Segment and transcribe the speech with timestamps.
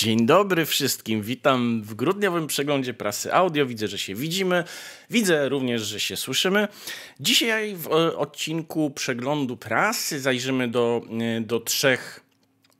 [0.00, 3.66] Dzień dobry wszystkim, witam w grudniowym przeglądzie prasy audio.
[3.66, 4.64] Widzę, że się widzimy,
[5.10, 6.68] widzę również, że się słyszymy.
[7.20, 12.20] Dzisiaj w e, odcinku przeglądu prasy zajrzymy do, e, do trzech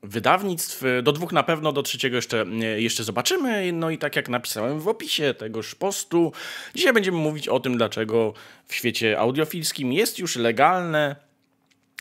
[0.02, 3.72] wydawnictw, do dwóch na pewno, do trzeciego jeszcze, e, jeszcze zobaczymy.
[3.72, 6.32] No i tak jak napisałem w opisie tegoż postu,
[6.74, 8.34] dzisiaj będziemy mówić o tym, dlaczego
[8.66, 11.16] w świecie audiofilskim jest już legalne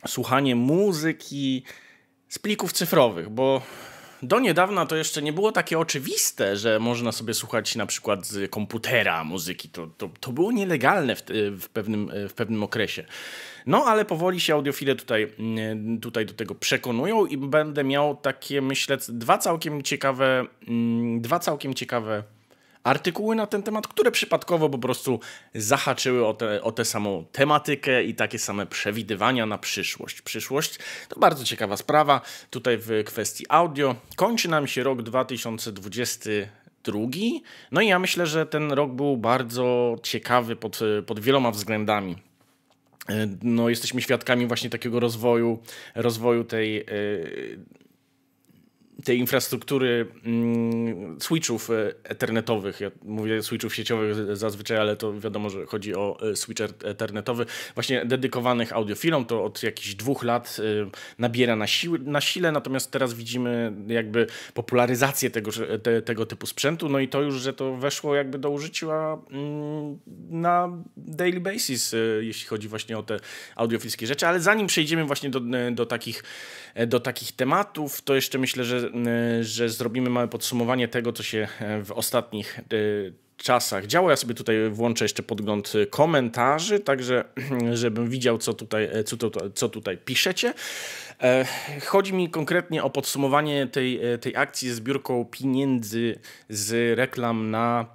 [0.08, 1.64] słuchanie muzyki
[2.30, 3.62] z plików cyfrowych, bo
[4.24, 8.52] do niedawna to jeszcze nie było takie oczywiste, że można sobie słuchać na przykład z
[8.52, 9.70] komputera muzyki.
[9.70, 11.24] To, to, to było nielegalne w,
[11.60, 13.06] w, pewnym, w pewnym okresie.
[13.66, 18.62] No ale powoli się audiofile tutaj, mm, tutaj do tego przekonują i będę miał takie,
[18.62, 22.24] myślę, dwa całkiem ciekawe, mm, dwa całkiem ciekawe
[22.84, 25.20] artykuły na ten temat, które przypadkowo po prostu
[25.56, 30.22] zahaczyły o, te, o tę samą tematykę i takie same przewidywania na przyszłość.
[30.22, 30.80] Przyszłość
[31.10, 32.22] to bardzo ciekawa sprawa.
[32.50, 37.00] Tutaj w kwestii audio kończy nam się rok 2022.
[37.72, 42.16] No i ja myślę, że ten rok był bardzo ciekawy pod, pod wieloma względami.
[43.44, 45.60] No, jesteśmy świadkami właśnie takiego rozwoju,
[45.96, 46.86] rozwoju tej e,
[49.04, 55.66] tej infrastruktury mm, switchów e, ethernetowych, ja mówię switchów sieciowych zazwyczaj, ale to wiadomo, że
[55.66, 61.56] chodzi o e, switch ethernetowy, właśnie dedykowanych audiofilom, to od jakichś dwóch lat e, nabiera
[61.56, 65.52] na, siły, na sile, natomiast teraz widzimy jakby popularyzację tego,
[65.84, 70.00] te, tego typu sprzętu, no i to już, że to weszło jakby do użycia mm,
[70.30, 73.20] na daily basis, jeśli chodzi właśnie o te
[73.56, 76.24] audiofilskie rzeczy, ale zanim przejdziemy właśnie do, do, takich,
[76.88, 78.90] do takich tematów, to jeszcze myślę, że
[79.42, 82.64] że zrobimy małe podsumowanie tego, co się e, w ostatnich e,
[83.38, 84.10] czasach działo.
[84.10, 87.24] Ja sobie tutaj włączę jeszcze podgląd komentarzy, także
[87.74, 90.54] żebym widział, co tutaj, co, to, co tutaj piszecie.
[91.86, 97.86] Chodzi mi konkretnie o podsumowanie tej, tej akcji z zbiórką pieniędzy z reklam na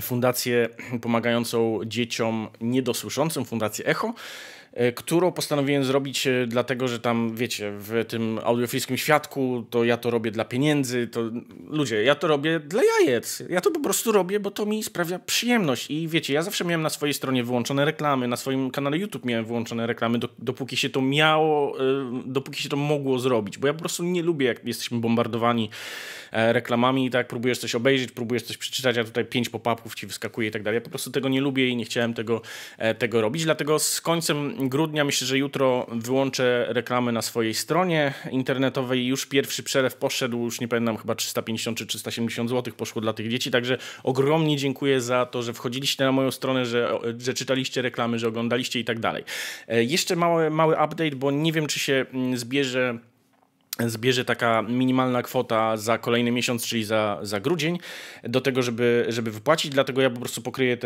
[0.00, 0.68] fundację
[1.02, 4.14] pomagającą dzieciom niedosłyszącym, Fundację Echo.
[4.72, 9.96] E, którą postanowiłem zrobić e, dlatego, że tam, wiecie, w tym audiofilskim świadku to ja
[9.96, 11.20] to robię dla pieniędzy, to
[11.66, 13.42] ludzie, ja to robię dla jajec.
[13.48, 16.82] Ja to po prostu robię, bo to mi sprawia przyjemność i wiecie, ja zawsze miałem
[16.82, 21.00] na swojej stronie wyłączone reklamy, na swoim kanale YouTube miałem wyłączone reklamy, dopóki się to
[21.02, 21.82] miało, e,
[22.26, 25.70] dopóki się to mogło zrobić, bo ja po prostu nie lubię, jak jesteśmy bombardowani
[26.32, 30.48] reklamami i tak próbujesz coś obejrzeć, próbujesz coś przeczytać, a tutaj pięć pop-upów ci wyskakuje
[30.48, 30.76] i tak dalej.
[30.76, 32.42] Ja po prostu tego nie lubię i nie chciałem tego,
[32.98, 35.04] tego robić, dlatego z końcem grudnia.
[35.04, 39.06] Myślę, że jutro wyłączę reklamy na swojej stronie internetowej.
[39.06, 43.28] Już pierwszy przelew poszedł, już nie pamiętam, chyba 350 czy 370 zł poszło dla tych
[43.28, 43.50] dzieci.
[43.50, 48.28] Także ogromnie dziękuję za to, że wchodziliście na moją stronę, że, że czytaliście reklamy, że
[48.28, 49.24] oglądaliście i tak dalej.
[49.68, 52.98] E, jeszcze mały, mały update, bo nie wiem, czy się mm, zbierze
[53.86, 57.78] zbierze taka minimalna kwota za kolejny miesiąc, czyli za, za grudzień,
[58.22, 59.72] do tego, żeby, żeby wypłacić.
[59.72, 60.76] Dlatego ja po prostu pokryję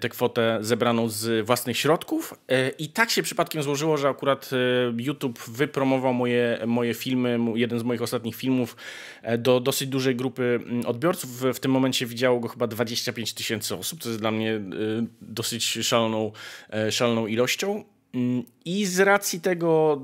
[0.00, 2.34] tę kwotę zebraną z własnych środków.
[2.48, 4.56] E, I tak się przypadkiem złożyło, że akurat e,
[5.02, 8.76] YouTube wypromował moje, moje filmy, jeden z moich ostatnich filmów
[9.22, 11.30] e, do dosyć dużej grupy odbiorców.
[11.54, 14.60] W tym momencie widziało go chyba 25 tysięcy osób, co jest dla mnie
[15.20, 16.32] dosyć szaloną,
[16.90, 17.84] szaloną ilością.
[18.14, 20.00] Mm, I z racji tego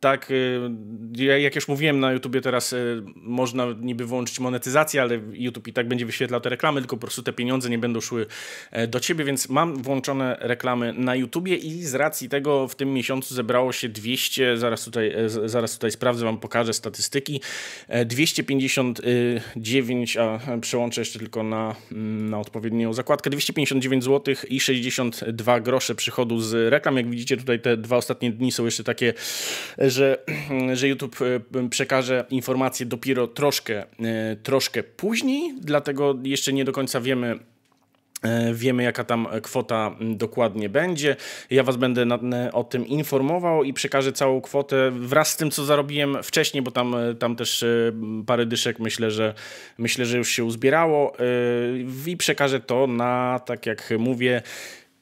[0.00, 5.68] tak, y, jak już mówiłem na YouTubie teraz y, można niby wyłączyć monetyzację, ale YouTube
[5.68, 8.26] i tak będzie wyświetlał te reklamy, tylko po prostu te pieniądze nie będą szły
[8.70, 12.92] e, do ciebie, więc mam włączone reklamy na YouTubie i z racji tego w tym
[12.92, 17.40] miesiącu zebrało się 200, zaraz tutaj, e, zaraz tutaj sprawdzę, wam pokażę statystyki,
[18.06, 25.60] 259, e, a przełączę jeszcze tylko na, mm, na odpowiednią zakładkę, 259 zł i 62
[25.60, 26.96] grosze przychodu z reklam.
[26.96, 29.14] Jak widzicie tutaj te dwa ostatnie dni są jeszcze takie
[29.90, 30.18] że,
[30.78, 31.16] że YouTube
[31.56, 37.38] e, przekaże informacje dopiero troszkę, e, troszkę później, dlatego jeszcze nie do końca wiemy,
[38.22, 41.16] e, Wiemy, jaka tam kwota dokładnie będzie.
[41.50, 42.18] Ja Was będę na,
[42.52, 46.94] o tym informował i przekażę całą kwotę wraz z tym, co zarobiłem wcześniej, bo tam,
[47.18, 47.64] tam też
[48.26, 49.34] parę dyszek myślę, że
[49.78, 51.12] myślę, że już się uzbierało
[52.06, 54.42] i przekażę to na, tak jak mówię,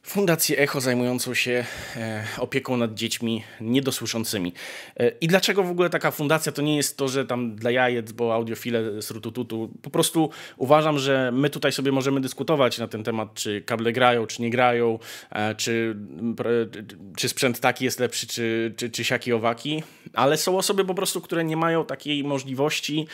[0.08, 1.64] Fundację Echo zajmującą się
[1.96, 4.52] e, opieką nad dziećmi niedosłyszącymi.
[4.96, 8.12] E, I dlaczego w ogóle taka fundacja to nie jest to, że tam dla jajec,
[8.12, 9.70] bo audiofile z rutututu.
[9.82, 14.26] Po prostu uważam, że my tutaj sobie możemy dyskutować na ten temat, czy kable grają,
[14.26, 14.98] czy nie grają,
[15.30, 15.96] e, czy,
[17.16, 19.82] czy sprzęt taki jest lepszy, czy, czy, czy siaki owaki,
[20.14, 23.06] ale są osoby po prostu, które nie mają takiej możliwości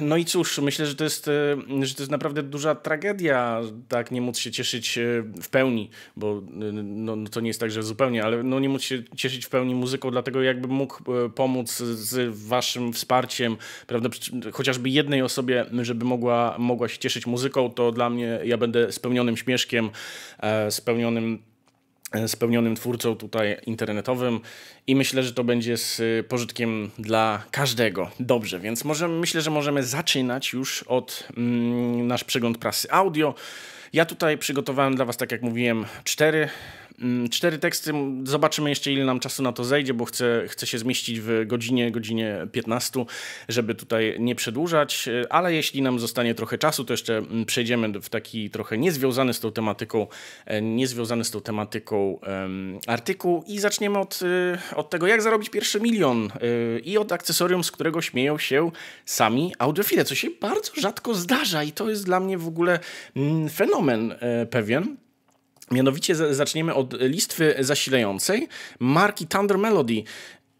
[0.00, 4.10] No i cóż, myślę, że to, jest, e, że to jest naprawdę duża tragedia, tak,
[4.10, 5.02] nie móc się cieszyć e,
[5.42, 8.82] w pełni, bo no, no, to nie jest tak, że zupełnie, ale no, nie móc
[8.82, 11.02] się cieszyć w pełni muzyką, dlatego jakbym mógł
[11.34, 13.56] pomóc z waszym wsparciem,
[13.86, 14.08] prawda,
[14.52, 19.36] chociażby jednej osobie, żeby mogła, mogła się cieszyć muzyką, to dla mnie, ja będę spełnionym
[19.36, 19.90] śmieszkiem,
[20.70, 21.53] spełnionym
[22.26, 24.40] spełnionym twórcą tutaj internetowym
[24.86, 28.10] i myślę, że to będzie z pożytkiem dla każdego.
[28.20, 33.34] Dobrze, więc może, myślę, że możemy zaczynać już od mm, nasz przegląd prasy audio.
[33.92, 36.48] Ja tutaj przygotowałem dla Was, tak jak mówiłem, cztery
[37.30, 37.92] cztery teksty,
[38.24, 41.90] zobaczymy jeszcze ile nam czasu na to zejdzie, bo chcę, chcę się zmieścić w godzinie,
[41.90, 43.04] godzinie 15,
[43.48, 48.08] żeby tutaj nie przedłużać, ale jeśli nam zostanie trochę czasu, to jeszcze mm, przejdziemy w
[48.08, 50.06] taki trochę niezwiązany z tą tematyką,
[50.46, 54.20] e, niezwiązany z tą tematyką um, artykuł i zaczniemy od,
[54.72, 58.70] e, od tego, jak zarobić pierwszy milion e, i od akcesorium, z którego śmieją się
[59.04, 62.78] sami audiofile, co się bardzo rzadko zdarza i to jest dla mnie w ogóle
[63.16, 64.14] mm, fenomen
[64.50, 65.03] pewien.
[65.70, 70.02] Mianowicie zaczniemy od listwy zasilającej marki Thunder Melody.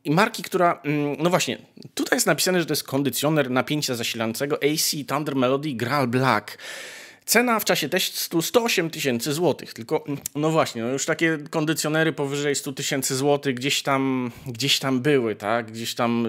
[0.05, 1.59] I marki, która, mm, no właśnie,
[1.95, 6.59] tutaj jest napisane, że to jest kondycjoner napięcia zasilającego AC Thunder Melody Graal Black.
[7.27, 9.75] Cena w czasie testu 108 tysięcy złotych.
[9.75, 10.05] Tylko,
[10.35, 15.35] no właśnie, no już takie kondycjonery powyżej 100 tysięcy złotych gdzieś tam, gdzieś tam były,
[15.35, 15.73] tak?
[15.73, 16.27] Gdzieś tam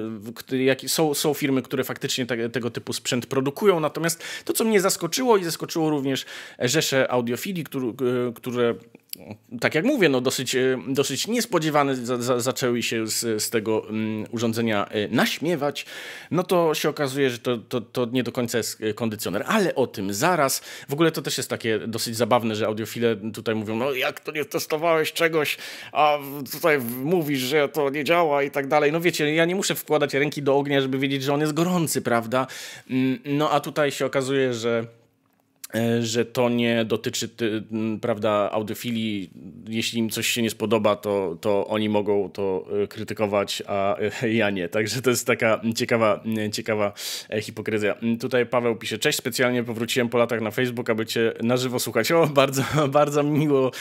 [0.52, 3.80] jak, są, są firmy, które faktycznie te, tego typu sprzęt produkują.
[3.80, 6.26] Natomiast to, co mnie zaskoczyło i zaskoczyło również
[6.60, 7.94] rzesze audiofilii, które,
[8.36, 8.76] które
[9.60, 13.80] tak jak mówię, no dosyć, e, dosyć niespodziewane za, za, zaczęły się z, z tego
[13.80, 15.86] um, urządzenia e, naśmiewać,
[16.32, 19.76] no to się okazuje, że to, to, to nie do końca jest e, kondycjoner, ale
[19.76, 20.62] o tym zaraz.
[20.90, 24.32] W ogóle to też jest takie dosyć zabawne, że audiofile tutaj mówią, no jak to
[24.32, 25.58] nie testowałeś czegoś,
[25.92, 26.18] a
[26.52, 28.92] tutaj mówisz, że to nie działa i tak dalej.
[28.92, 32.02] No wiecie, ja nie muszę wkładać ręki do ognia, żeby wiedzieć, że on jest gorący,
[32.02, 32.48] prawda?
[32.90, 34.86] Mm, no a tutaj się okazuje, że
[36.02, 37.30] że to nie dotyczy
[38.02, 39.30] prawda, audiofilii.
[39.68, 44.34] Jeśli im coś się nie spodoba, to, to oni mogą to e, krytykować, a e,
[44.42, 44.70] ja nie.
[44.70, 46.94] Także to jest taka ciekawa, ciekawa
[47.42, 47.96] hipokryzja.
[48.20, 52.12] Tutaj Paweł pisze, cześć, specjalnie powróciłem po latach na Facebook, aby cię na żywo słuchać.
[52.12, 53.72] O, bardzo, bardzo miło.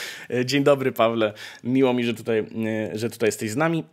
[0.45, 1.33] Dzień dobry, Pawle.
[1.63, 2.45] Miło mi, że tutaj,
[2.93, 3.83] że tutaj jesteś z nami.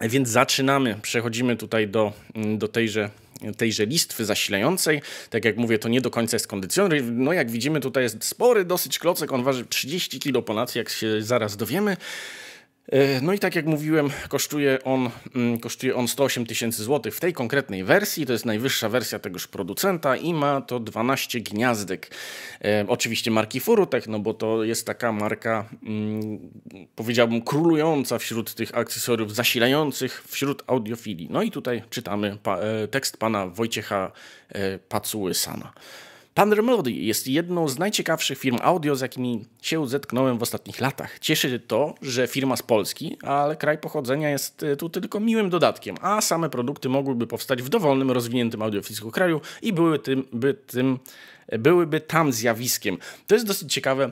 [0.00, 0.96] Więc zaczynamy.
[1.02, 2.12] Przechodzimy tutaj do,
[2.56, 3.10] do tejże
[3.56, 5.02] tejże listwy zasilającej.
[5.30, 7.04] Tak jak mówię, to nie do końca jest kondycjoner.
[7.04, 11.22] No jak widzimy, tutaj jest spory dosyć klocek, on waży 30 kg ponad, jak się
[11.22, 11.96] zaraz dowiemy.
[12.92, 17.20] E, no i tak jak mówiłem, kosztuje on, mm, kosztuje on 108 tysięcy złotych w
[17.20, 18.26] tej konkretnej wersji.
[18.26, 22.10] To jest najwyższa wersja tegoż producenta i ma to 12 gniazdek.
[22.64, 26.38] E, oczywiście marki Furutech, no bo to jest taka marka, mm,
[26.96, 31.28] powiedziałbym, królująca wśród tych akcesoriów zasilających wśród audiofilii.
[31.30, 34.12] No i tutaj czytamy e, tekst pana Wojciecha
[34.48, 35.72] e, Pacuły-Sana.
[36.38, 41.18] Thunder Melody jest jedną z najciekawszych firm audio, z jakimi się zetknąłem w ostatnich latach.
[41.18, 45.96] Cieszy to, że firma z Polski, ale kraj pochodzenia jest e, tu tylko miłym dodatkiem,
[46.00, 50.98] a same produkty mogłyby powstać w dowolnym, rozwiniętym audiofilsku kraju i były tym, by tym,
[51.58, 52.98] byłyby tam zjawiskiem.
[53.26, 54.10] To jest dosyć ciekawe.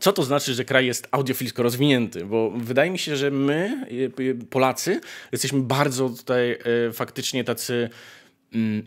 [0.00, 2.24] Co to znaczy, że kraj jest audiofilsko rozwinięty?
[2.24, 3.86] Bo wydaje mi się, że my,
[4.18, 5.00] e, Polacy,
[5.32, 7.90] jesteśmy bardzo tutaj e, faktycznie tacy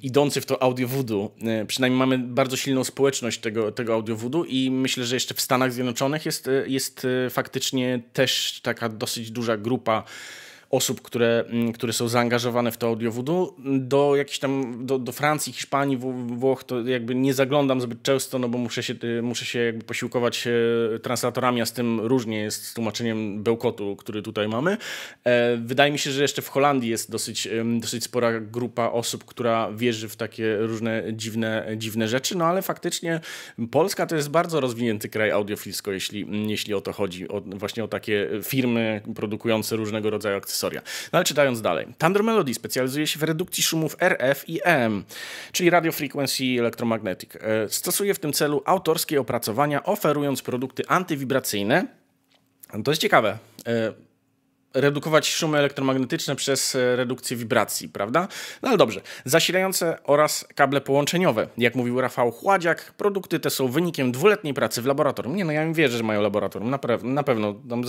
[0.02, 1.32] idący w to audio voodoo.
[1.42, 5.42] E, przynajmniej mamy bardzo silną społeczność tego, tego audio voodoo i myślę, że jeszcze w
[5.42, 10.04] Stanach Zjednoczonych jest, e, jest e, faktycznie też taka dosyć duża grupa
[10.72, 13.56] osób, które, mm, które są zaangażowane w to audio voodoo.
[13.66, 15.98] Do jakiejś tam, do, do Francji, Hiszpanii,
[16.28, 20.48] Włoch to jakby nie zaglądam zbyt często, no bo muszę się, muszę się jakby posiłkować
[20.48, 24.78] e, translatorami, a z tym różnie jest z tłumaczeniem bełkotu, który tutaj mamy.
[25.24, 27.48] E, wydaje mi się, że jeszcze w Holandii jest dosyć,
[27.80, 33.20] dosyć spora grupa osób, która wierzy w takie różne dziwne, dziwne rzeczy, no ale faktycznie
[33.72, 37.88] Polska to jest bardzo rozwinięty kraj audiofilsko, jeśli, jeśli o to chodzi, o, właśnie o
[37.88, 40.82] takie firmy produkujące różnego rodzaju akcesoria historia.
[41.14, 41.88] No ale czytając dalej.
[41.98, 45.04] Thunder Melody specjalizuje się w redukcji szumów RF i EM,
[45.52, 47.36] czyli Radio Frequency Electromagnetic.
[47.36, 51.88] E, stosuje w tym celu autorskie opracowania, oferując produkty antywibracyjne.
[52.84, 53.38] To jest ciekawe
[53.68, 53.94] e,
[54.74, 58.28] redukować szumy elektromagnetyczne przez e, redukcję wibracji, prawda?
[58.62, 59.02] No ale dobrze.
[59.26, 61.48] Zasilające oraz kable połączeniowe.
[61.58, 65.36] Jak mówił Rafał Chładziak, produkty te są wynikiem dwuletniej pracy w laboratorium.
[65.36, 66.70] Nie, no ja im wierzę, że mają laboratorium.
[66.70, 67.84] Na, na pewno tam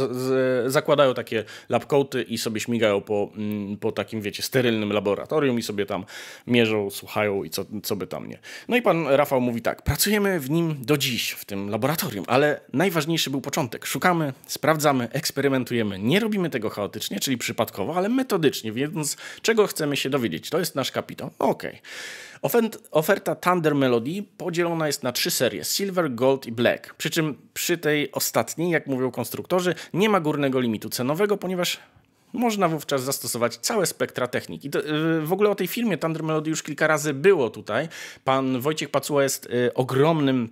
[0.66, 5.86] zakładają takie labcoaty i sobie śmigają po, mm, po takim, wiecie, sterylnym laboratorium i sobie
[5.86, 6.04] tam
[6.46, 8.38] mierzą, słuchają i co, co by tam nie.
[8.68, 9.82] No i pan Rafał mówi tak.
[9.82, 13.86] Pracujemy w nim do dziś, w tym laboratorium, ale najważniejszy był początek.
[13.86, 15.98] Szukamy, sprawdzamy, eksperymentujemy.
[15.98, 20.50] Nie robimy tego chaotycznie, czyli przypadkowo, ale metodycznie, więc czego chcemy się dowiedzieć?
[20.50, 21.30] To jest nasz kapitał.
[21.38, 21.80] Okej.
[22.42, 22.70] Okay.
[22.90, 26.94] Oferta Thunder Melody podzielona jest na trzy serie: Silver, Gold i Black.
[26.94, 31.78] Przy czym przy tej ostatniej, jak mówią konstruktorzy, nie ma górnego limitu cenowego, ponieważ
[32.32, 34.64] można wówczas zastosować całe spektra technik.
[34.64, 37.88] I to, y, w ogóle o tej filmie Thunder Melody już kilka razy było tutaj.
[38.24, 40.48] Pan Wojciech Pacuła jest y, ogromnym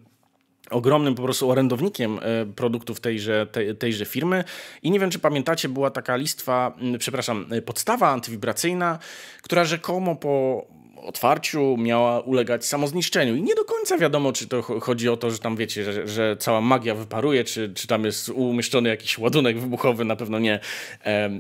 [0.71, 3.47] ogromnym po prostu orędownikiem y, produktów tejże,
[3.79, 4.45] tejże firmy.
[4.83, 8.99] I nie wiem, czy pamiętacie, była taka listwa, przepraszam, podstawa antywibracyjna,
[9.43, 10.67] która rzekomo po
[11.03, 13.37] otwarciu miała ulegać samozniszczeniu.
[13.37, 16.37] I nie do końca wiadomo, czy to chodzi o to, że tam wiecie, że, że
[16.39, 20.61] cała magia wyparuje, czy, czy tam jest umieszczony jakiś ładunek wybuchowy, na pewno nie.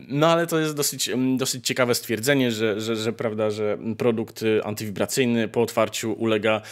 [0.08, 5.49] No ale to jest dosyć, dosyć ciekawe stwierdzenie, że, że, że, prawda, że produkt antywibracyjny
[5.49, 6.62] po otwarciu ulega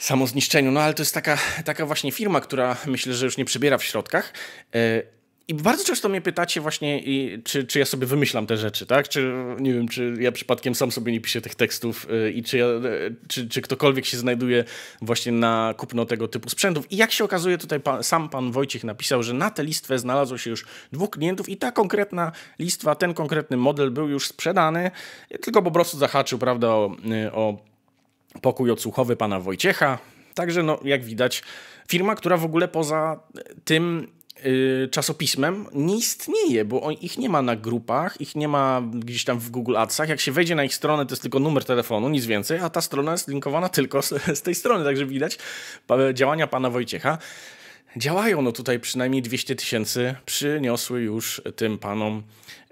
[0.00, 0.70] samozniszczeniu.
[0.70, 3.84] No ale to jest taka, taka właśnie firma, która myślę, że już nie przybiera w
[3.84, 4.32] środkach.
[4.74, 5.02] E,
[5.48, 7.02] i bardzo często mnie pytacie właśnie,
[7.44, 9.08] czy, czy ja sobie wymyślam te rzeczy, tak?
[9.08, 12.58] Czy nie wiem, czy ja przypadkiem sam sobie nie piszę tych tekstów y, i czy,
[12.58, 12.66] ja,
[13.28, 14.64] czy, czy ktokolwiek się znajduje
[15.02, 16.92] właśnie na kupno tego typu sprzętów.
[16.92, 20.38] I jak się okazuje, tutaj pan, sam pan Wojciech napisał, że na tę listwę znalazło
[20.38, 24.90] się już dwóch klientów i ta konkretna listwa, ten konkretny model był już sprzedany,
[25.42, 26.96] tylko po prostu zahaczył, prawda, o,
[27.32, 27.69] o
[28.42, 29.98] pokój odsłuchowy pana Wojciecha.
[30.34, 31.42] Także, no, jak widać,
[31.88, 33.20] firma, która w ogóle poza
[33.64, 34.06] tym
[34.46, 39.38] Y, czasopismem nie istnieje, bo ich nie ma na grupach, ich nie ma gdzieś tam
[39.38, 40.08] w Google Adsach.
[40.08, 42.80] Jak się wejdzie na ich stronę, to jest tylko numer telefonu, nic więcej, a ta
[42.80, 44.08] strona jest linkowana tylko z,
[44.38, 45.38] z tej strony, także widać
[46.14, 47.18] działania pana Wojciecha.
[47.96, 52.22] Działają, no tutaj przynajmniej 200 tysięcy przyniosły już tym panom,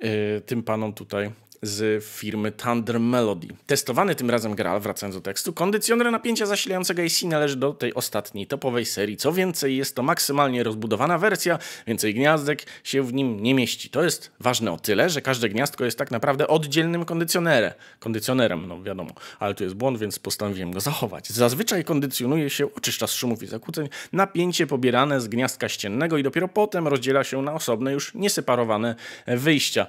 [0.03, 1.31] yy, tym panom tutaj
[1.63, 3.49] z firmy Thunder Melody.
[3.67, 8.47] Testowany tym razem Graal, wracając do tekstu, kondycjoner napięcia zasilającego AC należy do tej ostatniej
[8.47, 9.17] topowej serii.
[9.17, 13.91] Co więcej, jest to maksymalnie rozbudowana wersja, więcej gniazdek się w nim nie mieści.
[13.91, 17.73] To jest ważne o tyle, że każde gniazdko jest tak naprawdę oddzielnym kondycjonerem.
[17.99, 21.29] Kondycjonerem, no wiadomo, ale tu jest błąd, więc postanowiłem go zachować.
[21.29, 26.49] Zazwyczaj kondycjonuje się, oczyszcza z szumów i zakłóceń, napięcie pobierane z gniazdka ściennego i dopiero
[26.49, 28.95] potem rozdziela się na osobne, już nieseparowane
[29.27, 29.87] wyjścia.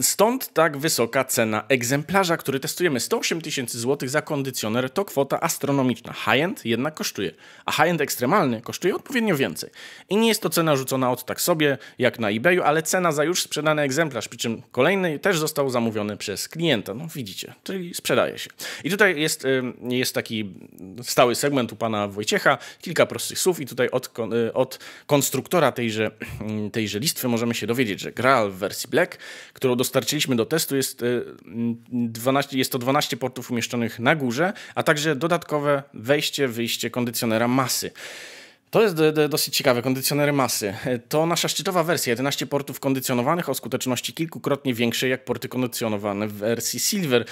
[0.00, 3.00] Stąd tak wysoka cena egzemplarza, który testujemy.
[3.00, 6.12] 108 tysięcy złotych za kondycjoner to kwota astronomiczna.
[6.12, 7.32] High-end jednak kosztuje,
[7.64, 9.70] a high-end ekstremalny kosztuje odpowiednio więcej.
[10.08, 13.24] I nie jest to cena rzucona od tak sobie, jak na eBayu, ale cena za
[13.24, 16.94] już sprzedany egzemplarz, przy czym kolejny też został zamówiony przez klienta.
[16.94, 18.50] No widzicie, czyli sprzedaje się.
[18.84, 19.46] I tutaj jest,
[19.88, 20.54] jest taki
[21.02, 24.10] stały segment u pana Wojciecha, kilka prostych słów i tutaj od,
[24.48, 26.10] y, od konstruktora tejże,
[26.72, 29.18] tejże listwy możemy się dowiedzieć, że Graal w wersji Black,
[29.52, 31.04] którą dostarczyliśmy do testu, jest,
[31.92, 37.48] 12, e, jest to 12 portów umieszczonych na górze, a także dodatkowe wejście, wyjście kondycjonera
[37.48, 37.90] masy.
[38.70, 38.96] To jest
[39.28, 40.74] dosyć ciekawe, kondycjonery masy.
[41.08, 46.32] To nasza szczytowa wersja, 11 portów kondycjonowanych o skuteczności kilkukrotnie większej jak porty kondycjonowane w
[46.32, 47.24] wersji Silver.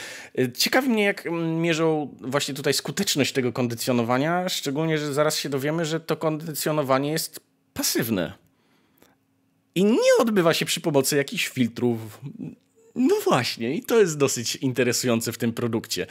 [0.57, 1.25] Ciekawi mnie, jak
[1.59, 7.41] mierzą właśnie tutaj skuteczność tego kondycjonowania, szczególnie, że zaraz się dowiemy, że to kondycjonowanie jest
[7.75, 8.44] pasywne
[9.75, 12.21] i nie odbywa się przy pomocy jakichś filtrów.
[12.95, 16.07] No właśnie, i to jest dosyć interesujące w tym produkcie.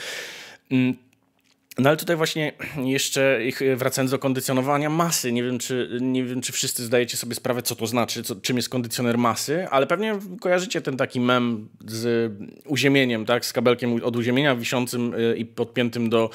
[1.77, 3.39] No ale tutaj właśnie jeszcze
[3.75, 7.75] wracając do kondycjonowania masy, nie wiem czy, nie wiem, czy wszyscy zdajecie sobie sprawę, co
[7.75, 12.31] to znaczy, co, czym jest kondycjoner masy, ale pewnie kojarzycie ten taki mem z
[12.65, 16.29] uziemieniem, tak, z kabelkiem od uziemienia wiszącym y, i podpiętym do,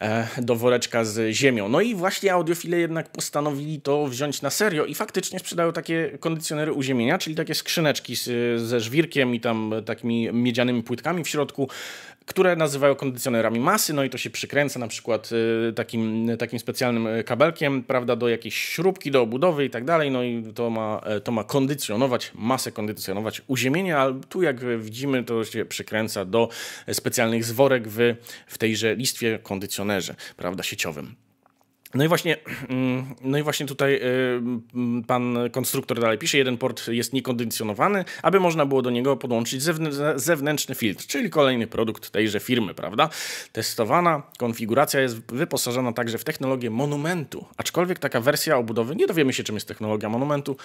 [0.00, 1.68] e, do woreczka z ziemią.
[1.68, 6.72] No i właśnie audiofile jednak postanowili to wziąć na serio i faktycznie sprzedają takie kondycjonery
[6.72, 11.68] uziemienia, czyli takie skrzyneczki z, ze żwirkiem i tam takimi miedzianymi płytkami w środku,
[12.26, 15.30] które nazywają kondycjonerami masy, no i to się przykręca na przykład
[15.68, 20.10] y, takim, takim specjalnym y, kabelkiem, prawda, do jakiejś śrubki, do obudowy i tak dalej,
[20.10, 25.24] no i to ma, e, to ma kondycjonować, masę kondycjonować uziemienie, ale tu jak widzimy,
[25.24, 26.48] to się przykręca do
[26.92, 28.14] specjalnych zworek w,
[28.46, 31.29] w tejże listwie kondycjonerze, prawda, sieciowym.
[31.94, 32.36] No i właśnie,
[32.68, 34.00] mm, no i właśnie tutaj y,
[34.74, 39.62] mm, pan konstruktor dalej pisze, jeden port jest niekondycjonowany, aby można było do niego podłączyć
[40.16, 43.08] zewnętrzny filtr, czyli kolejny produkt tejże firmy, prawda?
[43.52, 49.44] Testowana konfiguracja jest wyposażona także w technologię monumentu, aczkolwiek taka wersja obudowy, nie dowiemy się
[49.44, 50.56] czym jest technologia monumentu,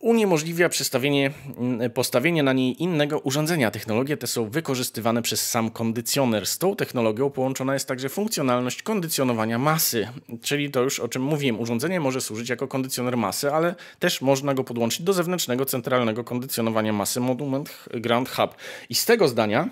[0.00, 3.70] uniemożliwia przestawienie, mm, postawienie na niej innego urządzenia.
[3.70, 6.46] Technologie te są wykorzystywane przez sam kondycjoner.
[6.46, 10.08] Z tą technologią połączona jest także funkcjonalność kondycjonowania masy,
[10.42, 11.60] czyli to już o czym mówiłem.
[11.60, 16.92] Urządzenie może służyć jako kondycjoner masy, ale też można go podłączyć do zewnętrznego centralnego kondycjonowania
[16.92, 18.54] masy Monument Ground Hub.
[18.88, 19.68] I z tego zdania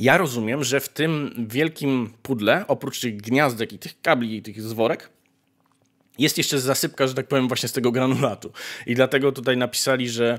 [0.00, 4.62] ja rozumiem, że w tym wielkim pudle, oprócz tych gniazdek i tych kabli i tych
[4.62, 5.10] zworek,
[6.18, 8.52] jest jeszcze zasypka, że tak powiem, właśnie z tego granulatu.
[8.86, 10.38] I dlatego tutaj napisali, że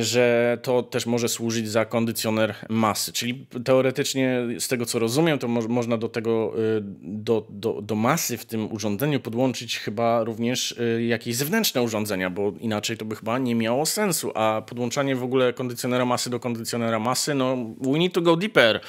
[0.00, 3.12] że to też może służyć za kondycjoner masy.
[3.12, 7.94] Czyli teoretycznie, z tego co rozumiem, to mo można do tego, e, do, do, do
[7.94, 13.16] masy w tym urządzeniu podłączyć chyba również e, jakieś zewnętrzne urządzenia, bo inaczej to by
[13.16, 14.32] chyba nie miało sensu.
[14.34, 18.80] A podłączanie w ogóle kondycjonera masy do kondycjonera masy, no we need to go deeper.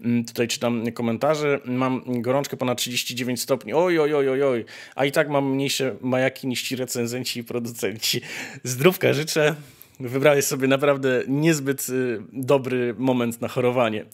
[0.00, 1.60] Mm, tutaj czytam komentarze.
[1.64, 3.72] Mam gorączkę ponad 39 stopni.
[3.72, 4.64] Oj, oj, oj, oj, oj.
[4.94, 8.20] A i tak mam mniejsze majaki niż ci recenzenci i producenci.
[8.62, 9.54] Zdrówka życzę.
[10.00, 14.04] Wybrałeś sobie naprawdę niezbyt y, dobry moment na chorowanie,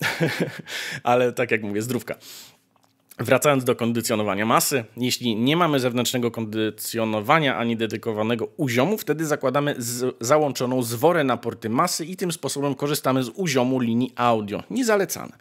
[1.03, 2.15] ale tak jak mówię, zdrówka.
[3.19, 10.17] Wracając do kondycjonowania masy, jeśli nie mamy zewnętrznego kondycjonowania ani dedykowanego uziomu, wtedy zakładamy z,
[10.21, 14.63] załączoną zworę na porty masy i tym sposobem korzystamy z uziomu linii audio.
[14.71, 15.33] Niezalecane.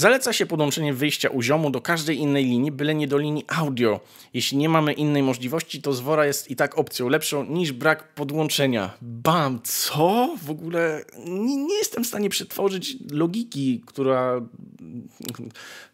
[0.00, 4.00] Zaleca się podłączenie wyjścia uziomu do każdej innej linii, byle nie do linii audio.
[4.34, 8.90] Jeśli nie mamy innej możliwości, to zwora jest i tak opcją lepszą niż brak podłączenia.
[9.02, 10.36] Bam, co?
[10.42, 14.40] W ogóle nie, nie jestem w stanie przetworzyć logiki, która...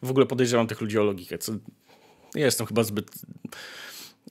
[0.03, 1.39] W ogóle podejrzewam tych ludzi o logikę.
[1.39, 1.53] Co...
[2.35, 3.11] Ja jestem chyba zbyt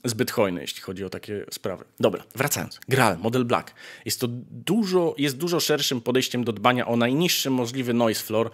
[0.05, 1.86] zbyt hojny, jeśli chodzi o takie sprawy.
[2.00, 2.79] Dobra, wracając.
[2.89, 3.74] Graal, model Black.
[4.05, 8.51] Jest to dużo, jest dużo szerszym podejściem do dbania o najniższy możliwy noise floor,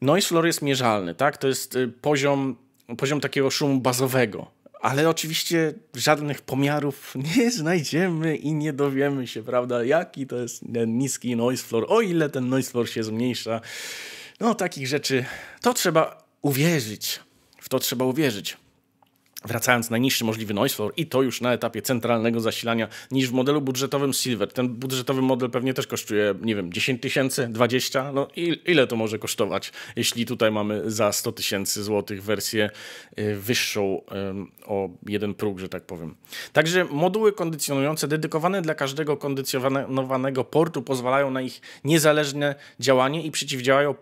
[0.00, 1.36] Noise floor jest mierzalny, tak?
[1.36, 2.56] To jest y, poziom,
[2.98, 4.50] poziom takiego szumu bazowego.
[4.80, 10.98] Ale oczywiście żadnych pomiarów nie znajdziemy i nie dowiemy się, prawda, jaki to jest ten
[10.98, 13.60] niski noise floor, o ile ten noise floor się zmniejsza.
[14.40, 15.24] No, takich rzeczy
[15.60, 17.20] to trzeba uwierzyć.
[17.60, 18.56] W to trzeba uwierzyć
[19.44, 23.60] wracając najniższy możliwy noise floor i to już na etapie centralnego zasilania niż w modelu
[23.60, 24.52] budżetowym Silver.
[24.52, 28.28] Ten budżetowy model pewnie też kosztuje, nie wiem, 10 tysięcy, 20, no
[28.66, 32.70] ile to może kosztować, jeśli tutaj mamy za 100 tysięcy złotych wersję
[33.18, 34.02] y, wyższą
[34.66, 36.14] o jeden próg, że tak powiem.
[36.52, 43.94] Także moduły kondycjonujące dedykowane dla każdego kondycjonowanego portu pozwalają na ich niezależne działanie i przeciwdziałają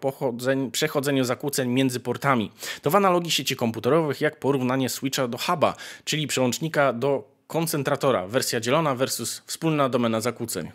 [0.73, 2.51] przechodzeniu zakłóceń między portami.
[2.83, 8.61] To w analogii sieci komputerowych jak porównanie switcha do huba, czyli przełącznika do koncentratora, wersja
[8.61, 10.71] dzielona versus wspólna domena zakłóceń.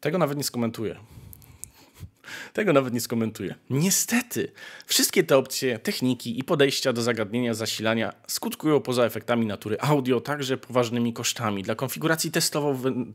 [0.00, 0.96] Tego nawet nie skomentuję.
[2.52, 3.54] Tego nawet nie skomentuję.
[3.70, 4.52] Niestety,
[4.86, 10.56] wszystkie te opcje, techniki i podejścia do zagadnienia zasilania skutkują poza efektami natury audio także
[10.56, 11.62] poważnymi kosztami.
[11.62, 12.30] Dla konfiguracji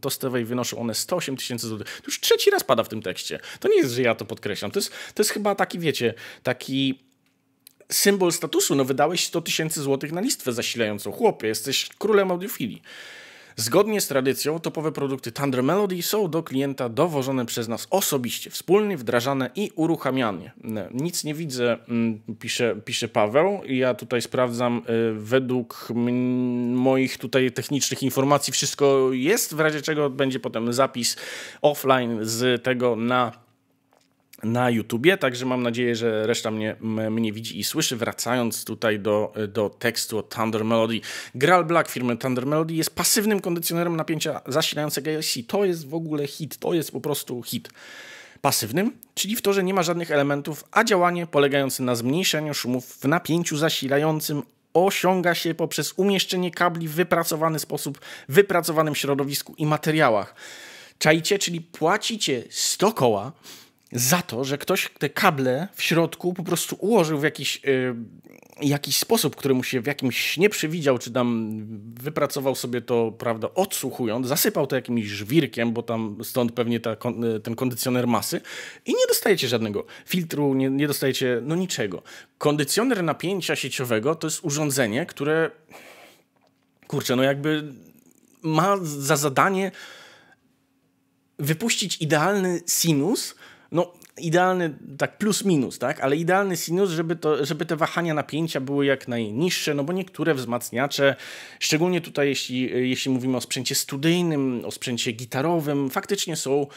[0.02, 2.02] testowej wynoszą one 108 tysięcy złotych.
[2.06, 3.40] Już trzeci raz pada w tym tekście.
[3.60, 4.72] To nie jest, że ja to podkreślam.
[4.72, 6.14] To jest, to jest chyba taki, wiecie,
[6.44, 7.11] taki
[7.92, 8.76] symbol statusu.
[8.76, 11.12] No wydałeś 100 tysięcy złotych na listwę zasilającą.
[11.12, 12.82] Chłopie, jesteś królem audiofilii.
[13.56, 18.98] Zgodnie z tradycją, topowe produkty Thunder Melody są do klienta dowożone przez nas osobiście, wspólnie
[18.98, 20.52] wdrażane i uruchamiane.
[20.92, 23.62] Nic nie widzę, mm, pisze, pisze Paweł.
[23.66, 25.88] Ja tutaj sprawdzam, y, według
[26.74, 31.18] moich tutaj technicznych informacji wszystko jest, w razie czego będzie potem zapis
[31.62, 33.32] offline z tego na
[34.44, 36.76] na YouTubie, także mam nadzieję, że reszta mnie,
[37.12, 37.96] mnie widzi i słyszy.
[37.96, 41.02] Wracając tutaj do, do tekstu o Thunder Melody.
[41.36, 45.38] Graal Black firmy Thunder Melody jest pasywnym kondycjonerem napięcia zasilającego AC.
[45.48, 47.70] To jest w ogóle hit, to jest po prostu hit.
[48.42, 52.86] Pasywnym, czyli w to, że nie ma żadnych elementów, a działanie polegające na zmniejszeniu szumów
[52.86, 58.00] w napięciu zasilającym osiąga się poprzez umieszczenie kabli w wypracowany sposób,
[58.30, 60.36] w wypracowanym środowisku i materiałach.
[61.00, 63.32] Czajcie, czyli płacicie 100 koła,
[63.92, 67.96] za to, że ktoś te kable w środku po prostu ułożył w jakiś, yy,
[68.62, 71.60] jakiś sposób, który mu się w jakimś nie przewidział, czy tam
[71.94, 76.96] wypracował sobie to, prawda, odsłuchując, zasypał to jakimś żwirkiem, bo tam stąd pewnie ta,
[77.44, 78.42] ten kondycjoner masy
[78.86, 82.04] i nie dostajecie żadnego filtru, nie, nie dostajecie no niczego.
[82.38, 85.52] Kondycjoner napięcia sieciowego to jest urządzenie, które
[86.88, 87.74] kurczę, no jakby
[88.42, 89.72] ma za zadanie
[91.40, 93.36] wypuścić idealny sinus,
[93.72, 98.62] no idealny, tak plus minus, tak, ale idealny sinus, żeby, to, żeby te wahania napięcia
[98.62, 101.16] były jak najniższe, no bo niektóre wzmacniacze,
[101.60, 106.68] szczególnie tutaj jeśli, jeśli mówimy o sprzęcie studyjnym, o sprzęcie gitarowym, faktycznie są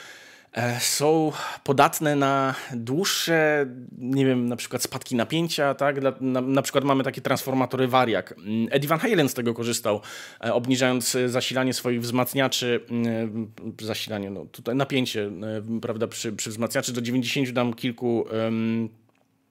[0.78, 1.32] są
[1.64, 3.66] podatne na dłuższe,
[3.98, 5.96] nie wiem, na przykład spadki napięcia, tak?
[6.20, 8.32] Na, na przykład mamy takie transformatory Variac.
[8.32, 10.00] Mm, Eddie Van Halen z tego korzystał,
[10.44, 15.30] e, obniżając zasilanie swoich wzmacniaczy, mm, zasilanie, no tutaj napięcie,
[15.76, 18.26] e, prawda, przy, przy wzmacniaczy do 90 dam kilku,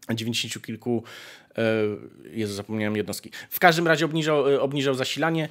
[0.10, 1.04] 90 kilku,
[2.32, 3.32] Jezu, zapomniałem jednostki.
[3.50, 5.50] W każdym razie obniżał, obniżał zasilanie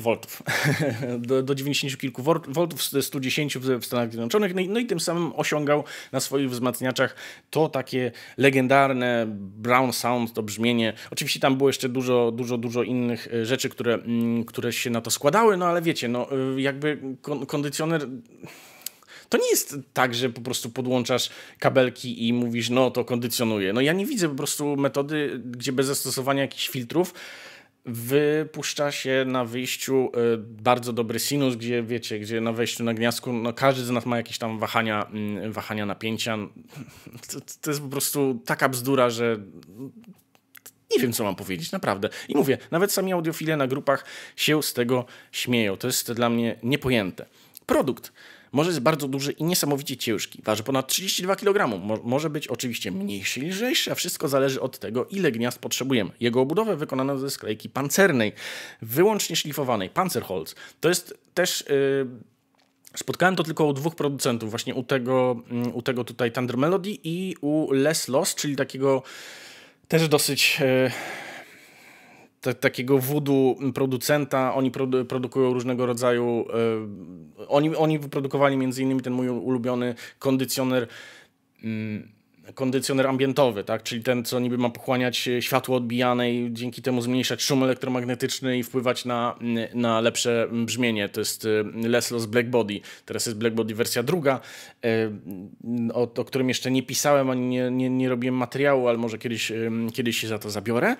[0.00, 0.42] voltów.
[1.18, 4.54] do, do 90 kilku voltów, 110 w Stanach Zjednoczonych.
[4.54, 7.16] No i, no i tym samym osiągał na swoich wzmacniaczach
[7.50, 10.92] to takie legendarne brown sound, to brzmienie.
[11.10, 15.10] Oczywiście tam było jeszcze dużo, dużo, dużo innych rzeczy, które, mm, które się na to
[15.10, 16.98] składały, no ale wiecie, no jakby
[17.46, 18.08] kondycjoner
[19.28, 23.72] to nie jest tak, że po prostu podłączasz kabelki i mówisz, no to kondycjonuje.
[23.72, 27.14] No ja nie widzę po prostu metody, gdzie bez zastosowania jakichś filtrów
[27.88, 33.32] wypuszcza się na wyjściu e, bardzo dobry sinus, gdzie wiecie, gdzie na wejściu na gniazdku,
[33.32, 36.36] no każdy z nas ma jakieś tam wahania, mm, wahania napięcia.
[37.32, 39.36] To, to jest po prostu taka bzdura, że
[40.96, 42.08] nie wiem, co mam powiedzieć, naprawdę.
[42.28, 44.04] I mówię, nawet sami audiofile na grupach
[44.36, 45.76] się z tego śmieją.
[45.76, 47.26] To jest dla mnie niepojęte.
[47.66, 48.12] Produkt
[48.52, 50.42] może jest bardzo duży i niesamowicie ciężki.
[50.44, 51.78] Waży ponad 32 kg.
[51.86, 56.10] Mo może być oczywiście mniejszy i lżejszy, a wszystko zależy od tego, ile gniazd potrzebujemy.
[56.20, 58.32] Jego obudowę wykonano ze sklejki pancernej,
[58.82, 60.54] wyłącznie szlifowanej, Panzerholz.
[60.80, 61.64] To jest też...
[61.68, 62.06] Yy,
[62.96, 66.90] Spotkałem to tylko u dwóch producentów, właśnie u tego, mm, u tego tutaj Thunder Melody
[67.04, 69.02] i u Les Loss, czyli takiego
[69.88, 70.90] też dosyć yy,
[72.60, 74.54] takiego wudu producenta.
[74.54, 76.44] Oni produ produkują różnego rodzaju.
[77.38, 80.86] E, oni, oni wyprodukowali między innymi ten mój ulubiony kondycjoner.
[81.64, 82.18] Mm,
[82.54, 83.82] kondycjoner ambientowy, tak?
[83.82, 88.62] czyli ten, co niby ma pochłaniać światło odbijane i dzięki temu zmniejszać szum elektromagnetyczny i
[88.62, 89.38] wpływać na,
[89.74, 91.08] na lepsze brzmienie.
[91.08, 92.80] To jest e, Leslos Blackbody.
[93.04, 94.40] Teraz jest Blackbody wersja druga,
[94.84, 95.10] e,
[95.92, 99.52] o, o którym jeszcze nie pisałem, ani nie, nie, nie robiłem materiału, ale może kiedyś,
[99.94, 100.96] kiedyś się za to zabiorę.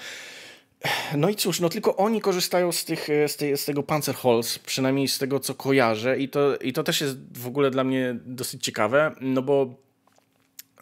[1.16, 5.08] No i cóż, no tylko oni korzystają z, tych, z, tej, z tego Panzerholz, przynajmniej
[5.08, 8.64] z tego, co kojarzę i to, i to też jest w ogóle dla mnie dosyć
[8.64, 9.74] ciekawe, no bo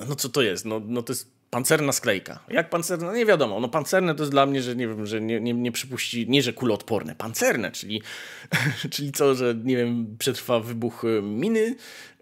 [0.09, 0.64] no co to jest?
[0.64, 2.38] No, no to jest pancerna sklejka.
[2.48, 3.06] Jak pancerna?
[3.06, 3.61] No nie wiadomo.
[3.61, 6.42] No pancerne to jest dla mnie, że nie wiem, że nie, nie, nie przypuści, nie
[6.42, 8.02] że kuloodporne, pancerne, czyli,
[8.92, 11.76] czyli co, że nie wiem, przetrwa wybuch e, miny.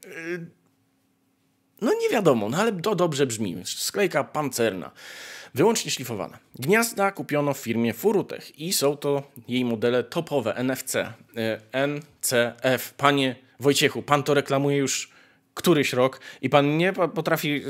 [0.05, 0.09] E,
[1.81, 3.57] no nie wiadomo, no ale to dobrze brzmi.
[3.65, 4.91] Sklejka pancerna
[5.55, 6.39] wyłącznie szlifowane.
[6.59, 12.95] Gniazda kupiono w firmie Furutech i są to jej modele topowe NFC, e, NCF.
[12.97, 15.15] Panie Wojciechu, pan to reklamuje już
[15.55, 17.63] któryś rok i pan nie potrafi e,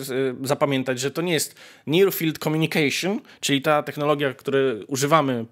[0.42, 1.54] zapamiętać, że to nie jest
[1.86, 5.46] Near Field Communication, czyli ta technologia, której używamy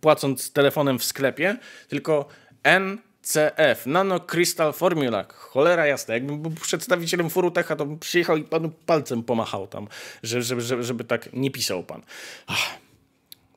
[0.00, 1.56] płacąc telefonem w sklepie,
[1.88, 2.28] tylko
[2.62, 2.98] N
[3.28, 5.24] CF, Nano Crystal Formula.
[5.34, 9.88] Cholera jasna, jakbym był przedstawicielem Furutecha, to bym przyjechał i panu palcem pomachał tam,
[10.22, 12.02] żeby, żeby, żeby tak nie pisał pan.
[12.46, 12.78] Ach.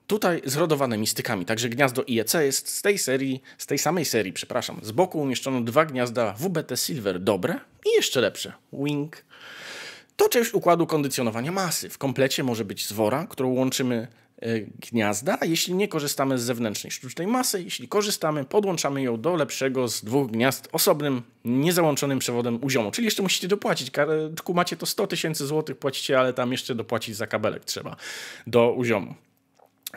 [0.08, 4.80] Tutaj zrodowanymi stykami, także gniazdo IEC jest z tej serii, z tej samej serii, przepraszam.
[4.84, 8.54] Z boku umieszczono dwa gniazda WBT Silver dobre i jeszcze lepsze.
[8.74, 9.26] Wing.
[10.16, 11.90] To część układu kondycjonowania masy.
[11.90, 14.08] W komplecie może być zwora, którą łączymy
[14.91, 19.88] gniazda, a jeśli nie korzystamy z zewnętrznej sztucznej masy, jeśli korzystamy, podłączamy ją do lepszego
[19.88, 22.91] z dwóch gniazd osobnym, niezałączonym przewodem uziomu.
[22.91, 23.91] Czyli jeszcze musicie dopłacić.
[24.54, 27.95] Macie to 100 tysięcy złotych, płacicie, ale tam jeszcze dopłacić za kabelek trzeba
[28.47, 29.15] do uziomu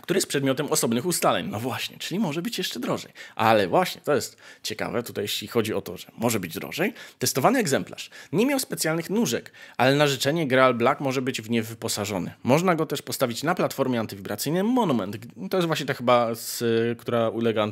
[0.03, 1.49] który jest przedmiotem osobnych ustaleń.
[1.51, 3.13] No właśnie, czyli może być jeszcze drożej.
[3.37, 6.95] Ale właśnie, to jest ciekawe tutaj, jeśli chodzi o to, że może być drożej.
[7.19, 11.63] Testowany egzemplarz nie miał specjalnych nóżek, ale na życzenie Graal Black może być w nie
[11.63, 12.33] wyposażony.
[12.43, 15.17] Można go też postawić na platformie antywibracyjnej Monument.
[15.51, 16.65] To jest właśnie ta chyba, z,
[16.99, 17.67] która ulega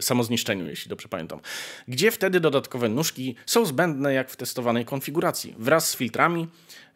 [0.00, 1.40] samozniszczeniu, jeśli dobrze pamiętam.
[1.88, 5.54] Gdzie wtedy dodatkowe nóżki są zbędne jak w testowanej konfiguracji.
[5.58, 6.48] Wraz z filtrami.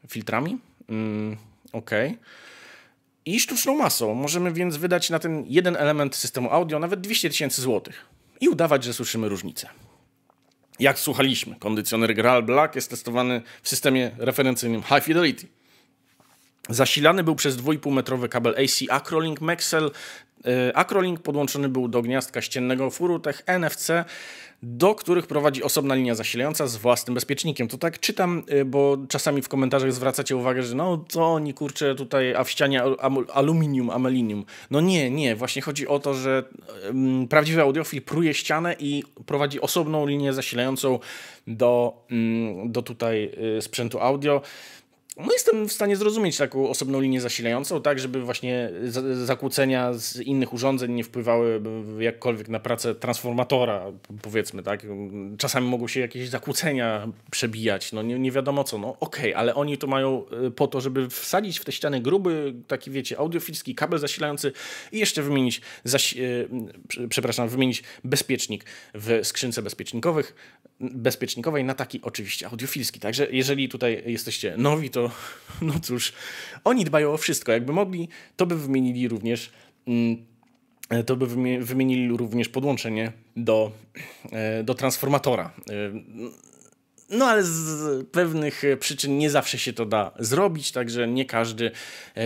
[0.09, 0.59] Filtrami?
[0.89, 1.37] Mm,
[1.73, 2.09] Okej.
[2.09, 2.51] Okay
[3.27, 4.15] i sztuczną masą.
[4.15, 8.07] Możemy więc wydać na ten jeden element systemu audio nawet 200 tysięcy złotych
[8.41, 9.69] i udawać, że słyszymy różnicę.
[10.79, 15.47] Jak słuchaliśmy, kondycjoner Graal Black jest testowany w systemie referencyjnym High Fidelity.
[16.69, 19.91] Zasilany był przez 2,5 metrowy kabel AC Acrolink Maxell.
[20.47, 23.91] E, Acrolink podłączony był do gniazdka ściennego Furutech NFC
[24.63, 27.69] do których prowadzi osobna linia zasilająca z własnym bezpiecznikiem.
[27.69, 31.95] To tak czytam, y, bo czasami w komentarzach zwracacie uwagę, że no co oni kurczę
[31.95, 32.83] tutaj, a w ścianie
[33.33, 34.45] aluminium, amelinium.
[34.71, 36.45] No nie, nie, właśnie chodzi o to, że
[36.87, 40.99] um, prawdziwy audiofil pruje ścianę i prowadzi osobną linię zasilającą
[41.47, 44.43] do, um, do tutaj y, sprzętu audio.
[45.27, 48.71] No jestem w stanie zrozumieć taką osobną linię zasilającą, tak, żeby właśnie
[49.25, 51.63] zakłócenia z innych urządzeń nie wpływały
[51.99, 53.85] jakkolwiek na pracę transformatora,
[54.23, 54.87] powiedzmy, tak.
[55.39, 59.55] Czasami mogą się jakieś zakłócenia przebijać, no nie, nie wiadomo co, no okej, okay, ale
[59.55, 63.75] oni to mają y, po to, żeby wsadzić w te ściany gruby, taki wiecie, audiofilski
[63.75, 64.53] kabel zasilający
[64.93, 65.61] i jeszcze wymienić,
[66.17, 66.49] y,
[67.09, 70.35] przepraszam, wymienić bezpiecznik w skrzynce bezpiecznikowych,
[70.81, 73.01] bezpiecznikowej na taki oczywiście audiofilski.
[73.01, 75.10] Także jeżeli tutaj jesteście nowi, to
[75.63, 76.13] no cóż,
[76.65, 77.53] oni dbają o wszystko.
[77.53, 79.51] Jakby mogli, to by wymienili również
[79.87, 80.27] mm,
[80.89, 81.27] e, to by
[81.61, 83.73] wymienili również podłączenie do,
[84.33, 85.53] e, do transformatora.
[87.11, 91.71] No ale z pewnych przyczyn nie zawsze się to da zrobić, także nie każdy,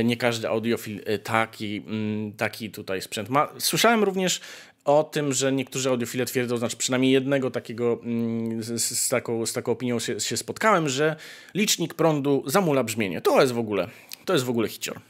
[0.04, 3.48] nie każdy audiofil taki, mm, taki tutaj sprzęt ma.
[3.58, 4.40] Słyszałem również
[4.84, 9.52] o tym, że niektórzy audiofile twierdzą, znaczy przynajmniej jednego takiego, mm, z, z, taką, z
[9.52, 11.16] taką opinią się, się spotkałem, że
[11.54, 13.20] licznik prądu zamula brzmienie.
[13.20, 13.88] To jest w ogóle,
[14.24, 15.00] to jest w ogóle hicior.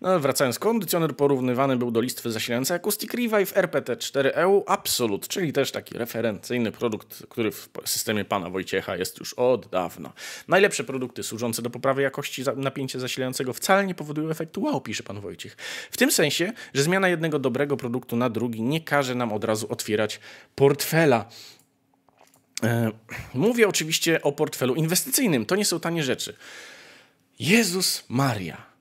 [0.00, 5.98] No, wracając, kondycjoner porównywany był do listwy zasilającej Acoustic Revive RPT4EU Absolute, czyli też taki
[5.98, 10.12] referencyjny produkt, który w systemie pana Wojciecha jest już od dawna.
[10.48, 15.20] Najlepsze produkty służące do poprawy jakości napięcia zasilającego wcale nie powodują efektu wow, pisze pan
[15.20, 15.56] Wojciech.
[15.90, 19.66] W tym sensie, że zmiana jednego dobrego produktu na drugi nie każe nam od razu
[19.70, 20.20] otwierać
[20.54, 21.28] portfela.
[22.62, 22.90] E,
[23.34, 25.46] mówię oczywiście o portfelu inwestycyjnym.
[25.46, 26.36] To nie są tanie rzeczy.
[27.38, 28.73] Jezus Maria.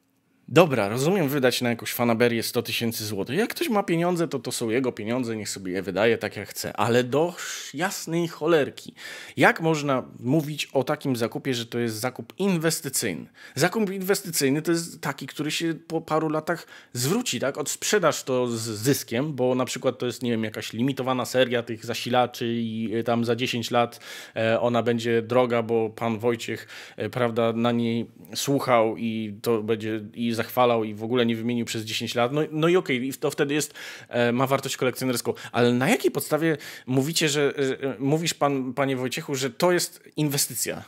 [0.54, 3.38] Dobra, rozumiem wydać na jakąś fanaberię 100 tysięcy złotych.
[3.38, 6.50] Jak ktoś ma pieniądze, to to są jego pieniądze, niech sobie je wydaje tak jak
[6.50, 6.78] chce.
[6.78, 7.36] Ale do
[7.74, 8.94] jasnej cholerki.
[9.38, 13.26] Jak można mówić o takim zakupie, że to jest zakup inwestycyjny?
[13.56, 17.58] Zakup inwestycyjny to jest taki, który się po paru latach zwróci, tak?
[17.58, 21.86] Odsprzedasz to z zyskiem, bo na przykład to jest, nie wiem, jakaś limitowana seria tych
[21.86, 24.00] zasilaczy i e, tam za 10 lat
[24.36, 30.02] e, ona będzie droga, bo pan Wojciech, e, prawda, na niej słuchał i to będzie
[30.14, 33.20] i zachwalał i w ogóle nie wymienił przez 10 lat, no, no i okej, okay,
[33.20, 33.74] to wtedy jest,
[34.10, 35.34] e, ma wartość kolekcjonerską.
[35.52, 40.84] Ale na jakiej podstawie mówicie, że, że mówisz pan, panie Wojciechu, że to jest inwestycja?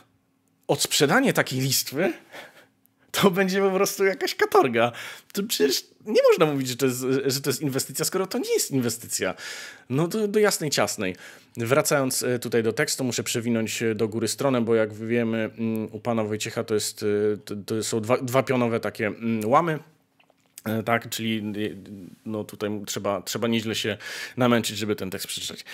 [0.68, 2.12] Odsprzedanie takiej listwy
[3.20, 4.92] to będzie po prostu jakaś katorga.
[5.32, 8.52] To przecież nie można mówić, że to jest, że to jest inwestycja, skoro to nie
[8.52, 9.34] jest inwestycja.
[9.90, 11.16] No do, do jasnej, ciasnej.
[11.56, 15.88] Wracając e, tutaj do tekstu, muszę przewinąć e, do góry stronę, bo jak wiemy, mm,
[15.92, 19.78] u pana Wojciecha to, jest, e, to, to są dwa, dwa pionowe takie mm, łamy.
[20.84, 21.42] Tak, czyli
[22.26, 23.96] no tutaj trzeba, trzeba nieźle się
[24.36, 25.64] namęczyć, żeby ten tekst przeczytać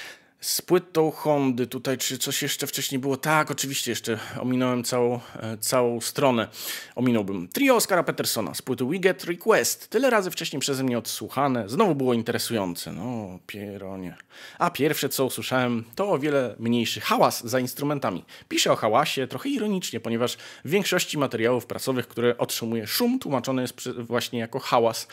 [0.42, 3.16] z płytą Hondy tutaj, czy coś jeszcze wcześniej było?
[3.16, 6.48] Tak, oczywiście, jeszcze ominąłem całą, e, całą stronę.
[6.94, 7.48] Ominąłbym.
[7.48, 9.88] Trio Oscara Petersona z płyty We Get Request.
[9.88, 11.68] Tyle razy wcześniej przeze mnie odsłuchane.
[11.68, 12.92] Znowu było interesujące.
[12.92, 14.16] No, pieronie.
[14.58, 18.24] A pierwsze, co usłyszałem, to o wiele mniejszy hałas za instrumentami.
[18.48, 23.88] Piszę o hałasie trochę ironicznie, ponieważ w większości materiałów pracowych, które otrzymuję, szum tłumaczony jest
[23.88, 25.08] właśnie jako hałas,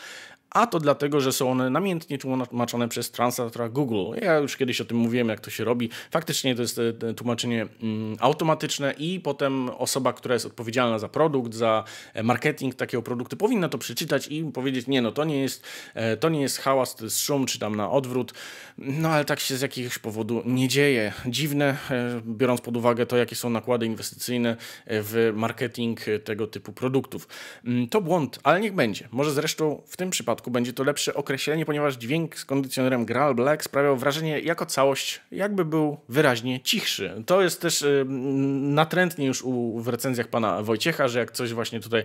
[0.51, 4.19] a to dlatego, że są one namiętnie tłumaczone przez translatora Google.
[4.21, 5.89] Ja już kiedyś o tym mówiłem, jak to się robi.
[6.11, 11.53] Faktycznie to jest e, tłumaczenie mm, automatyczne i potem osoba, która jest odpowiedzialna za produkt,
[11.53, 11.83] za
[12.13, 16.17] e, marketing takiego produktu, powinna to przeczytać i powiedzieć, nie no, to nie jest, e,
[16.17, 18.33] to nie jest hałas, to jest szum, czy tam na odwrót.
[18.77, 21.13] No ale tak się z jakiegoś powodu nie dzieje.
[21.25, 21.77] Dziwne,
[22.25, 24.57] biorąc pod uwagę to, jakie są nakłady inwestycyjne
[24.87, 27.27] w marketing tego typu produktów.
[27.65, 29.07] Mm, to błąd, ale niech będzie.
[29.11, 33.35] Może zresztą w tym przypadku przypadku będzie to lepsze określenie, ponieważ dźwięk z kondycjonerem Graal
[33.35, 37.23] Black sprawiał wrażenie jako całość, jakby był wyraźnie cichszy.
[37.25, 37.85] To jest też
[38.61, 39.43] natrętnie już
[39.75, 42.03] w recenzjach pana Wojciecha, że jak coś właśnie tutaj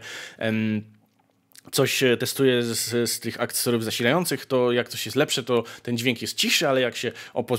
[1.72, 6.22] coś testuje z, z, tych akcesoriów zasilających, to jak coś jest lepsze, to ten dźwięk
[6.22, 7.12] jest ciszy, ale jak się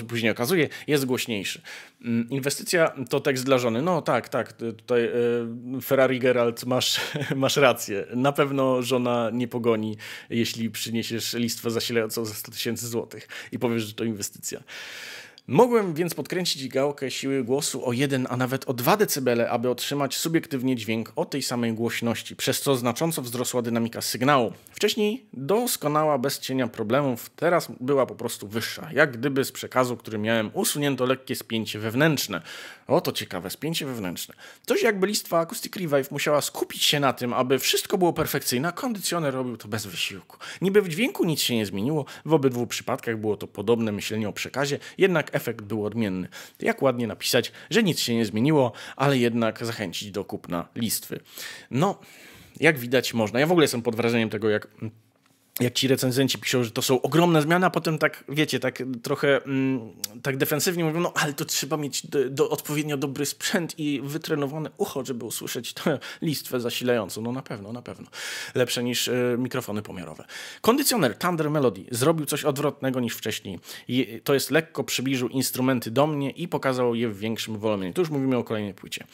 [0.08, 1.62] później okazuje, jest głośniejszy.
[2.02, 3.82] Mm, inwestycja to tekst dla żony.
[3.82, 7.02] No tak, tak, tutaj e, Ferrari Geralt, masz,
[7.36, 8.06] masz rację.
[8.16, 9.98] Na pewno żona nie pogoni,
[10.30, 14.64] jeśli przyniesiesz listwę zasilającą za 100 tysięcy złotych i powiesz, że to inwestycja.
[15.48, 20.18] Mogłem więc podkręcić gałkę siły głosu o 1, a nawet o 2 dB, aby otrzymać
[20.18, 24.54] subiektywnie dźwięk o tej samej głośności, przez co znacząco wzrosła dynamika sygnału.
[24.72, 30.18] Wcześniej doskonała bez cienia problemów, teraz była po prostu wyższa, jak gdyby z przekazu, który
[30.18, 32.42] miałem, usunięto lekkie spięcie wewnętrzne.
[32.88, 34.36] O, to ciekawe, spięcie wewnętrzne.
[34.66, 38.72] Coś jakby listwa Acoustic Revive musiała skupić się na tym, aby wszystko było perfekcyjne, a
[38.72, 40.38] kondycjoner robił to bez wysiłku.
[40.62, 44.34] Niby w dźwięku nic się nie zmieniło, w obydwu przypadkach było to podobne myślenie o
[44.34, 46.28] przekazie, jednak efekt był odmienny.
[46.60, 51.20] Jak ładnie napisać, że nic się nie zmieniło, ale jednak zachęcić do kupna listwy.
[51.72, 52.00] No,
[52.60, 53.40] jak widać można.
[53.40, 54.68] Ja w ogóle jestem pod wrażeniem tego, jak
[55.60, 59.44] jak ci recenzenci piszą, że to są ogromne zmiany, a potem tak, wiecie, tak trochę
[59.44, 59.92] mm,
[60.24, 64.70] tak defensywnie mówią, no ale to trzeba mieć do, do, odpowiednio dobry sprzęt i wytrenowane
[64.78, 67.22] ucho, żeby usłyszeć tę listwę zasilającą.
[67.22, 68.08] No na pewno, na pewno.
[68.56, 70.26] Lepsze niż y, mikrofony pomiarowe.
[70.62, 73.60] Kondycjoner Thunder Melody zrobił coś odwrotnego niż wcześniej.
[74.24, 77.94] To jest lekko przybliżył instrumenty do mnie i pokazał je w większym wolumenie.
[77.94, 79.06] Tu już mówimy o kolejnej płycie.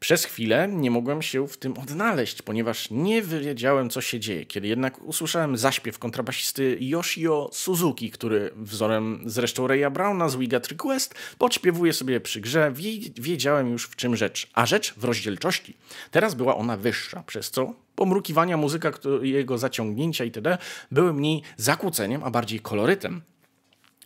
[0.00, 4.46] Przez chwilę nie mogłem się w tym odnaleźć, ponieważ nie wiedziałem, co się dzieje.
[4.46, 10.68] Kiedy jednak usłyszałem zaśpiew kontrabasisty Yoshio Suzuki, który wzorem zresztą Raya Browna z We Got
[10.68, 12.72] Request podśpiewuje sobie przy grze,
[13.20, 14.50] wiedziałem już w czym rzecz.
[14.54, 15.76] A rzecz w rozdzielczości.
[16.10, 20.58] Teraz była ona wyższa, przez co pomrukiwania muzyka, jego zaciągnięcia itd.
[20.90, 23.22] były mniej zakłóceniem, a bardziej kolorytem.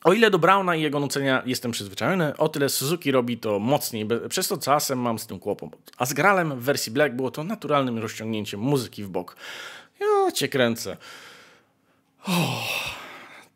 [0.05, 4.07] O ile do Browna i jego nucenia jestem przyzwyczajony, o tyle Suzuki robi to mocniej,
[4.29, 5.93] przez to czasem mam z tym kłopot.
[5.99, 9.37] A z Gralem w wersji Black było to naturalnym rozciągnięciem muzyki w bok.
[10.01, 10.97] Ja cię kręcę.
[12.27, 12.95] Oh.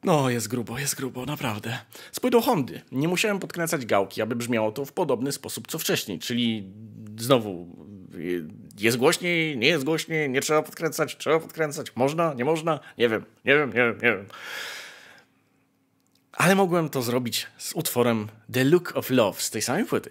[0.05, 1.79] No, jest grubo, jest grubo, naprawdę.
[2.13, 6.19] Z płytą Hondy nie musiałem podkręcać gałki, aby brzmiało to w podobny sposób co wcześniej,
[6.19, 6.71] czyli
[7.19, 7.67] znowu
[8.79, 13.25] jest głośniej, nie jest głośniej, nie trzeba podkręcać, trzeba podkręcać, można, nie można, nie wiem,
[13.45, 14.27] nie wiem, nie wiem, nie wiem.
[16.38, 20.11] Ale mogłem to zrobić z utworem The Look of Love z tej samej płyty.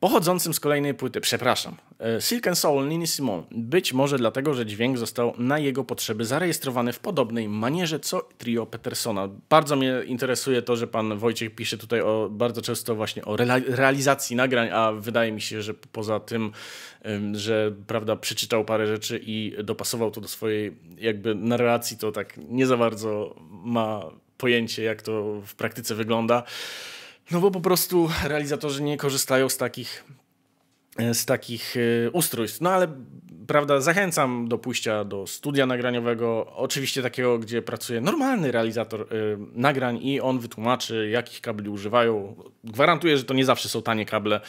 [0.00, 3.44] Pochodzącym z kolejnej płyty, przepraszam, e, Silk and Soul Nini Simon.
[3.50, 8.66] Być może dlatego, że dźwięk został na jego potrzeby zarejestrowany w podobnej manierze co trio
[8.66, 9.28] Petersona.
[9.48, 13.36] Bardzo mnie interesuje to, że pan Wojciech pisze tutaj o, bardzo często właśnie o
[13.66, 16.52] realizacji nagrań, a wydaje mi się, że poza tym,
[17.32, 22.66] że prawda, przeczytał parę rzeczy i dopasował to do swojej jakby narracji, to tak nie
[22.66, 24.10] za bardzo ma
[24.40, 26.42] pojęcie, jak to w praktyce wygląda.
[27.30, 30.04] No bo po prostu realizatorzy nie korzystają z takich,
[30.98, 32.60] e, z takich e, ustrojstw.
[32.60, 32.88] No ale
[33.50, 39.06] prawda, zachęcam do pójścia do studia nagraniowego, oczywiście takiego, gdzie pracuje normalny realizator y,
[39.52, 42.36] nagrań i on wytłumaczy, jakich kabli używają.
[42.64, 44.40] Gwarantuję, że to nie zawsze są tanie kable,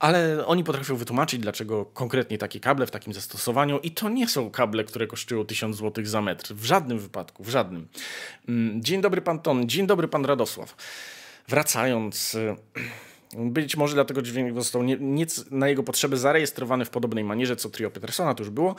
[0.00, 4.50] ale oni potrafią wytłumaczyć, dlaczego konkretnie takie kable w takim zastosowaniu i to nie są
[4.50, 6.54] kable, które kosztują 1000 zł za metr.
[6.54, 7.88] W żadnym wypadku, w żadnym.
[8.48, 10.76] Mm, dzień dobry pan Ton, dzień dobry pan Radosław.
[11.48, 12.34] Wracając...
[12.34, 12.56] Y,
[13.36, 17.70] być może dlatego dźwięk został nie, nie, na jego potrzeby zarejestrowany w podobnej manierze co
[17.70, 18.74] trio Petersona, to już było.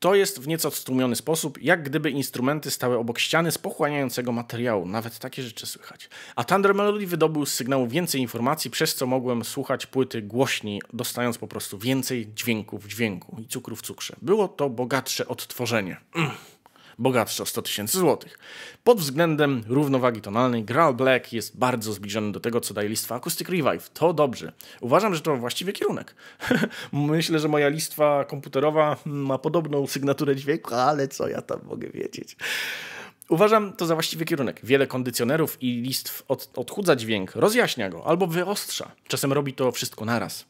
[0.00, 4.86] To jest w nieco stłumiony sposób, jak gdyby instrumenty stały obok ściany z pochłaniającego materiału.
[4.86, 6.08] Nawet takie rzeczy słychać.
[6.36, 11.38] A Thunder Melody wydobył z sygnału więcej informacji, przez co mogłem słuchać płyty głośniej, dostając
[11.38, 14.16] po prostu więcej dźwięków w dźwięku i cukru w cukrze.
[14.22, 15.96] Było to bogatsze odtworzenie.
[16.14, 16.30] Mm
[16.98, 18.38] bogatszy o 100 tysięcy złotych.
[18.84, 23.48] Pod względem równowagi tonalnej Graal Black jest bardzo zbliżony do tego, co daje listwa Acoustic
[23.48, 23.90] Revive.
[23.90, 24.52] To dobrze.
[24.80, 26.14] Uważam, że to właściwie kierunek.
[26.92, 32.36] Myślę, że moja listwa komputerowa ma podobną sygnaturę dźwięku, ale co ja tam mogę wiedzieć.
[33.28, 34.60] Uważam to za właściwy kierunek.
[34.64, 38.90] Wiele kondycjonerów i listw od, odchudza dźwięk, rozjaśnia go albo wyostrza.
[39.08, 40.44] Czasem robi to wszystko naraz.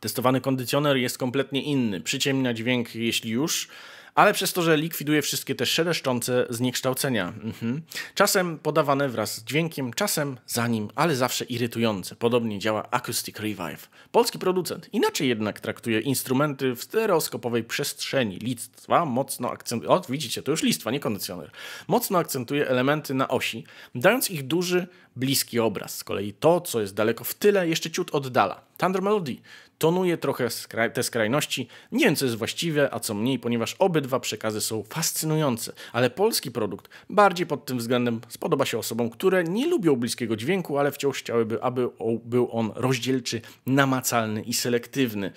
[0.00, 2.00] Testowany kondycjoner jest kompletnie inny.
[2.00, 3.68] Przyciemnia dźwięk, jeśli już,
[4.14, 7.28] ale przez to, że likwiduje wszystkie te szeleszczące zniekształcenia.
[7.28, 7.82] Mhm.
[8.14, 12.16] Czasem podawane wraz z dźwiękiem, czasem za nim, ale zawsze irytujące.
[12.16, 13.90] Podobnie działa Acoustic Revive.
[14.12, 18.38] Polski producent inaczej jednak traktuje instrumenty w stereoskopowej przestrzeni.
[18.38, 21.50] Listwa mocno akcentuje, o widzicie, to już listwa, nie kondycjoner.
[21.88, 25.96] Mocno akcentuje elementy na osi, dając ich duży, bliski obraz.
[25.96, 28.60] Z kolei to, co jest daleko w tyle, jeszcze ciut oddala.
[28.78, 29.36] Thunder Melody
[29.82, 30.48] tonuje trochę
[30.92, 31.68] te skrajności.
[31.92, 36.50] Nie wiem, co jest właściwe, a co mniej, ponieważ obydwa przekazy są fascynujące, ale polski
[36.50, 41.18] produkt bardziej pod tym względem spodoba się osobom, które nie lubią bliskiego dźwięku, ale wciąż
[41.18, 41.88] chciałyby, aby
[42.24, 45.32] był on rozdzielczy, namacalny i selektywny.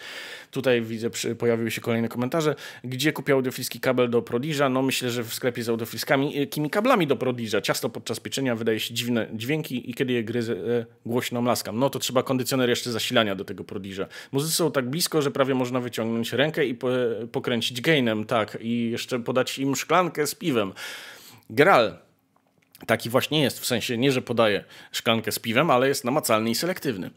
[0.52, 2.56] Tutaj widzę, pojawiły się kolejne komentarze.
[2.84, 4.72] Gdzie kupię audiofilski kabel do Prodig'a?
[4.72, 6.40] No myślę, że w sklepie z audiofilskami.
[6.40, 7.62] Jakimi kablami do Prodig'a?
[7.62, 11.80] Ciasto podczas pieczenia wydaje się dziwne dźwięki i kiedy je gryzę, e, głośno mlaskam.
[11.80, 14.06] No to trzeba kondycjoner jeszcze zasilania do tego Prodig'a.
[14.36, 16.88] Muzycy są tak blisko, że prawie można wyciągnąć rękę i po,
[17.32, 20.74] pokręcić gainem, tak, i jeszcze podać im szklankę z piwem.
[21.50, 21.98] Gral
[22.88, 26.56] taki właśnie jest, w sensie nie, że podaje szklankę z piwem, ale jest namacalny i
[26.56, 27.12] selektywny.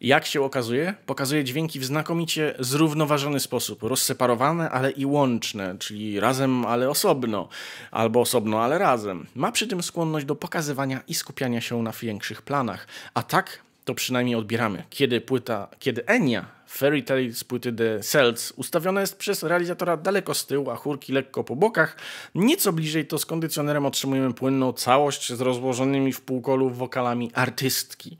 [0.00, 0.94] Jak się okazuje?
[1.06, 7.48] Pokazuje dźwięki w znakomicie zrównoważony sposób, rozseparowane, ale i łączne, czyli razem, ale osobno,
[7.90, 9.26] albo osobno, ale razem.
[9.34, 13.94] Ma przy tym skłonność do pokazywania i skupiania się na większych planach, a tak to
[13.94, 14.82] przynajmniej odbieramy.
[14.90, 20.34] Kiedy płyta, kiedy Enya Fairy Tale z płyty The Cells ustawiona jest przez realizatora daleko
[20.34, 21.96] z tyłu, a chórki lekko po bokach,
[22.34, 28.18] nieco bliżej to z kondycjonerem otrzymujemy płynną całość z rozłożonymi w półkolu wokalami artystki.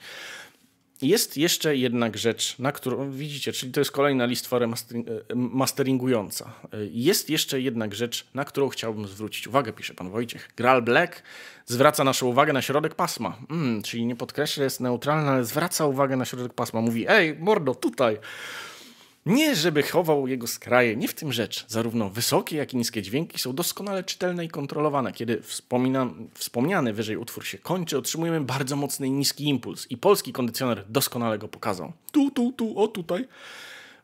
[1.03, 4.59] Jest jeszcze jednak rzecz, na którą widzicie, czyli to jest kolejna listwa
[5.35, 6.53] masteringująca.
[6.91, 10.51] Jest jeszcze jednak rzecz, na którą chciałbym zwrócić uwagę, pisze pan Wojciech.
[10.57, 11.23] Gral Black
[11.67, 13.37] zwraca naszą uwagę na środek pasma.
[13.51, 16.81] Mm, czyli nie podkreśla, jest neutralna, ale zwraca uwagę na środek pasma.
[16.81, 18.19] Mówi, ej, mordo, tutaj.
[19.27, 21.65] Nie, żeby chował jego skraje, nie w tym rzecz.
[21.69, 25.13] Zarówno wysokie, jak i niskie dźwięki są doskonale czytelne i kontrolowane.
[25.13, 25.43] Kiedy
[26.35, 29.87] wspomniany wyżej utwór się kończy, otrzymujemy bardzo mocny i niski impuls.
[29.91, 31.93] I polski kondycjoner doskonale go pokazał.
[32.13, 33.29] Tu, tu, tu, o tutaj.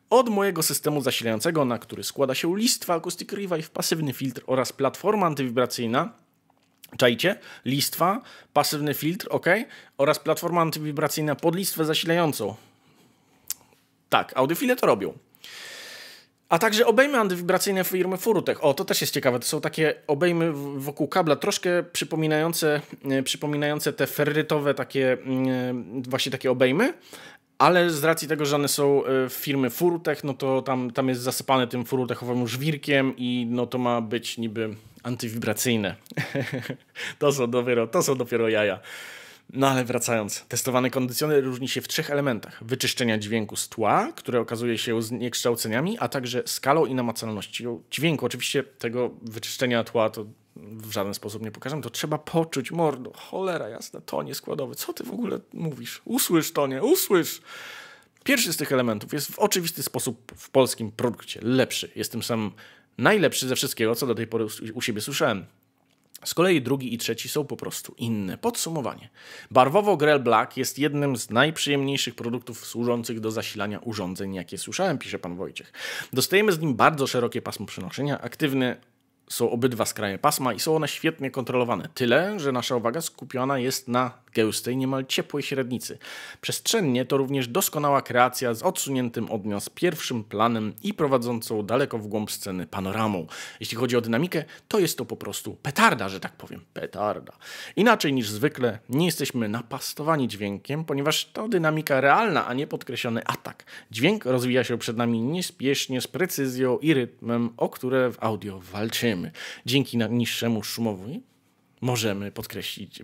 [0.09, 5.25] od mojego systemu zasilającego, na który składa się listwa Acoustic Revive, pasywny filtr oraz platforma
[5.25, 6.13] antywibracyjna.
[6.97, 7.39] Czajcie?
[7.65, 8.21] Listwa,
[8.53, 9.45] pasywny filtr, ok,
[9.97, 12.55] oraz platforma antywibracyjna pod listwę zasilającą.
[14.13, 15.13] Tak, audiofile to robią.
[16.49, 18.63] A także obejmy antywibracyjne firmy Furutech.
[18.63, 19.39] O, to też jest ciekawe.
[19.39, 25.47] To są takie obejmy wokół kabla, troszkę przypominające, e, przypominające te ferrytowe takie, mm,
[25.99, 26.93] e, właśnie takie obejmy,
[27.57, 31.21] ale z racji tego, że one są e, firmy Furutech, no to tam, tam jest
[31.21, 35.95] zasypane tym furutechowym żwirkiem i no to ma być niby antywibracyjne.
[37.19, 38.79] to, są dopiero, to są dopiero jaja.
[39.49, 42.63] No ale wracając, testowany kondycjoner różni się w trzech elementach.
[42.63, 48.25] Wyczyszczenia dźwięku z tła, które okazuje się zniekształceniami, a także skalą i namacalnością dźwięku.
[48.25, 50.25] Oczywiście tego wyczyszczenia tła to
[50.55, 54.75] w żaden sposób nie pokażę, to trzeba poczuć, mordo, cholera jasna, tonie składowy.
[54.75, 56.01] Co ty w ogóle mówisz?
[56.05, 57.41] Usłysz, tonie, usłysz!
[58.23, 61.91] Pierwszy z tych elementów jest w oczywisty sposób w polskim produkcie lepszy.
[61.95, 62.51] Jest tym samym
[62.97, 65.45] najlepszy ze wszystkiego, co do tej pory u siebie słyszałem.
[66.25, 68.37] Z kolei drugi i trzeci są po prostu inne.
[68.37, 69.09] Podsumowanie.
[69.51, 75.19] Barwowo Grell Black jest jednym z najprzyjemniejszych produktów służących do zasilania urządzeń, jakie słyszałem, pisze
[75.19, 75.73] pan Wojciech.
[76.13, 78.77] Dostajemy z nim bardzo szerokie pasmo przenoszenia, aktywny
[79.29, 81.89] są obydwa skraje pasma i są one świetnie kontrolowane.
[81.93, 85.97] Tyle, że nasza uwaga skupiona jest na gęstej, niemal ciepłej średnicy.
[86.41, 89.43] Przestrzennie to również doskonała kreacja z odsuniętym od
[89.75, 93.27] pierwszym planem i prowadzącą daleko w głąb sceny panoramą.
[93.59, 96.65] Jeśli chodzi o dynamikę, to jest to po prostu petarda, że tak powiem.
[96.73, 97.33] Petarda.
[97.75, 103.65] Inaczej niż zwykle nie jesteśmy napastowani dźwiękiem, ponieważ to dynamika realna, a nie podkreślony atak.
[103.91, 109.31] Dźwięk rozwija się przed nami niespiesznie, z precyzją i rytmem, o które w audio walczymy.
[109.65, 111.32] Dzięki niższemu szumowi
[111.83, 112.31] możemy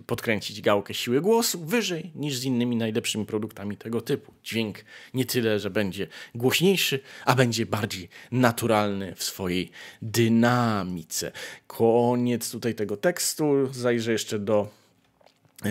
[0.06, 4.32] podkręcić gałkę siły głosu wyżej niż z innymi najlepszymi produktami tego typu.
[4.44, 9.70] Dźwięk nie tyle, że będzie głośniejszy, a będzie bardziej naturalny w swojej
[10.02, 11.32] dynamice.
[11.66, 13.72] Koniec tutaj tego tekstu.
[13.72, 14.79] Zajrzę jeszcze do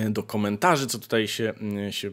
[0.10, 1.54] do komentarzy, co tutaj się,
[1.90, 2.12] się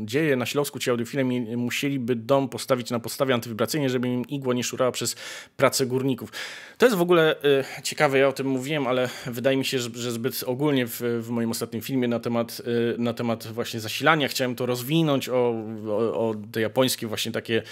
[0.00, 0.36] dzieje.
[0.36, 1.24] Na Śląsku ci audiofile
[1.56, 5.16] musieliby dom postawić na podstawie antywibracyjnej, żeby im igła nie szurała przez
[5.56, 6.32] pracę górników.
[6.78, 7.36] To jest w ogóle
[7.78, 11.28] y, ciekawe, ja o tym mówiłem, ale wydaje mi się, że, zbyt ogólnie w, w,
[11.28, 12.62] moim ostatnim filmie na temat,
[12.94, 15.54] y, na temat właśnie zasilania chciałem to rozwinąć o,
[15.88, 17.62] o, o te japońskie właśnie takie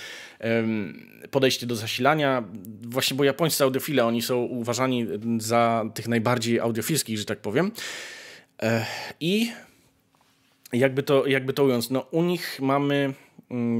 [1.30, 2.44] podejście do zasilania.
[2.82, 5.06] Właśnie, bo japońscy audiofile, oni są uważani
[5.38, 7.72] za tych najbardziej audiofilskich, że tak powiem.
[9.20, 9.52] I
[10.72, 13.14] jakby to, jakby to ując, no u nich mamy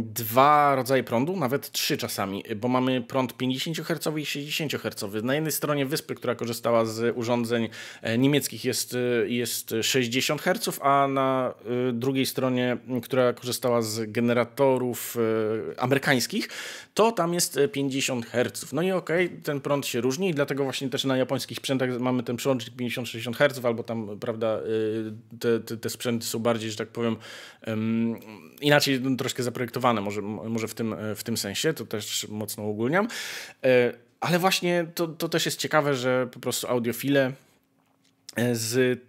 [0.03, 5.25] dwa rodzaje prądu, nawet trzy czasami, bo mamy prąd 50 Hz i 60 Hz.
[5.25, 7.69] Na jednej stronie wyspy, która korzystała z urządzeń
[8.03, 11.55] e, niemieckich jest, e, jest 60 Hz, a na
[11.89, 15.16] e, drugiej stronie, która korzystała z generatorów
[15.77, 16.49] amerykańskich,
[16.95, 18.73] to tam jest 50 e, Hz.
[18.73, 22.01] No i okej, okay, ten prąd się różni i dlatego właśnie też na japońskich sprzętach
[22.01, 24.61] mamy ten przełącznik 50-60 Hz, albo tam, prawda,
[25.41, 27.16] te, te, te, sprzęty są bardziej, że tak powiem,
[28.61, 33.09] inaczej troszkę zaprojektowane, może, może w, tym, w tym sensie, to też mocno ogólniam.
[33.65, 37.33] E, ale właśnie to, to też jest ciekawe, że po prostu audiofile
[38.53, 39.01] z,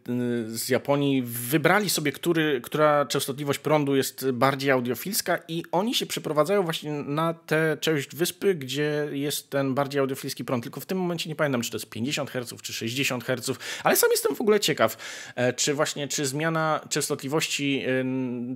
[0.47, 6.63] z Japonii wybrali sobie, który, która częstotliwość prądu jest bardziej audiofilska i oni się przeprowadzają
[6.63, 10.63] właśnie na tę część wyspy, gdzie jest ten bardziej audiofilski prąd.
[10.63, 13.95] Tylko w tym momencie nie pamiętam, czy to jest 50 Hz, czy 60 Hz, ale
[13.95, 14.97] sam jestem w ogóle ciekaw,
[15.35, 17.85] e, czy właśnie, czy zmiana częstotliwości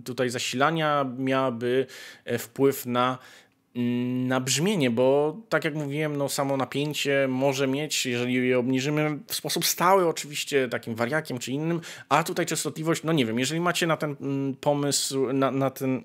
[0.05, 1.85] tutaj zasilania miałaby
[2.25, 3.17] e, wpływ na
[3.75, 9.35] na brzmienie, bo tak jak mówiłem, no samo napięcie może mieć, jeżeli je obniżymy w
[9.35, 13.87] sposób stały, oczywiście takim wariakiem czy innym, a tutaj częstotliwość, no nie wiem, jeżeli macie
[13.87, 16.03] na ten mm, pomysł, na, na ten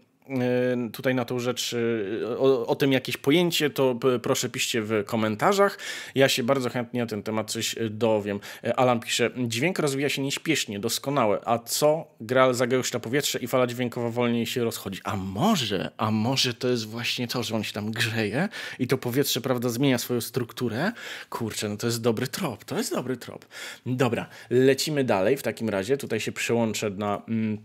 [0.92, 5.78] tutaj na tą rzecz, y, o, o, tym jakieś pojęcie, to proszę piszcie w komentarzach.
[6.14, 8.40] Ja się bardzo chętnie na ten temat coś y, dowiem.
[8.76, 14.10] Alan pisze, dźwięk rozwija się nieśpiesznie, doskonałe, a co gra zagęszcza powietrze i fala dźwiękowa
[14.10, 15.00] wolniej się rozchodzi.
[15.04, 18.48] A może, a może to jest właśnie to, że on się tam grzeje
[18.78, 20.92] i to powietrze, prawda, zmienia swoją strukturę?
[21.30, 23.46] Kurczę, no to jest dobry trop, to jest dobry trop.
[23.86, 25.96] Dobra, lecimy dalej w takim razie.
[25.96, 27.22] Tutaj się przełączę na...
[27.28, 27.58] Mm,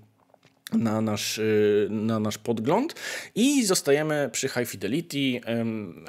[0.77, 2.95] na nasz, y, na nasz podgląd
[3.35, 5.41] i zostajemy przy High Fidelity.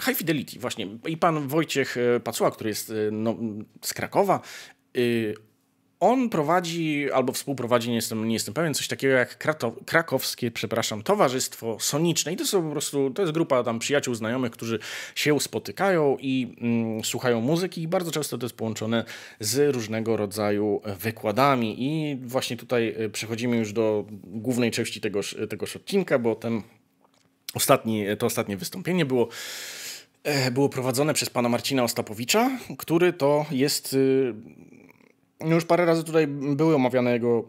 [0.05, 0.89] High Fidelity, właśnie.
[1.07, 3.37] I pan Wojciech e, Pacuła, który jest e, no,
[3.83, 4.41] z Krakowa,
[4.97, 5.35] y,
[6.05, 11.03] on prowadzi albo współprowadzi, nie jestem, nie jestem pewien, coś takiego jak Krato, krakowskie, przepraszam,
[11.03, 12.33] Towarzystwo Soniczne.
[12.33, 14.79] I to są po prostu, to jest grupa tam przyjaciół, znajomych, którzy
[15.15, 19.05] się spotykają i mm, słuchają muzyki i bardzo często to jest połączone
[19.41, 21.77] z różnego rodzaju wykładami.
[21.79, 26.63] I właśnie tutaj e, przechodzimy już do głównej części tegoż, tegoż odcinka, bo ten
[27.55, 29.29] ostatni, to ostatnie wystąpienie było
[30.53, 33.97] było prowadzone przez pana Marcina Ostapowicza, który to jest.
[35.41, 37.45] Już parę razy tutaj były omawiane jego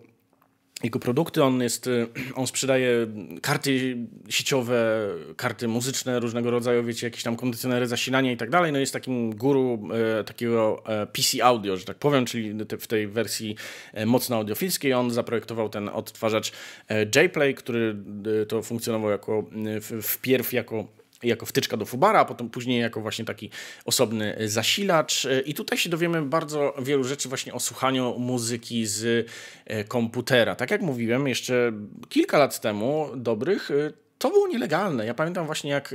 [0.83, 1.43] jego produkty.
[1.43, 3.07] On, jest, y, on sprzedaje
[3.41, 3.97] karty
[4.29, 5.07] sieciowe,
[5.37, 8.71] karty muzyczne różnego rodzaju, wiecie, jakieś tam kondycjonery, zasilania i tak dalej.
[8.71, 10.83] No jest takim guru e, takiego
[11.13, 13.55] PC audio, że tak powiem, czyli te, w tej wersji
[13.93, 14.93] e, mocno audiofilskiej.
[14.93, 16.51] On zaprojektował ten odtwarzacz
[16.89, 17.95] e, JPlay, który
[18.41, 19.43] e, to funkcjonował jako,
[19.81, 20.87] w, wpierw jako
[21.27, 23.49] jako wtyczka do Fubara, a potem później jako właśnie taki
[23.85, 25.27] osobny zasilacz.
[25.45, 29.27] I tutaj się dowiemy bardzo wielu rzeczy właśnie o słuchaniu muzyki z
[29.65, 30.55] e, komputera.
[30.55, 31.71] Tak jak mówiłem jeszcze
[32.09, 35.05] kilka lat temu, dobrych, e, to było nielegalne.
[35.05, 35.93] Ja pamiętam właśnie jak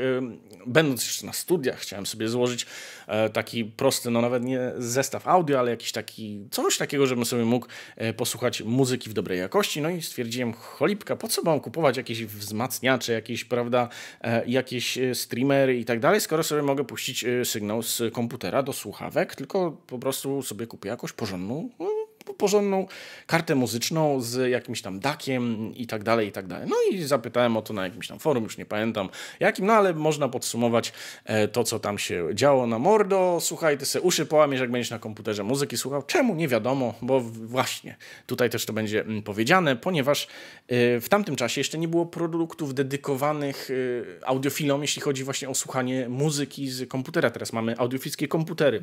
[0.67, 2.67] będąc jeszcze na studiach chciałem sobie złożyć
[3.07, 7.45] e, taki prosty, no nawet nie zestaw audio, ale jakiś taki, coś takiego, żebym sobie
[7.45, 7.67] mógł
[7.97, 9.81] e, posłuchać muzyki w dobrej jakości.
[9.81, 13.89] No i stwierdziłem, cholipka, po co mam kupować jakieś wzmacniacze, jakieś, prawda,
[14.21, 19.35] e, jakieś streamery i tak dalej, skoro sobie mogę puścić sygnał z komputera do słuchawek,
[19.35, 22.00] tylko po prostu sobie kupię jakąś porządną no,
[22.35, 22.87] porządną
[23.27, 26.69] kartę muzyczną z jakimś tam dakiem i tak dalej, i tak dalej.
[26.69, 29.09] No i zapytałem o to na jakimś tam forum, już nie pamiętam
[29.41, 30.93] jakim, no ale można podsumować
[31.25, 33.39] e, to, co tam się działo na mordo.
[33.41, 36.03] Słuchaj, ty se uszy połamiesz, jak będziesz na komputerze muzyki słuchał.
[36.03, 36.35] Czemu?
[36.35, 40.27] Nie wiadomo, bo właśnie tutaj też to będzie mm, powiedziane, ponieważ
[40.69, 45.55] e, w tamtym czasie jeszcze nie było produktów dedykowanych e, audiofilom, jeśli chodzi właśnie o
[45.55, 47.31] słuchanie muzyki z komputera.
[47.31, 48.83] Teraz mamy audiofilskie komputery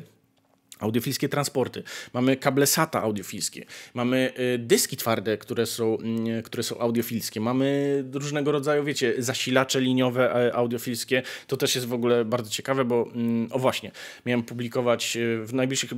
[0.78, 3.64] audiofilskie transporty, mamy kable SATA audiofilskie,
[3.94, 9.80] mamy y, dyski twarde, które są, mm, które są audiofilskie, mamy różnego rodzaju, wiecie, zasilacze
[9.80, 11.22] liniowe e, audiofilskie.
[11.46, 13.90] To też jest w ogóle bardzo ciekawe, bo mm, o właśnie,
[14.26, 15.90] miałem publikować, y, w najbliższych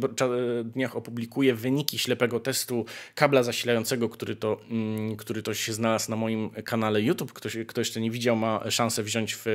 [0.65, 6.17] dniach opublikuję wyniki ślepego testu kabla zasilającego, który to, mm, który to się znalazł na
[6.17, 7.33] moim kanale YouTube.
[7.33, 9.47] Ktoś, kto jeszcze nie widział, ma szansę wziąć w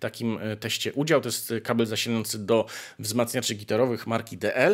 [0.00, 1.20] takim e, teście udział.
[1.20, 2.66] To jest kabel zasilający do
[2.98, 4.73] wzmacniaczy gitarowych marki DL.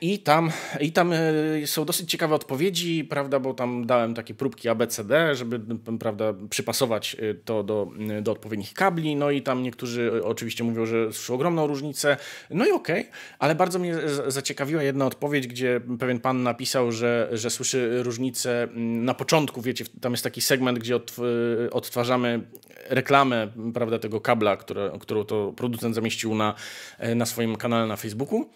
[0.00, 1.18] I tam, I tam e,
[1.66, 5.60] są dosyć ciekawe odpowiedzi, prawda, bo tam dałem takie próbki ABCD, żeby
[5.98, 7.90] prawda, przypasować e, to do,
[8.22, 9.16] do odpowiednich kabli.
[9.16, 12.16] No i tam niektórzy oczywiście mówią, że słyszą ogromną różnicę.
[12.50, 13.96] No i okej, okay, ale bardzo mnie
[14.28, 20.12] zaciekawiła jedna odpowiedź, gdzie pewien pan napisał, że, że słyszy różnicę na początku, wiecie, tam
[20.12, 21.00] jest taki segment, gdzie
[21.70, 22.40] odtwarzamy
[22.88, 26.54] reklamę prawda, tego kabla, które, którą to producent zamieścił na,
[26.98, 28.46] e, na swoim kanale na Facebooku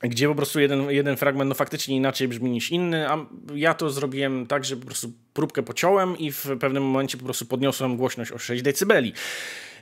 [0.00, 3.90] gdzie po prostu jeden, jeden fragment no faktycznie inaczej brzmi niż inny, a ja to
[3.90, 8.32] zrobiłem tak, że po prostu próbkę pociąłem i w pewnym momencie po prostu podniosłem głośność
[8.32, 9.02] o 6 dB.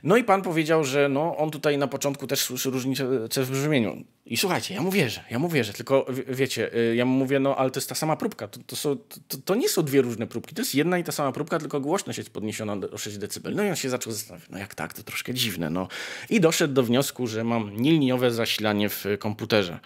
[0.03, 4.03] No i pan powiedział, że no, on tutaj na początku też słyszy różnicę w brzmieniu.
[4.25, 7.55] I słuchajcie, ja mu wierzę, ja mu wierzę, tylko wiecie, y, ja mu mówię, no
[7.55, 8.97] ale to jest ta sama próbka, to, to, są,
[9.27, 11.81] to, to nie są dwie różne próbki, to jest jedna i ta sama próbka, tylko
[11.81, 13.51] głośność jest podniesiona o 6 dB.
[13.51, 15.87] No i on się zaczął zastanawiać, no jak tak, to troszkę dziwne, no.
[16.29, 19.79] I doszedł do wniosku, że mam nieliniowe zasilanie w komputerze.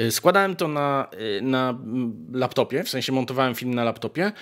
[0.00, 1.08] Y, składałem to na,
[1.38, 4.32] y, na mm, laptopie, w sensie montowałem film na laptopie,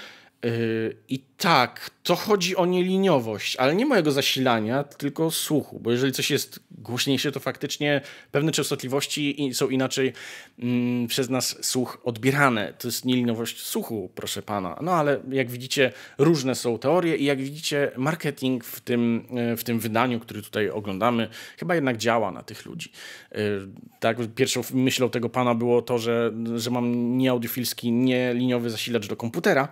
[1.08, 6.30] I tak, to chodzi o nieliniowość, ale nie mojego zasilania, tylko słuchu, bo jeżeli coś
[6.30, 8.00] jest głośniejsze, to faktycznie
[8.32, 10.12] pewne częstotliwości są inaczej
[10.58, 12.72] mm, przez nas słuch odbierane.
[12.78, 14.78] To jest nieliniowość słuchu, proszę pana.
[14.82, 19.64] No ale jak widzicie, różne są teorie i jak widzicie, marketing w tym, yy, w
[19.64, 21.28] tym wydaniu, który tutaj oglądamy,
[21.58, 22.92] chyba jednak działa na tych ludzi.
[23.32, 23.68] Yy,
[24.00, 29.68] tak, pierwszą myślą tego pana było to, że, że mam nieaudiofilski, nieliniowy zasilacz do komputera,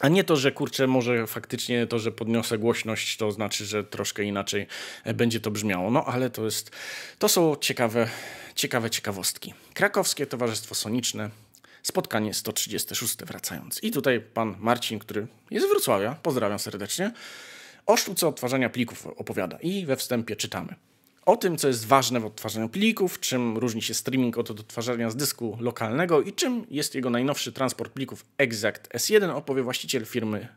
[0.00, 4.24] a nie to, że kurczę, może faktycznie to, że podniosę głośność, to znaczy, że troszkę
[4.24, 4.66] inaczej
[5.04, 5.90] e, będzie to brzmiało.
[5.90, 6.70] No ale to jest,
[7.18, 8.08] to są ciekawe,
[8.54, 9.54] ciekawe ciekawostki.
[9.74, 11.30] Krakowskie Towarzystwo Soniczne,
[11.82, 13.82] spotkanie 136 wracając.
[13.82, 17.12] I tutaj pan Marcin, który jest z Wrocławia, pozdrawiam serdecznie,
[17.86, 19.58] o sztuce odtwarzania plików opowiada.
[19.62, 20.74] I we wstępie czytamy.
[21.30, 25.16] O tym, co jest ważne w odtwarzaniu plików, czym różni się streaming od odtwarzania z
[25.16, 30.48] dysku lokalnego i czym jest jego najnowszy transport plików Exact S1, opowie właściciel firmy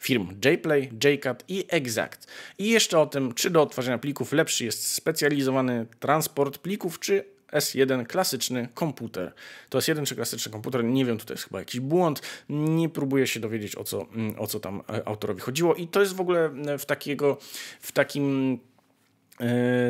[0.00, 2.26] firm JPlay, JCAT i Exact.
[2.58, 8.06] I jeszcze o tym, czy do odtwarzania plików lepszy jest specjalizowany transport plików, czy S1
[8.06, 9.32] klasyczny komputer.
[9.68, 13.26] To jest jeden czy klasyczny komputer, nie wiem, tutaj jest chyba jakiś błąd, nie próbuję
[13.26, 14.06] się dowiedzieć o co,
[14.38, 17.38] o co tam e, autorowi chodziło i to jest w ogóle w takiego,
[17.80, 18.69] w takim E,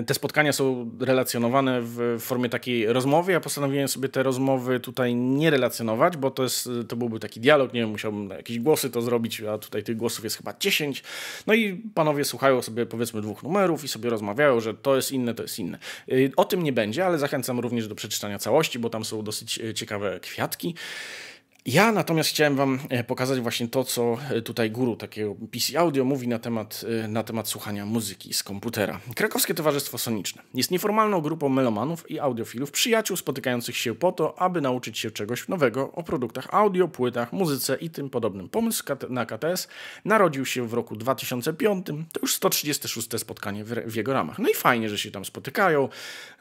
[0.07, 3.33] te spotkania są relacjonowane w formie takiej rozmowy.
[3.33, 7.73] Ja postanowiłem sobie te rozmowy tutaj nie relacjonować, bo to, jest, to byłby taki dialog.
[7.73, 11.03] Nie wiem, musiałbym jakieś głosy to zrobić, a tutaj tych głosów jest chyba 10.
[11.47, 15.35] No i panowie słuchają sobie powiedzmy dwóch numerów i sobie rozmawiają, że to jest inne,
[15.35, 15.79] to jest inne.
[16.09, 19.59] E, o tym nie będzie, ale zachęcam również do przeczytania całości, bo tam są dosyć
[19.59, 20.75] e, ciekawe kwiatki.
[21.67, 26.05] Ja natomiast chciałem Wam e, pokazać właśnie to, co e, tutaj guru takiego PC Audio
[26.05, 29.01] mówi na temat, e, na temat słuchania muzyki z komputera.
[29.15, 34.61] Krakowskie Towarzystwo Soniczne jest nieformalną grupą melomanów i audiofilów, przyjaciół spotykających się po to, aby
[34.61, 38.49] nauczyć się czegoś nowego o produktach audio, płytach, muzyce i tym podobnym.
[38.49, 39.69] Pomysł na KTS
[40.05, 44.39] narodził się w roku 2005, to już 136 spotkanie w jego ramach.
[44.39, 45.89] No i fajnie, że się tam spotykają.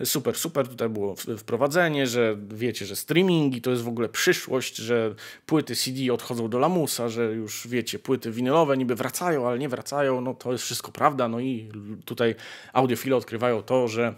[0.04, 0.68] Super, super.
[0.68, 5.09] Tutaj było wprowadzenie, że wiecie, że streamingi to jest w ogóle przyszłość, że
[5.46, 10.22] płyty CD odchodzą do lamusa, że już wiecie, płyty winylowe niby wracają, ale nie wracają,
[10.22, 11.28] no to jest wszystko prawda.
[11.28, 11.70] No i
[12.06, 12.36] tutaj
[12.74, 14.14] audiofile odkrywają to, że,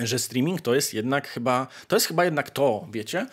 [0.00, 3.26] że streaming to jest jednak chyba, to jest chyba jednak to, wiecie.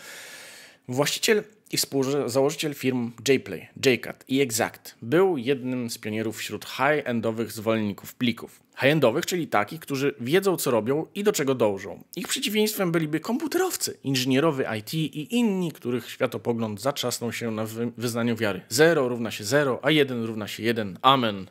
[0.88, 8.16] Właściciel i współzałożyciel firm JPlay, JCAT i Exact był jednym z pionierów wśród high-endowych zwolenników
[8.16, 8.60] plików.
[8.80, 12.04] High-endowych, czyli takich, którzy wiedzą co robią i do czego dążą.
[12.16, 17.66] Ich przeciwieństwem byliby komputerowcy, inżynierowie IT i inni, których światopogląd zatrzasnął się na
[17.98, 18.62] wyznaniu wiary.
[18.70, 21.00] 0 równa się 0, a 1 równa się 1.
[21.02, 21.48] Amen.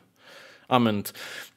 [0.67, 1.03] Amen.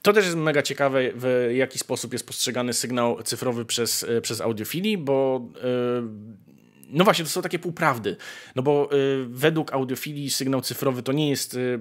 [0.03, 4.41] To też jest mega ciekawe, w jaki sposób jest postrzegany sygnał cyfrowy przez, e, przez
[4.41, 6.51] audiofili, bo yy,
[6.93, 8.16] no właśnie, to są takie półprawdy.
[8.55, 11.80] No bo y, według audiofilii sygnał cyfrowy to nie jest y,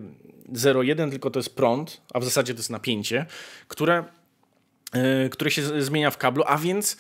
[0.54, 3.26] 0,1, tylko to jest prąd, a w zasadzie to jest napięcie,
[3.68, 4.04] które,
[5.26, 6.98] y, które się zmienia w kablu, a więc,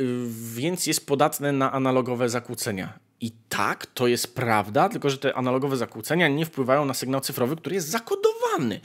[0.00, 2.98] y, więc jest podatne na analogowe zakłócenia.
[3.20, 7.56] I tak, to jest prawda, tylko że te analogowe zakłócenia nie wpływają na sygnał cyfrowy,
[7.56, 8.80] który jest zakodowany.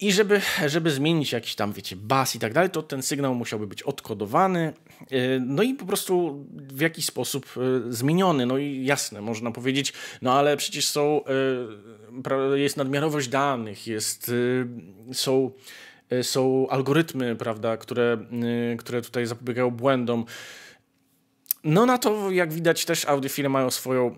[0.00, 3.66] I żeby, żeby zmienić jakiś tam, wiecie, bas i tak dalej, to ten sygnał musiałby
[3.66, 4.72] być odkodowany,
[5.12, 8.46] y, no i po prostu w jakiś sposób y, zmieniony.
[8.46, 9.92] No i jasne, można powiedzieć,
[10.22, 11.20] no ale przecież są,
[12.52, 14.32] y, jest nadmiarowość danych, jest,
[15.12, 15.50] są
[16.22, 18.18] są algorytmy, prawda, które,
[18.78, 20.24] które tutaj zapobiegają błędom.
[21.64, 24.16] No na to, jak widać, też audiofile mają swoją,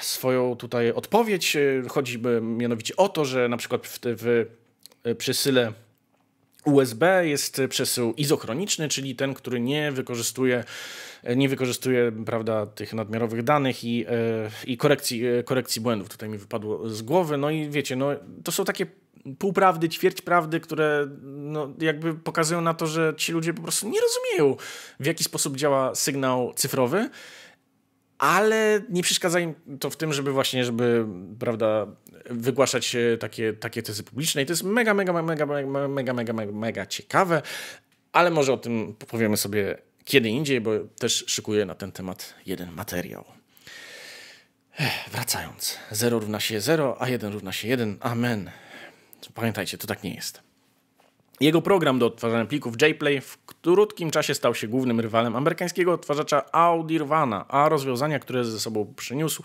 [0.00, 1.56] swoją tutaj odpowiedź.
[1.88, 4.46] Chodzi mianowicie o to, że na przykład w, w
[5.14, 5.72] przesyle
[6.64, 10.64] USB jest przesył izochroniczny, czyli ten, który nie wykorzystuje,
[11.22, 14.10] e, nie wykorzystuje prawda, tych nadmiarowych danych i, e,
[14.66, 16.08] i korekcji, korekcji błędów.
[16.08, 17.36] Tutaj mi wypadło z głowy.
[17.36, 18.10] No i wiecie, no,
[18.44, 18.86] to są takie
[19.38, 24.00] półprawdy, ćwierć prawdy, które no, jakby pokazują na to, że ci ludzie po prostu nie
[24.00, 24.56] rozumieją,
[25.00, 27.10] w jaki sposób działa sygnał cyfrowy
[28.18, 31.06] ale nie przeszkadza im to w tym, żeby właśnie, żeby,
[31.38, 31.86] prawda,
[32.30, 35.46] wygłaszać takie, takie tezy publiczne i to jest mega, mega, mega, mega,
[35.88, 37.42] mega, mega, mega, mega ciekawe,
[38.12, 42.70] ale może o tym powiemy sobie kiedy indziej, bo też szykuję na ten temat jeden
[42.70, 43.24] materiał.
[45.12, 48.50] Wracając, 0 równa się 0, a 1 równa się 1, amen.
[49.34, 50.47] Pamiętajcie, to tak nie jest.
[51.40, 56.52] Jego program do odtwarzania plików JPlay w krótkim czasie stał się głównym rywalem amerykańskiego odtwarzacza
[56.52, 59.42] Audirvana, a rozwiązania, które ze sobą przyniósł,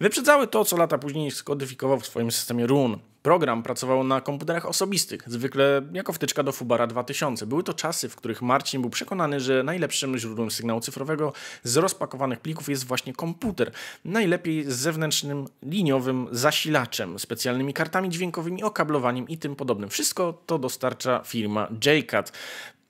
[0.00, 2.98] wyprzedzały to, co lata później skodyfikował w swoim systemie Rune.
[3.22, 7.46] Program pracował na komputerach osobistych, zwykle jako wtyczka do Fubara 2000.
[7.46, 12.40] Były to czasy, w których Marcin był przekonany, że najlepszym źródłem sygnału cyfrowego z rozpakowanych
[12.40, 13.72] plików jest właśnie komputer.
[14.04, 19.90] Najlepiej z zewnętrznym liniowym zasilaczem, specjalnymi kartami dźwiękowymi, okablowaniem i tym podobnym.
[19.90, 22.32] Wszystko to dostarcza firma JCAT.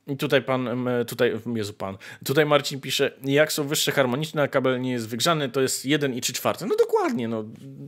[0.06, 4.80] I tutaj pan, tutaj, Jezu pan, tutaj Marcin pisze, jak są wyższe harmoniczne, a kabel
[4.80, 6.66] nie jest wygrzany, to jest 1 i 3 czwarte.
[6.66, 7.44] No dokładnie, no,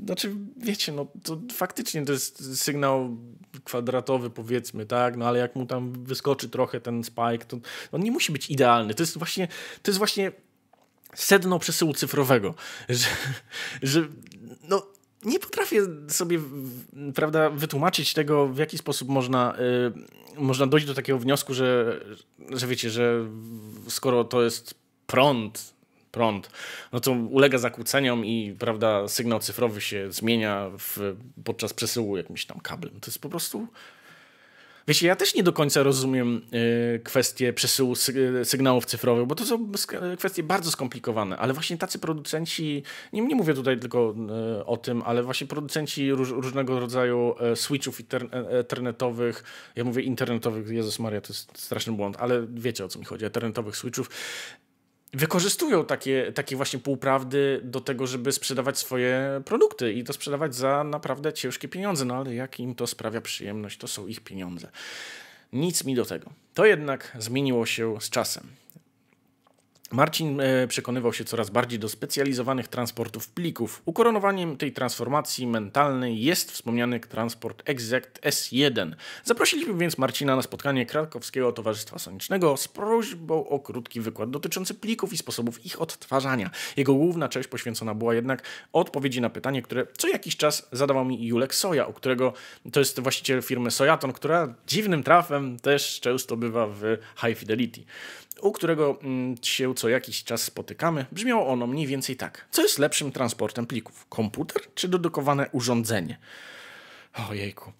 [0.07, 3.17] znaczy wiecie, no to faktycznie to jest sygnał
[3.65, 7.59] kwadratowy powiedzmy, tak, no ale jak mu tam wyskoczy trochę ten spike, to
[7.93, 8.95] on nie musi być idealny.
[8.95, 9.49] To jest właśnie,
[9.83, 10.33] to jest właśnie
[11.15, 12.55] sedno przesyłu cyfrowego,
[12.89, 13.07] że,
[13.83, 14.09] że
[14.69, 14.87] no
[15.25, 16.41] nie potrafię sobie
[17.15, 19.55] prawda, wytłumaczyć tego, w jaki sposób można,
[20.37, 22.01] y, można dojść do takiego wniosku, że,
[22.51, 23.25] że wiecie, że
[23.89, 24.75] skoro to jest
[25.07, 25.75] prąd,
[26.11, 26.51] prąd,
[26.93, 32.61] no to ulega zakłóceniom i prawda, sygnał cyfrowy się zmienia w, podczas przesyłu jakimś tam
[32.61, 33.01] kablem.
[33.01, 33.67] To jest po prostu
[34.89, 36.43] Wiecie, ja też nie do końca rozumiem
[36.97, 37.95] y, kwestie przesyłu
[38.45, 39.73] sygnałów cyfrowych, bo to są
[40.19, 42.83] kwestie bardzo skomplikowane, ale właśnie tacy producenci,
[43.13, 44.15] nie, nie mówię tutaj tylko
[44.61, 49.45] y, o tym, ale właśnie producenci róż, różnego rodzaju y, switchów internetowych,
[49.77, 53.25] ja mówię internetowych, Jezus Maria, to jest straszny błąd, ale wiecie o co mi chodzi,
[53.25, 54.11] internetowych switchów,
[55.15, 60.85] wykorzystują takie, takie właśnie półprawdy do tego, żeby sprzedawać swoje produkty i to sprzedawać za
[60.85, 62.05] naprawdę ciężkie pieniądze.
[62.05, 64.69] No ale jak im to sprawia przyjemność, to są ich pieniądze.
[65.53, 66.31] Nic mi do tego.
[66.55, 68.64] To jednak zmieniło się z czasem.
[69.91, 73.83] Marcin e, przekonywał się coraz bardziej do specjalizowanych transportów plików.
[73.85, 78.95] Ukoronowaniem tej transformacji mentalnej jest wspomniany transport Exact S1.
[79.25, 85.13] Zaprosiliśmy więc Marcina na spotkanie Krakowskiego Towarzystwa Sonicznego z prośbą o krótki wykład dotyczący plików
[85.13, 86.51] i sposobów ich odtwarzania.
[86.77, 91.27] Jego główna część poświęcona była jednak odpowiedzi na pytanie, które co jakiś czas zadawał mi
[91.27, 92.33] Julek Soja, u którego
[92.73, 96.83] to jest właściciel firmy Sojaton, która dziwnym trafem też często bywa w
[97.21, 97.85] High Fidelity
[98.45, 102.47] u którego mm, się co jakiś czas spotykamy, brzmiało ono mniej więcej tak.
[102.51, 104.07] Co jest lepszym transportem plików?
[104.09, 106.19] Komputer czy dedykowane urządzenie?
[107.31, 107.73] Ojejku.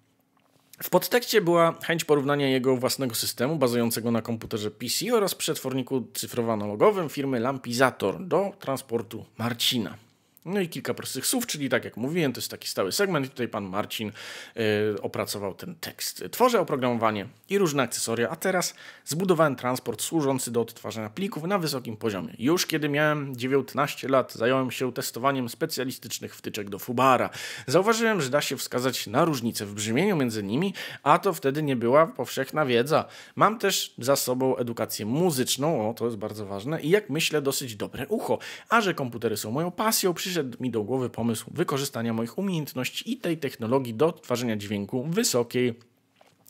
[0.83, 7.09] W podtekście była chęć porównania jego własnego systemu bazującego na komputerze PC oraz przetworniku cyfrowo-analogowym
[7.09, 9.97] firmy Lampizator do transportu Marcina.
[10.45, 13.47] No i kilka prostych słów, czyli tak jak mówiłem, to jest taki stały segment tutaj
[13.47, 14.11] pan Marcin
[14.57, 16.23] y, opracował ten tekst.
[16.31, 18.75] Tworzę oprogramowanie i różne akcesoria, a teraz
[19.05, 22.33] zbudowałem transport służący do odtwarzania plików na wysokim poziomie.
[22.39, 27.29] Już kiedy miałem 19 lat, zająłem się testowaniem specjalistycznych wtyczek do Fubara.
[27.67, 30.73] Zauważyłem, że da się wskazać na różnicę w brzmieniu między nimi,
[31.03, 33.05] a to wtedy nie była powszechna wiedza.
[33.35, 37.75] Mam też za sobą edukację muzyczną, o to jest bardzo ważne, i jak myślę, dosyć
[37.75, 38.39] dobre ucho.
[38.69, 43.11] A że komputery są moją pasją, przyszedłem przyszedł mi do głowy pomysł wykorzystania moich umiejętności
[43.11, 45.73] i tej technologii do tworzenia dźwięku wysokiej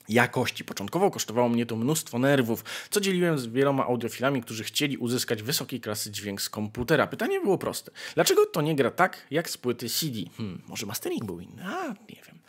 [0.09, 0.63] jakości.
[0.63, 5.81] Początkowo kosztowało mnie to mnóstwo nerwów, co dzieliłem z wieloma audiofilami, którzy chcieli uzyskać wysokiej
[5.81, 7.07] klasy dźwięk z komputera.
[7.07, 7.91] Pytanie było proste.
[8.15, 10.19] Dlaczego to nie gra tak, jak z płyty CD?
[10.38, 11.65] Hmm, może mastering był inny?
[11.65, 12.39] A, nie wiem.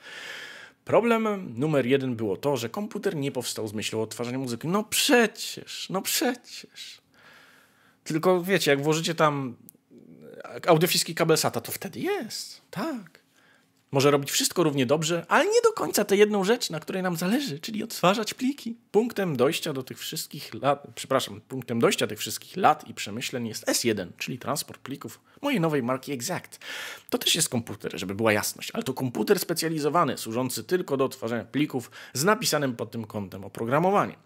[0.85, 4.69] Problem numer jeden było to, że komputer nie powstał z myślą o odtwarzaniu muzyki.
[4.69, 7.01] No przecież, no przecież.
[8.05, 9.57] Tylko wiecie, jak włożycie tam
[10.67, 12.61] audiofiski kabel SATA, to wtedy jest.
[12.71, 13.27] Tak.
[13.93, 17.17] Może robić wszystko równie dobrze, ale nie do końca tę jedną rzecz, na której nam
[17.17, 18.77] zależy, czyli odtwarzać pliki.
[18.91, 23.67] Punktem dojścia do tych wszystkich lat, przepraszam, punktem dojścia tych wszystkich lat i przemyśleń jest
[23.67, 26.59] S1, czyli transport plików mojej nowej marki Exact.
[27.11, 31.45] To też jest komputer, żeby była jasność, ale to komputer specjalizowany, służący tylko do odtwarzania
[31.45, 34.17] plików z napisanym pod tym kątem oprogramowaniem.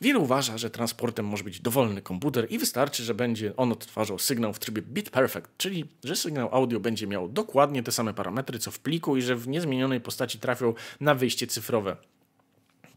[0.00, 4.52] Wielu uważa, że transportem może być dowolny komputer i wystarczy, że będzie on odtwarzał sygnał
[4.52, 8.70] w trybie bit perfect, czyli że sygnał audio będzie miał dokładnie te same parametry co
[8.70, 11.96] w pliku i że w niezmienionej postaci trafią na wyjście cyfrowe.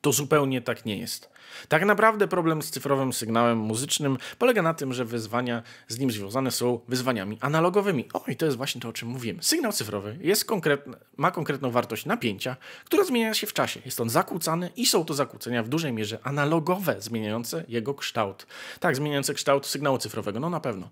[0.01, 1.29] To zupełnie tak nie jest.
[1.67, 6.51] Tak naprawdę problem z cyfrowym sygnałem muzycznym polega na tym, że wyzwania z nim związane
[6.51, 8.05] są wyzwaniami analogowymi.
[8.13, 9.43] O, i to jest właśnie to, o czym mówiłem.
[9.43, 13.79] Sygnał cyfrowy jest konkretny, ma konkretną wartość napięcia, która zmienia się w czasie.
[13.85, 18.47] Jest on zakłócany i są to zakłócenia w dużej mierze analogowe, zmieniające jego kształt.
[18.79, 20.89] Tak, zmieniające kształt sygnału cyfrowego, no na pewno.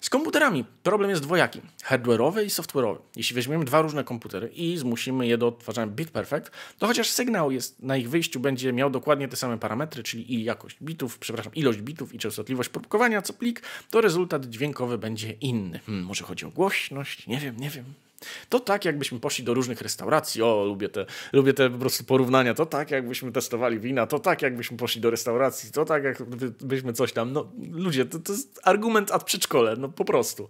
[0.00, 2.98] Z komputerami problem jest dwojaki, hardware'owy i software'owy.
[3.16, 7.50] Jeśli weźmiemy dwa różne komputery i zmusimy je do odtwarzania bit perfect, to chociaż sygnał
[7.50, 11.54] jest na ich wyjściu będzie miał dokładnie te same parametry, czyli i jakość bitów, przepraszam,
[11.54, 15.78] ilość bitów i częstotliwość próbkowania co plik, to rezultat dźwiękowy będzie inny.
[15.86, 17.84] Hmm, może chodzi o głośność, nie wiem, nie wiem.
[18.48, 20.42] To tak, jakbyśmy poszli do różnych restauracji.
[20.42, 22.54] O, lubię te, lubię te po prostu porównania.
[22.54, 24.06] To tak, jakbyśmy testowali wina.
[24.06, 25.72] To tak, jakbyśmy poszli do restauracji.
[25.72, 27.32] To tak, jakbyśmy coś tam.
[27.32, 29.76] No, ludzie, to, to jest argument ad przedszkole.
[29.76, 30.48] No po prostu.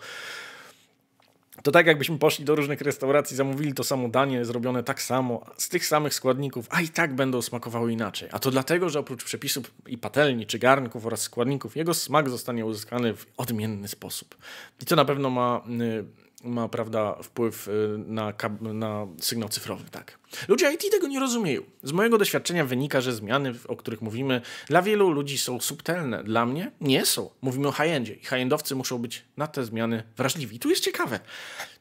[1.63, 5.69] To tak, jakbyśmy poszli do różnych restauracji, zamówili to samo danie, zrobione tak samo, z
[5.69, 8.29] tych samych składników, a i tak będą smakowały inaczej.
[8.33, 12.67] A to dlatego, że oprócz przepisów i patelni, czy garnków oraz składników, jego smak zostanie
[12.67, 14.37] uzyskany w odmienny sposób.
[14.83, 15.63] I to na pewno ma.
[15.69, 19.85] Yy, ma prawda, wpływ y, na, na sygnał cyfrowy.
[19.91, 20.19] Tak.
[20.49, 21.63] Ludzie IT tego nie rozumieją.
[21.83, 26.25] Z mojego doświadczenia wynika, że zmiany, o których mówimy, dla wielu ludzi są subtelne.
[26.25, 27.31] Dla mnie nie są.
[27.43, 30.57] Mówimy o high-endzie i high-endowcy muszą być na te zmiany wrażliwi.
[30.57, 31.21] I tu jest ciekawe.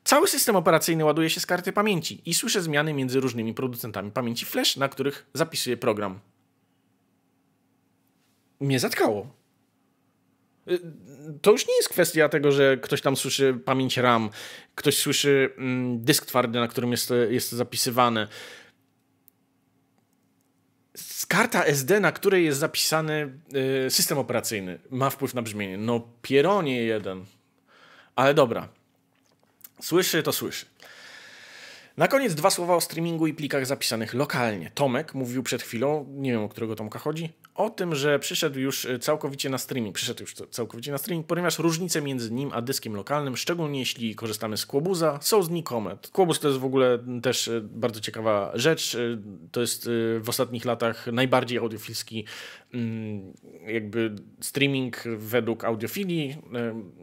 [0.04, 4.46] Cały system operacyjny ładuje się z karty pamięci i słyszę zmiany między różnymi producentami pamięci
[4.46, 6.20] flash, na których zapisuje program.
[8.60, 9.37] Mnie zatkało.
[10.70, 10.80] Y,
[11.42, 14.30] to już nie jest kwestia tego, że ktoś tam słyszy pamięć RAM,
[14.76, 18.28] ktoś słyszy mm, dysk twardy, na którym jest, jest zapisywane.
[21.28, 23.40] Karta SD, na której jest zapisany
[23.88, 25.78] y, system operacyjny, ma wpływ na brzmienie.
[25.78, 27.26] No, pieronie jeden.
[28.16, 28.68] Ale dobra.
[29.82, 30.66] Słyszy, to słyszy.
[31.98, 34.72] Na koniec dwa słowa o streamingu i plikach zapisanych lokalnie.
[34.74, 38.86] Tomek mówił przed chwilą, nie wiem o którego Tomka chodzi, o tym, że przyszedł już
[38.86, 42.96] e, całkowicie na streaming, przyszedł już całkowicie na streaming, ponieważ różnice między nim a dyskiem
[42.96, 45.98] lokalnym, szczególnie jeśli korzystamy z Kłobuza, są znikome.
[46.12, 48.96] Kłobuz to jest w ogóle też e, bardzo ciekawa rzecz.
[48.96, 49.00] E,
[49.52, 49.90] to jest
[50.20, 52.26] w ostatnich latach najbardziej audiofilski
[52.74, 53.34] mm,
[53.68, 56.38] jakby streaming według audiofilii,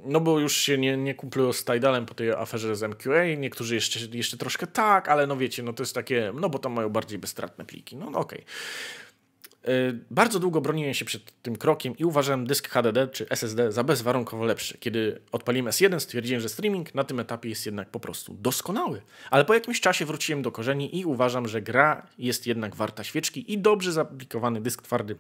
[0.05, 1.15] no bo już się nie, nie
[1.53, 5.63] z Tidalem po tej aferze z MQA, niektórzy jeszcze, jeszcze troszkę tak, ale no wiecie,
[5.63, 8.39] no to jest takie, no bo tam mają bardziej bezstratne pliki, no, no okej.
[8.39, 9.04] Okay.
[10.11, 14.45] Bardzo długo broniłem się przed tym krokiem i uważałem dysk HDD czy SSD za bezwarunkowo
[14.45, 14.79] lepszy.
[14.79, 19.03] Kiedy odpaliłem S1, stwierdziłem, że streaming na tym etapie jest jednak po prostu doskonały.
[19.31, 23.53] Ale po jakimś czasie wróciłem do korzeni i uważam, że gra jest jednak warta świeczki
[23.53, 25.17] i dobrze zaaplikowany dysk twardy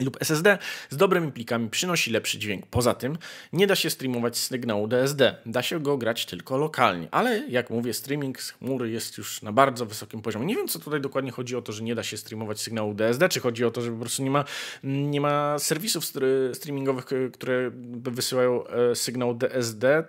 [0.00, 0.58] lub SSD
[0.90, 2.66] z dobrymi plikami przynosi lepszy dźwięk.
[2.66, 3.18] Poza tym
[3.52, 7.94] nie da się streamować sygnału DSD, da się go grać tylko lokalnie, ale jak mówię,
[7.94, 10.46] streaming z chmury jest już na bardzo wysokim poziomie.
[10.46, 13.28] Nie wiem, co tutaj dokładnie chodzi o to, że nie da się streamować sygnału DSD,
[13.28, 14.44] czy chodzi o to, że po prostu nie ma,
[14.84, 16.04] nie ma serwisów
[16.52, 17.70] streamingowych, które
[18.02, 20.04] wysyłają e, sygnał DSD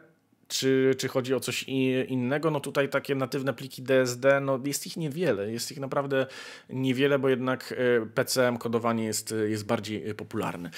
[0.49, 1.63] czy, czy chodzi o coś
[2.07, 2.51] innego.
[2.51, 6.27] No tutaj takie natywne pliki DSD, no jest ich niewiele, jest ich naprawdę
[6.69, 10.69] niewiele, bo jednak e, PCM kodowanie jest, jest bardziej popularne.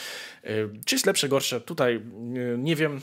[0.43, 0.49] E,
[0.86, 1.61] czy jest lepsze, gorsze?
[1.61, 3.01] Tutaj e, nie wiem,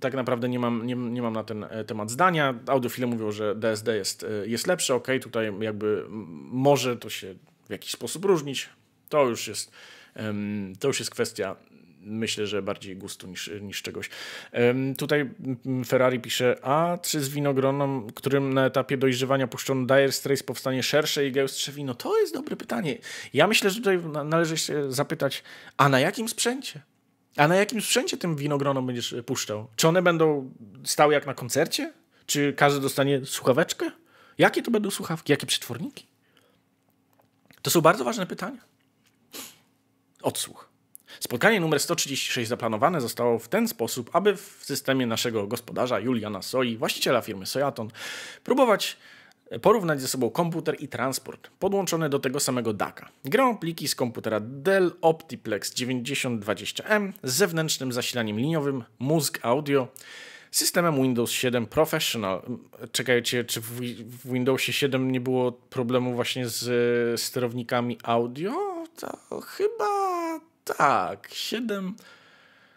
[0.00, 2.54] tak naprawdę nie mam, nie, nie mam na ten temat zdania.
[2.66, 6.04] Audiofile mówią, że DSD jest, jest lepsze, ok, tutaj jakby
[6.50, 7.34] może to się
[7.68, 8.68] w jakiś sposób różnić.
[9.08, 9.72] To już jest,
[10.80, 11.56] to już jest kwestia
[12.00, 14.10] myślę, że bardziej gustu niż, niż czegoś.
[14.98, 15.30] Tutaj
[15.86, 21.26] Ferrari pisze, a czy z winogronem, którym na etapie dojrzewania puszczono Dire Straits powstanie szersze
[21.26, 21.94] i gęstsze wino?
[21.94, 22.98] To jest dobre pytanie.
[23.32, 25.42] Ja myślę, że tutaj należy się zapytać,
[25.76, 26.80] a na jakim sprzęcie?
[27.36, 29.68] A na jakim sprzęcie tym winogronom będziesz puszczał?
[29.76, 31.92] Czy one będą stały jak na koncercie?
[32.26, 33.90] Czy każdy dostanie słuchaweczkę?
[34.38, 35.32] Jakie to będą słuchawki?
[35.32, 36.06] Jakie przetworniki?
[37.62, 38.60] To są bardzo ważne pytania.
[40.22, 40.69] Odsłuch.
[41.20, 46.76] Spotkanie numer 136 zaplanowane zostało w ten sposób, aby w systemie naszego gospodarza Juliana Soi,
[46.76, 47.88] właściciela firmy Sojaton,
[48.44, 48.96] próbować
[49.62, 53.08] porównać ze sobą komputer i transport podłączone do tego samego DACa.
[53.24, 59.88] Grą pliki z komputera Dell Optiplex 9020M z zewnętrznym zasilaniem liniowym, mózg audio,
[60.50, 62.42] systemem Windows 7 Professional.
[62.92, 63.80] Czekajcie, czy w,
[64.32, 68.52] Windowsie 7 nie było problemu właśnie z sterownikami audio?
[68.96, 71.96] To chyba tak, 7.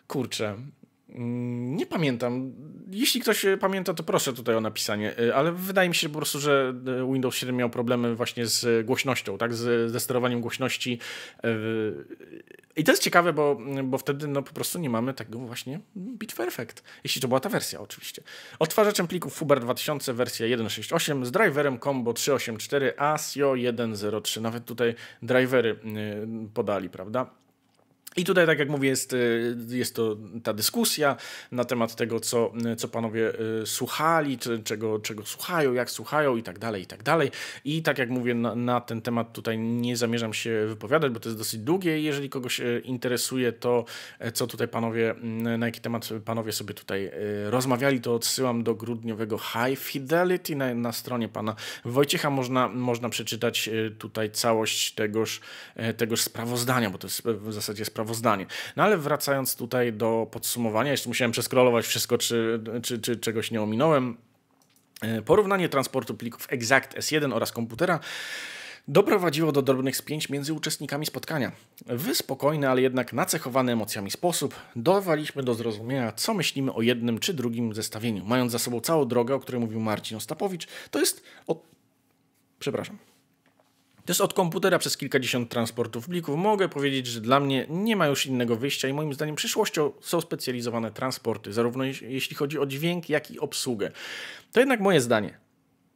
[0.08, 0.58] Kurczę.
[1.16, 2.54] Mm, nie pamiętam.
[2.92, 6.40] Jeśli ktoś pamięta, to proszę tutaj o napisanie, y, ale wydaje mi się po prostu,
[6.40, 6.74] że
[7.04, 11.00] y, Windows 7 miał problemy właśnie z głośnością, tak, z, ze sterowaniem głośności.
[12.76, 16.36] I to jest ciekawe, bo, bo wtedy no, po prostu nie mamy tego właśnie Bit
[16.36, 18.24] Perfect, jeśli to była ta wersja oczywiście.
[18.60, 24.42] Odtwarzaczem plików Fuber 2000 wersja 1.6.8 z driverem Combo 3.8.4 ASIO 1.0.3.
[24.42, 25.80] Nawet tutaj drivery
[26.54, 27.43] podali, prawda?
[28.16, 31.16] I tutaj, tak jak mówię, jest, y, jest to ta dyskusja
[31.52, 36.60] na temat tego, co, co panowie y, słuchali, czego, czego słuchają, jak słuchają i tak
[36.60, 37.32] dalej, i tak dalej.
[37.66, 41.30] I tak jak mówię, na, na, ten temat tutaj nie zamierzam się wypowiadać, bo to
[41.30, 42.02] jest dosyć długie.
[42.02, 43.86] Jeżeli kogoś y, interesuje to,
[44.34, 45.16] co tutaj panowie,
[45.58, 47.12] na jaki temat panowie sobie tutaj
[47.46, 51.56] rozmawiali, to odsyłam do grudniowego High Fidelity na, na stronie pana
[51.86, 52.30] Wojciecha.
[52.30, 55.42] Można, można przeczytać tutaj całość tegoż,
[55.98, 58.46] tegoż sprawozdania, bo to jest w zasadzie sprawozdanie sprawozdanie.
[58.76, 63.62] No ale wracając tutaj do podsumowania, jeszcze musiałem przeskrolować wszystko, czy, czy, czy czegoś nie
[63.62, 64.18] ominąłem.
[65.02, 68.00] E, porównanie transportu plików Exact S1 oraz komputera
[68.88, 71.52] doprowadziło do drobnych spięć między uczestnikami spotkania.
[71.86, 77.34] W spokojny, ale jednak nacechowany emocjami sposób dowaliśmy do zrozumienia, co myślimy o jednym czy
[77.34, 78.26] drugim zestawieniu.
[78.26, 81.24] Mając za sobą całą drogę, o której mówił Marcin Ostapowicz, to jest...
[81.48, 81.56] O...
[82.60, 83.13] Przepraszam.
[84.06, 86.38] To jest od komputera przez kilkadziesiąt transportów plików.
[86.38, 90.22] Mogę powiedzieć, że dla mnie nie ma już innego wyjścia i moim zdaniem przyszłością są
[90.22, 93.92] specjalizowane transporty, zarówno jeśli chodzi o dźwięk, jak i obsługę.
[94.52, 95.38] To jednak moje zdanie.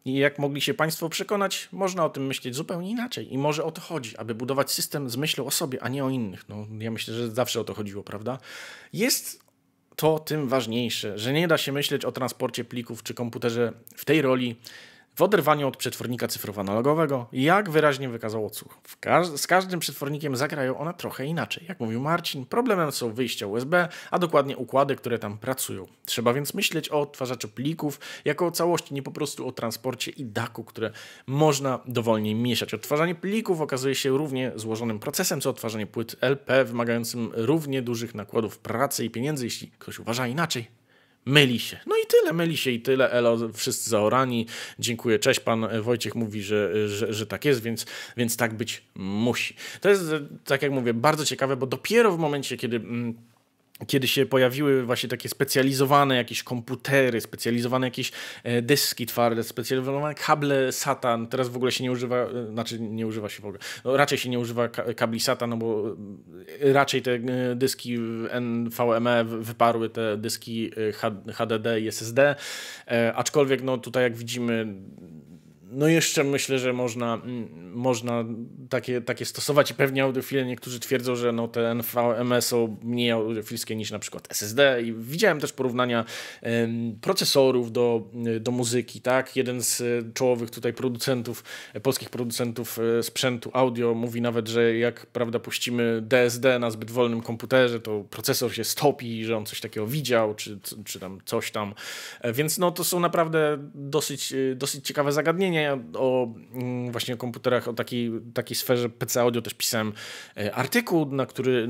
[0.06, 3.34] I jak mogli się Państwo przekonać, można o tym myśleć zupełnie inaczej.
[3.34, 6.10] I może o to chodzi, aby budować system z myślą o sobie, a nie o
[6.10, 6.50] innych.
[6.50, 8.38] No, ja myślę, że zawsze o to chodziło, prawda?
[8.94, 9.48] Jest
[9.96, 14.22] to tym ważniejsze, że nie da się myśleć o transporcie plików czy komputerze w tej
[14.22, 14.56] roli,
[15.18, 18.78] w oderwaniu od przetwornika cyfrowo-analogowego, jak wyraźnie wykazał odsłuch.
[19.36, 21.66] Z każdym przetwornikiem zagrają one trochę inaczej.
[21.70, 25.86] Jak mówił Marcin, problemem są wyjścia USB, a dokładnie układy, które tam pracują.
[26.06, 30.26] Trzeba więc myśleć o odtwarzaczu plików jako o całości, nie po prostu o transporcie i
[30.26, 30.92] daku, które
[31.28, 32.74] można dowolnie mieszać.
[32.74, 38.60] Odtwarzanie plików okazuje się równie złożonym procesem, co odtwarzanie płyt LP, wymagającym równie dużych nakładów
[38.60, 39.46] pracy i pieniędzy.
[39.46, 40.77] Jeśli ktoś uważa inaczej,
[41.28, 41.80] myli się.
[41.86, 43.12] No i tyle, myli się i tyle.
[43.12, 44.48] Elo, wszyscy zaorani.
[44.80, 45.40] Dziękuję, cześć.
[45.40, 47.86] Pan Wojciech mówi, że, że, że tak jest, więc,
[48.18, 49.56] więc tak być musi.
[49.82, 50.04] To jest,
[50.46, 52.78] tak jak mówię, bardzo ciekawe, bo dopiero w momencie, kiedy.
[52.78, 53.14] Mm,
[53.88, 58.12] kiedy się pojawiły właśnie takie specjalizowane jakieś komputery, specjalizowane jakieś
[58.44, 63.08] e, dyski twarde, specjalizowane kable SATA, teraz w ogóle się nie używa, e, znaczy nie
[63.08, 65.96] używa się w ogóle, no raczej się nie używa kabli SATA, no bo
[66.62, 67.20] e, raczej te
[67.56, 67.98] dyski
[68.42, 70.72] NVMe wyparły te dyski
[71.34, 72.36] HDD i SSD,
[73.16, 74.68] aczkolwiek no tutaj jak widzimy
[75.72, 78.26] no jeszcze myślę, że można, mm, można
[78.70, 83.76] takie, takie stosować i pewnie audiofile niektórzy twierdzą, że no te NVMe są mniej audiofilskie
[83.76, 86.06] niż na przykład SSD i widziałem też porównania
[87.02, 88.10] procesorów do,
[88.40, 89.36] do muzyki, tak?
[89.36, 91.44] Jeden z czołowych tutaj producentów,
[91.84, 97.22] polskich producentów e, sprzętu audio mówi nawet, że jak prawda puścimy DSD na zbyt wolnym
[97.22, 101.74] komputerze, to procesor się stopi, że on coś takiego widział, czy, czy tam coś tam.
[102.22, 105.57] E, więc no to są naprawdę dosyć, e, dosyć ciekawe zagadnienia
[105.94, 109.94] o mm, właśnie komputerach, o takiej, takiej sferze PC Audio też pisałem
[110.38, 111.68] e, artykuł, na który,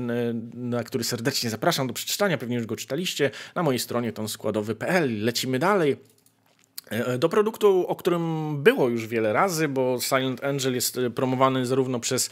[0.54, 5.24] na który serdecznie zapraszam do przeczytania, pewnie już go czytaliście, na mojej stronie tonskładowy.pl.
[5.24, 5.96] Lecimy dalej.
[6.90, 11.66] E, do produktu, o którym było już wiele razy, bo Silent Angel jest e, promowany
[11.66, 12.30] zarówno przez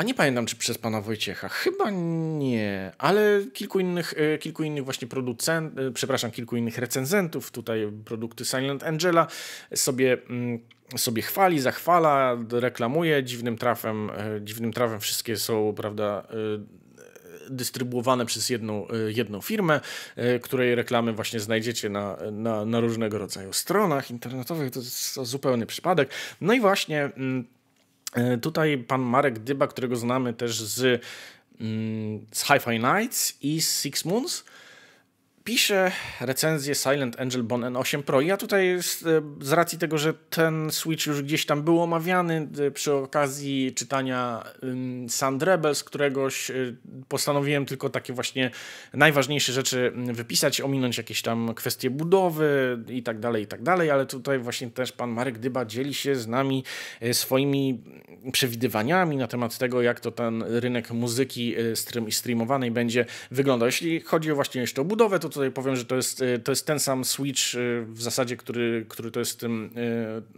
[0.00, 1.48] a nie pamiętam, czy przez pana Wojciecha.
[1.48, 7.50] Chyba nie, ale kilku innych, e, kilku innych właśnie producentów, e, przepraszam, kilku innych recenzentów,
[7.50, 9.26] tutaj produkty Silent Angela
[9.74, 10.58] sobie, mm,
[10.96, 14.10] sobie chwali, zachwala, reklamuje dziwnym trafem.
[14.10, 16.26] E, dziwnym trafem wszystkie są, prawda,
[17.50, 19.80] dystrybuowane przez jedną, jedną firmę,
[20.42, 24.70] której reklamy właśnie znajdziecie na, na, na różnego rodzaju stronach internetowych.
[24.70, 26.10] To jest zupełny przypadek.
[26.40, 27.46] No i właśnie mm,
[28.42, 31.04] tutaj pan Marek Dyba, którego znamy też z,
[31.60, 34.44] mm, z Hi-Fi Nights i z Six Moons,
[35.50, 38.20] pisze recenzję Silent Angel Bon N8 Pro.
[38.20, 42.48] Ja tutaj z, e, z, racji tego, że ten Switch już gdzieś tam był omawiany
[42.66, 44.44] e, przy okazji czytania
[45.08, 46.52] Sand Rebels, któregoś
[47.08, 48.50] postanowiłem tylko takie właśnie
[48.94, 54.06] najważniejsze rzeczy wypisać, ominąć jakieś tam kwestie budowy i tak dalej, i tak dalej, ale
[54.06, 56.64] tutaj właśnie też pan Marek Dyba dzieli się z nami
[57.12, 57.82] swoimi
[58.32, 63.66] przewidywaniami na temat tego, jak to ten rynek muzyki stream, streamowanej będzie wyglądał.
[63.66, 66.66] Jeśli chodzi właśnie jeszcze o budowę, to tutaj powiem, że to jest, y, to jest
[66.66, 69.70] ten sam Switch y, w zasadzie, który, który to jest tym,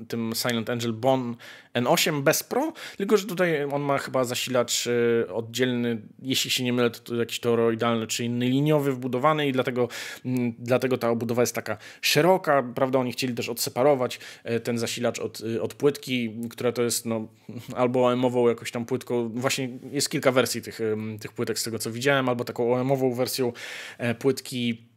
[0.01, 1.37] y, tym Silent Angel Bon
[1.75, 4.89] N8 bez Pro, tylko że tutaj on ma chyba zasilacz
[5.35, 9.89] oddzielny, jeśli się nie mylę, to jakiś toroidalny czy inny liniowy wbudowany i dlatego,
[10.25, 12.99] mm, dlatego ta obudowa jest taka szeroka, prawda?
[12.99, 14.21] Oni chcieli też odseparować
[14.65, 17.29] ten zasilacz od, od płytki, która to jest no,
[17.77, 20.81] albo OM-ową jakoś tam płytką, właśnie jest kilka wersji tych,
[21.21, 23.53] tych płytek z tego co widziałem, albo taką OM-ową wersją
[23.99, 24.92] e, płytki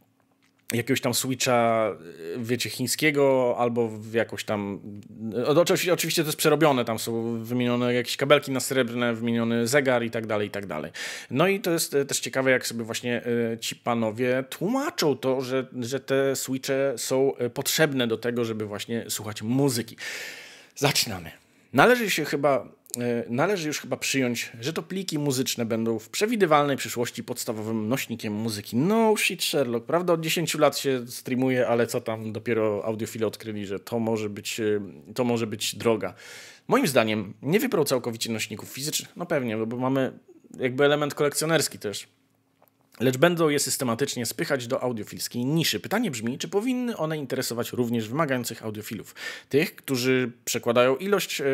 [0.74, 1.92] jakiegoś tam switcha,
[2.38, 4.80] wiecie, chińskiego, albo w jakoś tam.
[5.46, 10.12] Oczywiście, oczywiście to jest przerobione, tam są wymienione jakieś kabelki na srebrne, wymieniony zegar i
[10.12, 10.92] tak dalej, i tak dalej.
[11.32, 13.22] No i to jest e, też ciekawe, jak sobie właśnie
[13.60, 19.42] ci panowie tłumaczą to, że, że te switche są potrzebne do tego, żeby właśnie słuchać
[19.42, 19.98] muzyki.
[20.76, 21.45] Zaczynamy.
[21.76, 22.68] Należy się chyba
[23.00, 28.34] E, należy już chyba przyjąć, że to pliki muzyczne będą w przewidywalnej przyszłości podstawowym nośnikiem
[28.34, 28.78] muzyki.
[28.78, 30.14] No shit Sherlock, prawda?
[30.14, 34.60] Od 10 lat się streamuje, ale co tam dopiero audiofile odkryli, że to może być,
[34.60, 34.82] e,
[35.14, 36.14] to może być droga.
[36.68, 40.20] Moim zdaniem nie wybrał całkowicie nośników fizycznych, no pewnie, bo mamy
[40.60, 42.08] jakby element kolekcjonerski też.
[43.00, 45.80] Lecz będą je systematycznie spychać do audiofilskiej niszy.
[45.80, 49.16] Pytanie brzmi, czy powinny one interesować również wymagających audiofilów?
[49.50, 51.46] Tych, którzy przekładają ilość e,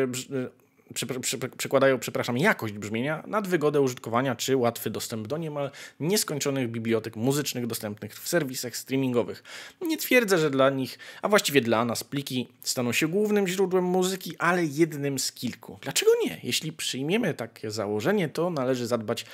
[1.56, 5.70] przekładają, przepraszam, jakość brzmienia nad wygodę użytkowania czy łatwy dostęp do niemal
[6.00, 9.42] nieskończonych bibliotek muzycznych dostępnych w serwisach streamingowych.
[9.80, 14.36] Nie twierdzę, że dla nich, a właściwie dla nas, pliki staną się głównym źródłem muzyki,
[14.38, 15.78] ale jednym z kilku.
[15.82, 16.40] Dlaczego nie?
[16.42, 19.26] Jeśli przyjmiemy takie założenie, to należy zadbać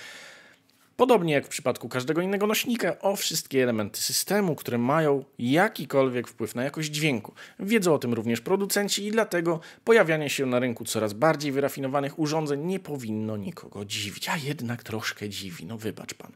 [0.99, 6.55] Podobnie jak w przypadku każdego innego nośnika, o wszystkie elementy systemu, które mają jakikolwiek wpływ
[6.55, 7.35] na jakość dźwięku.
[7.61, 12.65] Wiedzą o tym również producenci i dlatego pojawianie się na rynku coraz bardziej wyrafinowanych urządzeń
[12.65, 16.33] nie powinno nikogo dziwić, a jednak troszkę dziwi, no wybacz pan.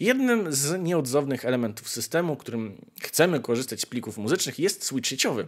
[0.00, 5.46] Jednym z nieodzownych elementów systemu, którym chcemy korzystać z plików muzycznych jest switch sieciowy.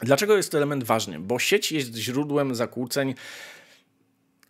[0.00, 1.20] Dlaczego jest to element ważny?
[1.20, 3.14] Bo sieć jest źródłem zakłóceń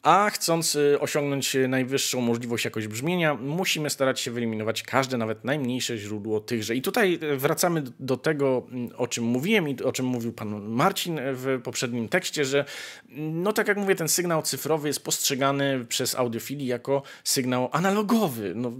[0.05, 5.99] a chcąc y, osiągnąć najwyższą możliwość jakość brzmienia, musimy starać się wyeliminować każde, nawet najmniejsze
[5.99, 6.75] źródło tychże.
[6.75, 10.69] I tutaj y, wracamy do tego, mm, o czym mówiłem i o czym mówił pan
[10.69, 12.65] Marcin w poprzednim tekście, że
[13.11, 18.53] mm, no tak jak mówię, ten sygnał cyfrowy jest postrzegany przez audiofili jako sygnał analogowy.
[18.57, 18.73] No,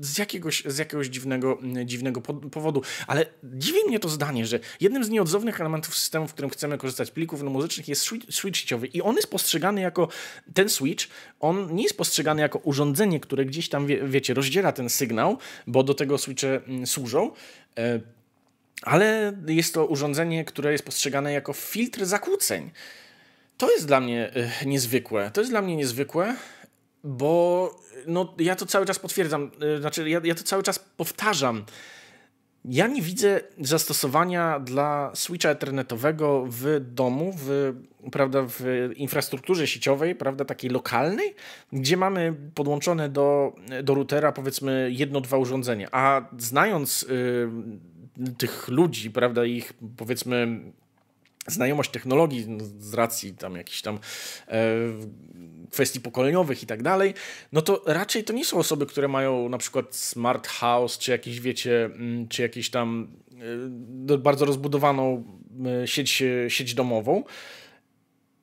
[0.00, 2.20] z, jakiegoś, z jakiegoś dziwnego, mm, dziwnego
[2.50, 2.82] powodu.
[3.06, 7.10] Ale dziwi mnie to zdanie, że jednym z nieodzownych elementów systemu, w którym chcemy korzystać
[7.10, 8.60] plików muzycznych jest switch
[8.94, 10.08] i on jest postrzegany jako
[10.54, 11.06] ten switch,
[11.40, 15.82] on nie jest postrzegany jako urządzenie, które gdzieś tam, wie, wiecie, rozdziela ten sygnał, bo
[15.82, 17.30] do tego switche mm, służą,
[17.78, 18.00] e,
[18.82, 22.70] ale jest to urządzenie, które jest postrzegane jako filtr zakłóceń.
[23.56, 25.30] To jest dla mnie e, niezwykłe.
[25.30, 26.36] To jest dla mnie niezwykłe,
[27.04, 31.64] bo no, ja to cały czas potwierdzam, e, znaczy ja, ja to cały czas powtarzam
[32.64, 37.74] Ja nie widzę zastosowania dla switcha ethernetowego w domu, w,
[38.12, 41.34] prawda, w infrastrukturze sieciowej, prawda, takiej lokalnej,
[41.72, 45.88] gdzie mamy podłączone do, do routera powiedzmy jedno, dwa urządzenia.
[45.92, 47.48] A znając y,
[48.38, 50.60] tych ludzi, prawda, ich powiedzmy
[51.46, 53.98] znajomość technologii no, z racji tam jakichś tam
[54.48, 54.66] e,
[55.70, 57.14] kwestii pokoleniowych i tak dalej,
[57.52, 61.40] no to raczej to nie są osoby, które mają na przykład smart house, czy jakieś,
[61.40, 63.08] wiecie, mm, czy jakieś tam
[64.10, 65.24] e, bardzo rozbudowaną
[65.82, 67.24] e, sieć, sieć domową,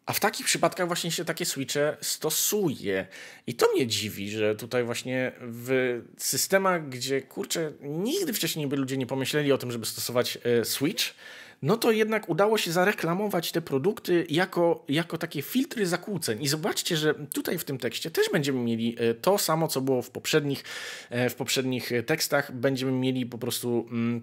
[0.06, 3.08] a w takich przypadkach właśnie się takie switche stosuje.
[3.48, 8.98] I to mnie dziwi, że tutaj właśnie w systemach, gdzie kurczę, nigdy wcześniej by ludzie
[8.98, 11.14] nie pomyśleli o tym, żeby stosować switch,
[11.62, 16.44] no to jednak udało się zareklamować te produkty jako, jako takie filtry zakłóceń.
[16.44, 20.02] I zobaczcie, że tutaj w tym tekście też będziemy mieli e, to samo, co było
[20.02, 20.64] w poprzednich,
[21.10, 22.52] e, w poprzednich tekstach.
[22.52, 24.22] Będziemy mieli po prostu mm,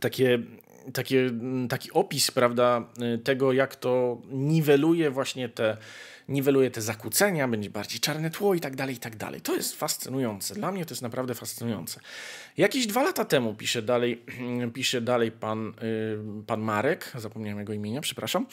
[0.00, 0.38] takie
[0.92, 5.76] takie, mm, taki opis, prawda, e, tego, jak to niweluje właśnie te,
[6.28, 9.40] niweluje te zakłócenia, będzie bardziej czarne tło i tak dalej, i tak dalej.
[9.40, 10.54] To jest fascynujące.
[10.54, 12.00] Dla mnie to jest naprawdę fascynujące.
[12.56, 14.22] Jakieś dwa lata temu, pisze dalej,
[14.74, 18.46] pisze dalej pan, y, pan Marek, zapomniałem jego imienia, przepraszam,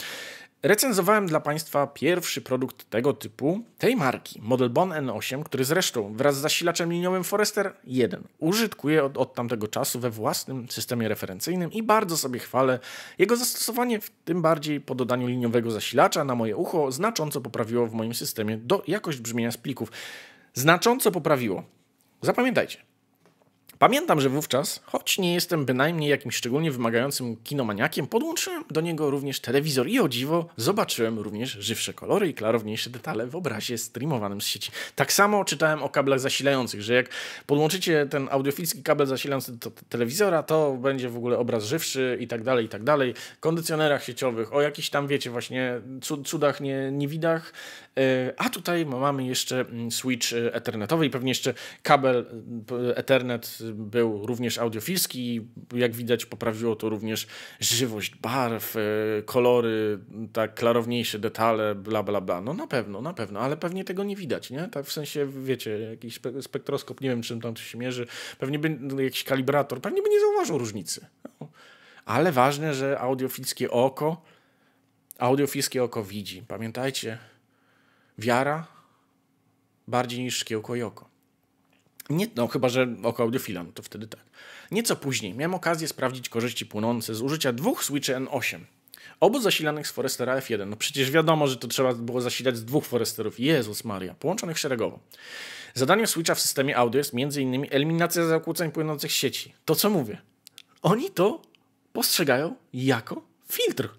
[0.64, 6.38] Recenzowałem dla Państwa pierwszy produkt tego typu, tej marki, Model Bon N8, który zresztą wraz
[6.38, 11.84] z zasilaczem liniowym Forester 1 użytkuję od, od tamtego czasu we własnym systemie referencyjnym i
[11.84, 12.80] bardzo sobie chwalę.
[13.18, 17.94] Jego zastosowanie, w tym bardziej po dodaniu liniowego zasilacza na moje ucho, znacząco poprawiło w
[17.94, 19.92] moim systemie do jakość brzmienia z plików.
[20.54, 21.64] Znacząco poprawiło.
[22.22, 22.78] Zapamiętajcie,
[23.80, 29.40] Pamiętam, że wówczas, choć nie jestem bynajmniej jakimś szczególnie wymagającym kinomaniakiem, podłączyłem do niego również
[29.40, 34.46] telewizor i o dziwo zobaczyłem również żywsze kolory i klarowniejsze detale w obrazie streamowanym z
[34.46, 34.72] sieci.
[34.96, 37.10] Tak samo czytałem o kablach zasilających, że jak
[37.46, 42.44] podłączycie ten audiofilski kabel zasilający do telewizora, to będzie w ogóle obraz żywszy i tak
[42.44, 43.14] dalej, i tak dalej.
[43.40, 45.82] Kondycjonerach sieciowych, o jakichś tam, wiecie, właśnie
[46.26, 47.54] cudach, nie, niewidach.
[47.98, 51.54] E, a tutaj mamy jeszcze mm, switch e, ethernetowy i pewnie jeszcze
[51.84, 52.26] kabel
[52.96, 55.48] Ethernet był również audiofilski.
[55.74, 57.28] Jak widać, poprawiło to również
[57.60, 58.80] żywość barw, e,
[59.26, 60.00] kolory,
[60.34, 62.42] tak klarowniejsze detale, bla, bla, bla.
[62.42, 64.68] No na pewno, na pewno, ale pewnie tego nie widać, nie?
[64.68, 68.08] Tak w sensie, wiecie, jakiś spektroskop, nie wiem czym tam to się mierzy,
[68.40, 71.06] pewnie by jakiś kalibrator, pewnie by nie zauważył różnicy.
[72.06, 74.22] Ale ważne, że audiofilskie oko,
[75.18, 76.42] audiofilskie oko widzi.
[76.48, 77.18] Pamiętajcie,
[78.18, 78.68] wiara
[79.88, 81.15] bardziej niż szkiełko i oko.
[82.10, 84.22] Nie, no chyba, że oko audiofila, no to wtedy tak.
[84.72, 88.60] Nieco później miałem okazję sprawdzić korzyści płynące z użycia dwóch switchy N8.
[89.20, 90.68] Obu zasilanych z Forestera F1.
[90.68, 93.40] No przecież wiadomo, że to trzeba było zasilać z dwóch Foresterów.
[93.40, 95.00] Jezus Maria, połączonych szeregowo.
[95.74, 97.66] Zadaniem switcha w systemie audio jest m.in.
[97.72, 99.54] eliminacja zakłóceń płynących z sieci.
[99.66, 100.22] To co mówię.
[100.82, 101.42] Oni to
[101.94, 103.90] postrzegają jako filtr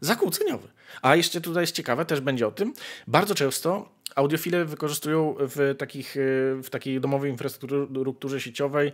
[0.00, 0.68] zakłóceniowy.
[1.02, 2.72] A jeszcze tutaj jest ciekawe, też będzie o tym,
[3.06, 6.20] bardzo często audiofile wykorzystują w, takich, e,
[6.62, 8.92] w takiej domowej infrastrukturze sieciowej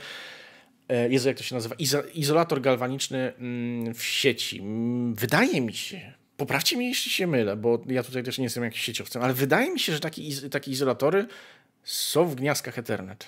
[0.89, 1.75] e, Jezu, jak to się nazywa?
[2.15, 4.61] Izolator galwaniczny mm, w sieci.
[4.61, 8.65] Mm, wydaje mi się, poprawcie mnie, jeśli się mylę, bo ja tutaj też nie jestem
[8.65, 11.27] jakiś sieciowcem, ale wydaje mi się, że taki, takie izolatory
[11.83, 13.27] są w gniazdkach Ethernet.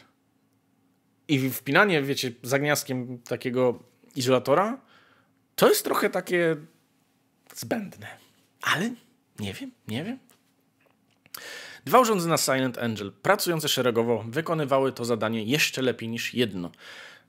[1.28, 3.82] I wpinanie, wiecie, za gniazdkiem takiego
[4.16, 4.80] izolatora
[5.57, 6.57] to jest trochę takie
[7.55, 8.07] zbędne.
[8.62, 8.91] Ale
[9.39, 10.18] nie wiem, nie wiem.
[11.87, 16.70] Dwa urządzenia Silent Angel, pracujące szeregowo, wykonywały to zadanie jeszcze lepiej niż jedno,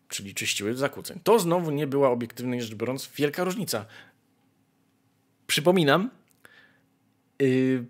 [0.10, 1.20] czyli czyściły zakłóceń.
[1.24, 3.86] To znowu nie była obiektywnie rzecz biorąc wielka różnica.
[5.47, 6.10] Przypominam,
[7.39, 7.86] yy,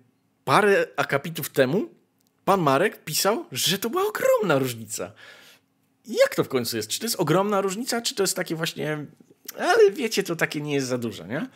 [0.46, 1.90] parę akapitów temu
[2.46, 5.12] pan Marek pisał, że to była ogromna różnica.
[6.06, 6.90] Jak to w końcu jest?
[6.90, 9.06] Czy to jest ogromna różnica, czy to jest takie właśnie.
[9.58, 11.48] Ale wiecie, to takie nie jest za duże, nie?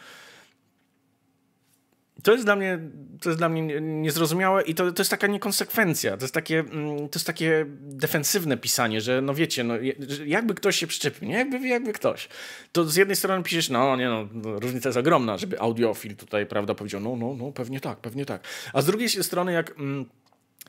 [2.23, 2.79] To jest dla mnie,
[3.21, 6.17] to jest dla mnie niezrozumiałe i to, to jest taka niekonsekwencja.
[6.17, 9.73] To jest takie, mm, to jest takie defensywne pisanie, że no wiecie, no,
[10.25, 11.35] jakby ktoś się przyczepił, nie?
[11.35, 12.29] Jakby, jakby ktoś.
[12.71, 16.45] To z jednej strony piszesz, no nie no, no, różnica jest ogromna, żeby audiofil tutaj,
[16.45, 18.47] prawda, powiedział, no, no, no, pewnie tak, pewnie tak.
[18.73, 20.05] A z drugiej strony, jak mm,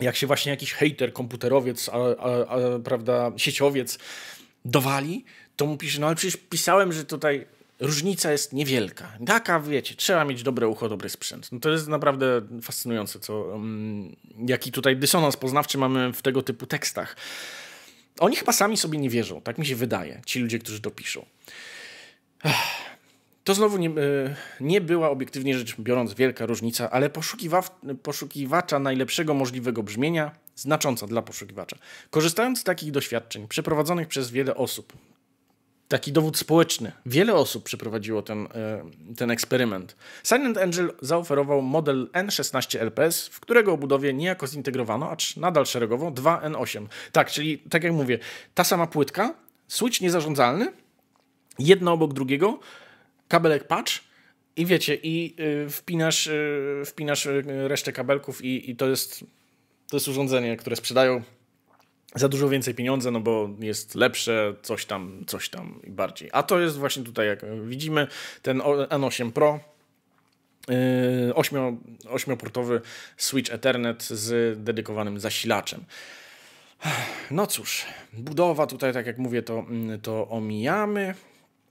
[0.00, 3.98] jak się właśnie jakiś hater, komputerowiec, a, a, a, prawda, sieciowiec
[4.64, 5.24] dowali,
[5.56, 7.46] to mu pisze, no ale przecież pisałem, że tutaj
[7.80, 9.12] różnica jest niewielka.
[9.26, 11.52] Taka, wiecie, trzeba mieć dobre ucho, dobry sprzęt.
[11.52, 14.16] No to jest naprawdę fascynujące, co, um,
[14.46, 17.16] jaki tutaj dysonans poznawczy mamy w tego typu tekstach.
[18.18, 21.26] Oni chyba sami sobie nie wierzą, tak mi się wydaje, ci ludzie, którzy to piszą.
[23.44, 23.92] To znowu nie, e,
[24.60, 27.62] nie była obiektywnie rzecz biorąc wielka różnica, ale poszukiwa,
[28.02, 31.76] poszukiwacza najlepszego możliwego brzmienia znacząca dla poszukiwacza.
[32.10, 34.92] Korzystając z takich doświadczeń przeprowadzonych przez wiele osób,
[35.92, 36.92] taki dowód społeczny.
[37.06, 38.84] Wiele osób przeprowadziło ten, e,
[39.16, 39.96] ten eksperyment.
[40.24, 46.40] Silent Angel zaoferował model N16 LPS, w którego obudowie niejako zintegrowano, acz nadal szeregowo, dwa
[46.40, 46.86] N8.
[47.12, 48.18] Tak, czyli tak jak mówię,
[48.54, 49.34] ta sama płytka,
[49.68, 50.72] switch niezarządzalny,
[51.58, 52.58] jedno obok drugiego,
[53.28, 53.92] kabelek patch
[54.56, 55.34] i wiecie, i
[55.66, 59.24] y, wpinasz, y, wpinasz y, resztę kabelków i, i to jest
[59.90, 61.22] to jest urządzenie, które sprzedają
[62.14, 66.30] za dużo więcej pieniądze, no bo jest lepsze, coś tam, coś tam i bardziej.
[66.32, 68.06] A to jest właśnie tutaj, jak widzimy,
[68.42, 68.58] ten
[68.88, 69.60] N8 Pro,
[71.34, 72.80] 8, 8-portowy
[73.16, 75.84] Switch Ethernet z dedykowanym zasilaczem.
[77.30, 79.66] No cóż, budowa tutaj, tak jak mówię, to,
[80.02, 81.14] to omijamy.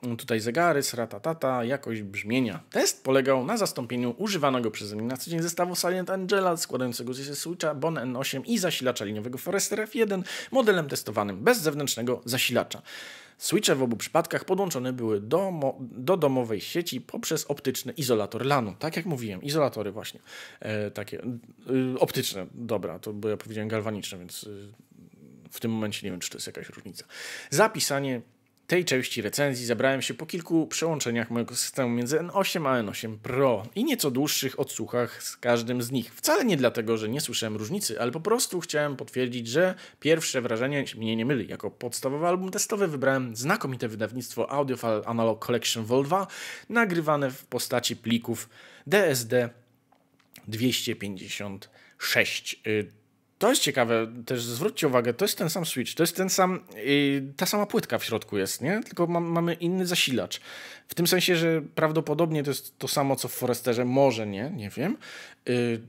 [0.01, 2.63] Tutaj zegary, sratatata, jakość brzmienia.
[2.69, 7.23] Test polegał na zastąpieniu używanego przeze mnie na co dzień zestawu Silent Angela składającego się
[7.23, 12.81] z Switcha Bon N8 i zasilacza liniowego Forester F1 modelem testowanym bez zewnętrznego zasilacza.
[13.37, 15.51] Switche w obu przypadkach podłączone były do,
[15.81, 18.75] do domowej sieci poprzez optyczny izolator LANu.
[18.79, 20.19] Tak jak mówiłem, izolatory właśnie.
[20.59, 24.49] E, takie e, optyczne, dobra, to bo ja powiedziałem galwaniczne, więc e,
[25.51, 27.05] w tym momencie nie wiem, czy to jest jakaś różnica.
[27.49, 28.21] Zapisanie
[28.71, 33.63] tej części recenzji zabrałem się po kilku przełączeniach mojego systemu między N8 a N8 Pro
[33.75, 36.15] i nieco dłuższych odsłuchach z każdym z nich.
[36.15, 40.85] Wcale nie dlatego, że nie słyszałem różnicy, ale po prostu chciałem potwierdzić, że pierwsze wrażenie
[40.97, 41.47] mnie nie myli.
[41.47, 46.27] Jako podstawowy album testowy wybrałem znakomite wydawnictwo Audiophile Analog Collection Vol 2,
[46.69, 48.49] nagrywane w postaci plików
[48.87, 49.49] DSD
[50.47, 52.61] 256.
[53.41, 56.59] To jest ciekawe, też zwróćcie uwagę, to jest ten sam Switch, to jest ten sam,
[56.75, 58.81] yy, ta sama płytka w środku jest, nie?
[58.83, 60.41] Tylko ma, mamy inny zasilacz.
[60.87, 64.69] W tym sensie, że prawdopodobnie to jest to samo, co w Foresterze, może nie, nie
[64.69, 64.97] wiem.
[65.45, 65.81] Yy,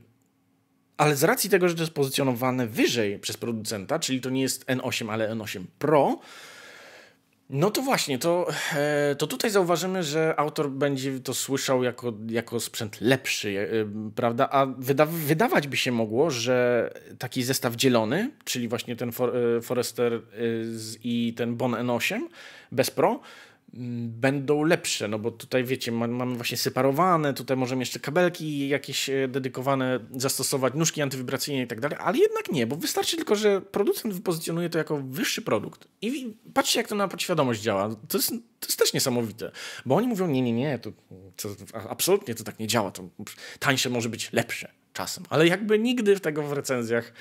[0.97, 4.65] ale z racji tego, że to jest pozycjonowane wyżej przez producenta, czyli to nie jest
[4.65, 6.19] N8, ale N8 Pro,
[7.49, 12.59] no to właśnie, to, e, to tutaj zauważymy, że autor będzie to słyszał jako, jako
[12.59, 14.49] sprzęt lepszy, e, prawda?
[14.49, 16.89] A wyda wydawać by się mogło, że
[17.19, 20.21] taki zestaw dzielony, czyli właśnie ten For e, Forester
[21.03, 22.21] i ten Bon N8
[22.71, 23.19] bez Pro,
[24.07, 29.27] będą lepsze, no bo tutaj wiecie, mamy właśnie separowane, tutaj możemy jeszcze kabelki jakieś e,
[29.27, 34.13] dedykowane zastosować, nóżki antywibracyjne i tak dalej, ale jednak nie, bo wystarczy tylko, że producent
[34.13, 35.87] wypozycjonuje to jako wyższy produkt.
[36.01, 37.95] I patrzcie, jak to na podświadomość działa.
[38.07, 39.51] To jest, to jest też niesamowite,
[39.85, 40.91] bo oni mówią, nie, nie, nie, to,
[41.35, 41.49] to
[41.89, 43.03] absolutnie to tak nie działa, to
[43.59, 47.13] tańsze może być lepsze czasem, ale jakby nigdy tego w recenzjach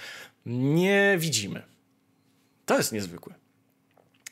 [0.46, 1.62] nie widzimy.
[2.66, 3.41] To jest niezwykłe.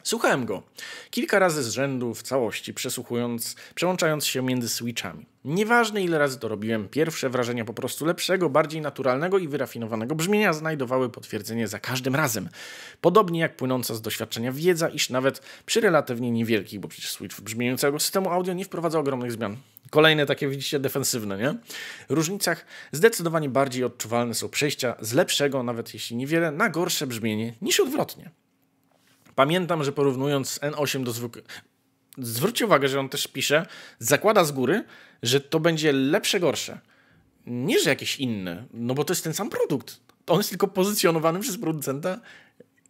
[0.02, 0.62] Słuchałem go
[1.10, 5.26] kilka razy z rzędu w całości, przesłuchując, przełączając się między switchami.
[5.44, 10.52] Nieważne ile razy to robiłem, pierwsze wrażenia po prostu lepszego, bardziej naturalnego i wyrafinowanego brzmienia
[10.52, 12.48] znajdowały potwierdzenie za każdym razem.
[13.00, 17.40] Podobnie jak płynąca z doświadczenia wiedza, iż nawet przy relatywnie niewielkich, bo przecież switch w
[17.40, 19.56] brzmieniu całego systemu audio nie wprowadza ogromnych zmian.
[19.90, 21.54] Kolejne takie widzicie defensywne, nie?
[22.08, 27.80] Różnicach zdecydowanie bardziej odczuwalne są przejścia z lepszego, nawet jeśli niewiele, na gorsze brzmienie niż
[27.80, 28.30] odwrotnie.
[29.40, 31.48] Pamiętam, że porównując N8 do zwykłego.
[32.18, 33.66] Zwróćcie uwagę, że on też pisze,
[33.98, 34.84] zakłada z góry,
[35.22, 36.80] że to będzie lepsze, gorsze.
[37.46, 40.00] Nie, że jakieś inne, no bo to jest ten sam produkt.
[40.26, 42.20] On jest tylko pozycjonowany przez producenta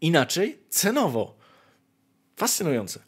[0.01, 1.37] inaczej cenowo.
[2.37, 3.01] Fascynujące.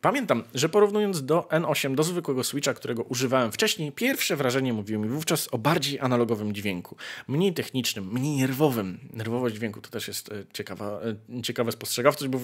[0.00, 5.08] Pamiętam, że porównując do N8 do zwykłego Switcha, którego używałem wcześniej, pierwsze wrażenie mówiło mi
[5.08, 6.96] wówczas o bardziej analogowym dźwięku.
[7.28, 8.98] Mniej technicznym, mniej nerwowym.
[9.12, 11.00] Nerwowość dźwięku to też jest e, ciekawa,
[11.38, 12.38] e, ciekawe spostrzegawczość, bo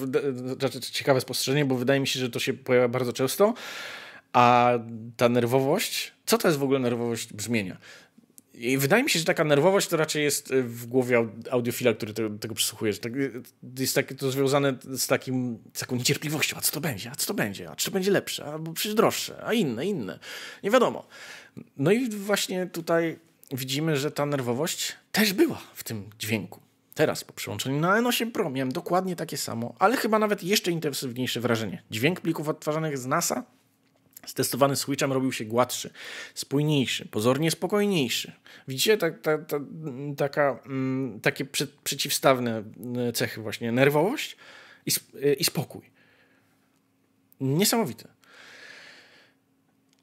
[0.59, 3.53] znaczy ciekawe spostrzeżenie, bo wydaje mi się, że to się pojawia bardzo często.
[4.33, 4.73] A
[5.17, 7.77] ta nerwowość, co to jest w ogóle nerwowość brzmienia?
[8.57, 12.13] I wydaje mi się, że taka nerwowość to raczej jest y, w głowie audiofila, który
[12.13, 12.93] tego, przysłuchuje.
[12.93, 13.43] Że tak, y,
[13.79, 16.57] jest tak, to związane z, takim, z taką niecierpliwością.
[16.57, 17.11] A co to będzie?
[17.11, 17.71] A co to będzie?
[17.71, 18.45] A czy będzie lepsze?
[18.45, 19.43] Albo przecież droższe?
[19.45, 20.19] A inne, inne.
[20.63, 21.07] Nie wiadomo.
[21.77, 23.19] No i właśnie tutaj
[23.51, 26.59] widzimy, że ta nerwowość też była w tym dźwięku.
[26.95, 31.39] Teraz po przyłączeniu na N8 Pro miałem dokładnie takie samo, ale chyba nawet jeszcze intensywniejsze
[31.39, 31.83] wrażenie.
[31.91, 33.43] Dźwięk plików odtwarzanych z NASA
[34.25, 35.89] Stestowany Switchem robił się gładszy,
[36.33, 38.31] spójniejszy, pozornie spokojniejszy.
[38.67, 39.59] Widzicie, ta, ta, ta,
[40.17, 42.63] taka, mm, takie przy, przeciwstawne
[43.09, 44.37] e, cechy właśnie, nerwowość
[44.85, 44.91] i,
[45.23, 45.81] e, i spokój.
[47.39, 48.07] Niesamowite.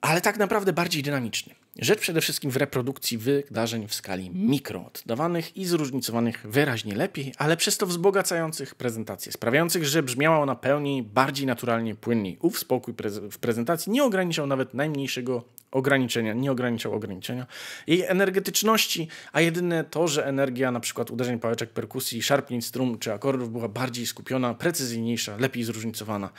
[0.00, 1.54] Ale tak naprawdę bardziej dynamiczny.
[1.78, 7.56] Rzecz przede wszystkim w reprodukcji wydarzeń w skali mikro, oddawanych i zróżnicowanych wyraźnie lepiej, ale
[7.56, 12.38] przez to wzbogacających prezentację, sprawiających, że brzmiała ona pełniej, bardziej naturalnie, płynniej.
[12.40, 12.94] Ów spokój
[13.30, 17.46] w prezentacji nie ograniczał nawet najmniejszego ograniczenia, nie ograniczał ograniczenia
[17.86, 23.12] jej energetyczności, a jedyne to, że energia na przykład uderzeń pałeczek, perkusji, szarpnięć strum czy
[23.12, 26.30] akordów była bardziej skupiona, precyzyjniejsza, lepiej zróżnicowana.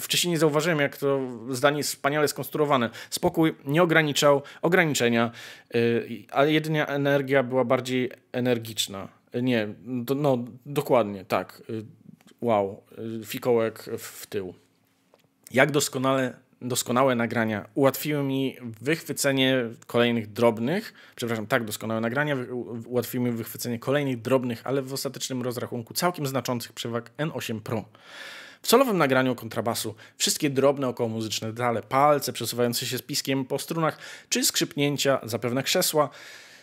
[0.00, 1.20] Wcześniej nie zauważyłem, jak to
[1.50, 2.90] zdanie jest wspaniale skonstruowane.
[3.10, 4.42] Spokój nie ograniczał
[4.74, 5.30] ograniczenia,
[5.74, 9.08] yy, ale jedynie energia była bardziej energiczna.
[9.42, 11.62] Nie, do, no dokładnie, tak.
[11.68, 11.84] Yy,
[12.40, 14.54] wow, yy, fikołek w tył.
[15.50, 22.36] Jak doskonale doskonałe nagrania ułatwiły mi wychwycenie kolejnych drobnych, przepraszam, tak, doskonałe nagrania
[22.86, 27.84] ułatwiły mi wychwycenie kolejnych drobnych, ale w ostatecznym rozrachunku całkiem znaczących przewag N8 Pro.
[28.64, 33.98] W solowym nagraniu kontrabasu wszystkie drobne okołomuzyczne detale, palce przesuwające się z piskiem po strunach,
[34.28, 36.10] czy skrzypnięcia, zapewne krzesła,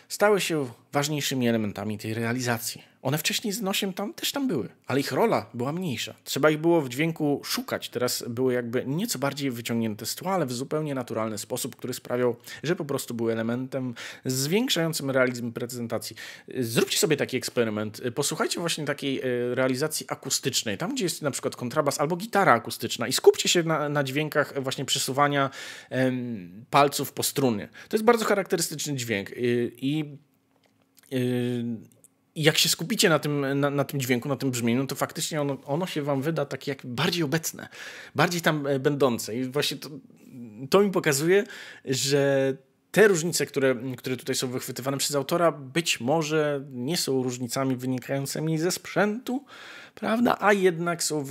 [0.08, 2.91] stały się ważniejszymi elementami tej realizacji.
[3.02, 6.14] One wcześniej z nosiem tam też tam były, ale ich rola była mniejsza.
[6.24, 7.88] Trzeba ich było w dźwięku szukać.
[7.88, 12.36] Teraz były jakby nieco bardziej wyciągnięte z tła, ale w zupełnie naturalny sposób, który sprawiał,
[12.62, 16.16] że po prostu były elementem zwiększającym realizm prezentacji.
[16.58, 18.02] Zróbcie sobie taki eksperyment.
[18.14, 23.08] Posłuchajcie właśnie takiej e, realizacji akustycznej, tam gdzie jest na przykład kontrabas albo gitara akustyczna
[23.08, 25.50] i skupcie się na, na dźwiękach właśnie przesuwania
[25.90, 27.68] em, palców po strunie.
[27.88, 30.04] To jest bardzo charakterystyczny dźwięk i, i
[32.36, 35.56] jak się skupicie na tym, na, na, tym dźwięku, na tym brzmieniu, to faktycznie ono,
[35.64, 37.68] ono się wam wyda takie jak bardziej obecne,
[38.14, 39.36] bardziej tam e, będące.
[39.36, 39.90] I właśnie to,
[40.70, 41.44] to mi pokazuje,
[41.84, 42.54] że
[42.90, 48.58] te różnice, które, które tutaj są wychwytywane przez autora, być może nie są różnicami wynikającymi
[48.58, 49.44] ze sprzętu,
[49.94, 50.36] prawda?
[50.40, 51.24] A jednak są e,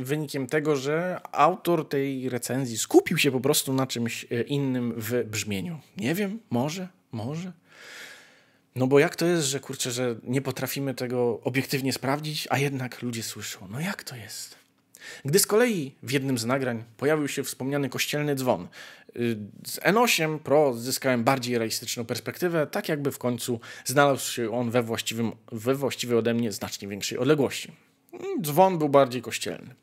[0.00, 5.24] wynikiem tego, że autor tej recenzji skupił się po prostu na czymś e, innym w
[5.24, 5.80] brzmieniu.
[5.96, 7.52] Nie wiem, może, może.
[8.76, 13.02] No bo jak to jest, że kurczę, że nie potrafimy tego obiektywnie sprawdzić, a jednak
[13.02, 13.68] ludzie słyszą.
[13.70, 14.62] No jak to jest?
[15.24, 18.68] Gdy z kolei w jednym z nagrań pojawił się wspomniany kościelny dzwon,
[19.16, 19.36] y,
[19.66, 24.82] z N8 Pro zyskałem bardziej realistyczną perspektywę, tak jakby w końcu znalazł się on we,
[24.82, 27.72] właściwym, we właściwej ode mnie znacznie większej odległości.
[28.42, 29.74] Dzwon był bardziej kościelny.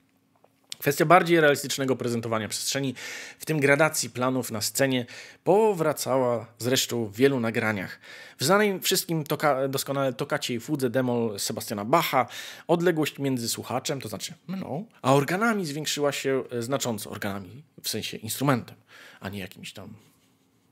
[0.79, 2.95] Kwestia bardziej realistycznego prezentowania przestrzeni,
[3.39, 5.05] w tym gradacji planów na scenie,
[5.43, 7.99] powracała zresztą w wielu nagraniach.
[8.37, 12.27] W znanej wszystkim toka, doskonale tokacie i fudze demol Sebastiana Bacha
[12.67, 17.09] odległość między słuchaczem, to znaczy mną, a organami zwiększyła się znacząco.
[17.09, 18.75] Organami w sensie instrumentem,
[19.19, 19.93] a nie jakimś tam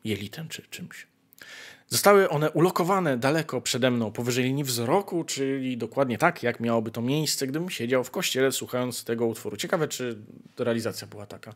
[0.03, 1.07] jelitem czy czymś.
[1.89, 7.01] Zostały one ulokowane daleko przede mną, powyżej linii wzroku, czyli dokładnie tak, jak miałoby to
[7.01, 9.57] miejsce, gdybym siedział w kościele słuchając tego utworu.
[9.57, 10.17] Ciekawe, czy
[10.57, 11.53] realizacja była taka.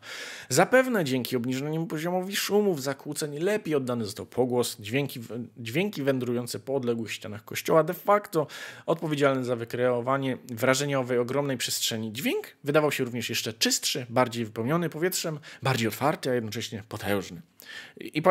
[0.48, 5.20] Zapewne dzięki obniżonemu poziomowi szumów, zakłóceń, lepiej oddany został pogłos, dźwięki,
[5.56, 8.46] dźwięki wędrujące po odległych ścianach kościoła, de facto
[8.86, 12.12] odpowiedzialny za wykreowanie wrażenia owej ogromnej przestrzeni.
[12.12, 17.42] Dźwięk wydawał się również jeszcze czystszy, bardziej wypełniony powietrzem, bardziej otwarty, a jednocześnie potężny.
[18.00, 18.22] I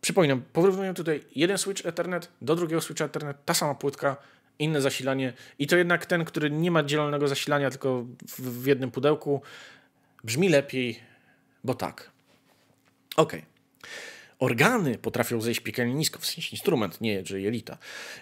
[0.00, 4.16] przypominam, porównuję tutaj jeden switch Ethernet do drugiego switcha Ethernet, ta sama płytka,
[4.58, 8.90] inne zasilanie i to jednak ten, który nie ma dzielonego zasilania, tylko w, w jednym
[8.90, 9.42] pudełku,
[10.24, 11.00] brzmi lepiej,
[11.64, 12.10] bo tak.
[13.16, 13.32] Ok.
[14.38, 17.78] Organy potrafią zejść piekielnie nisko, w sensie instrument, nie że jelita.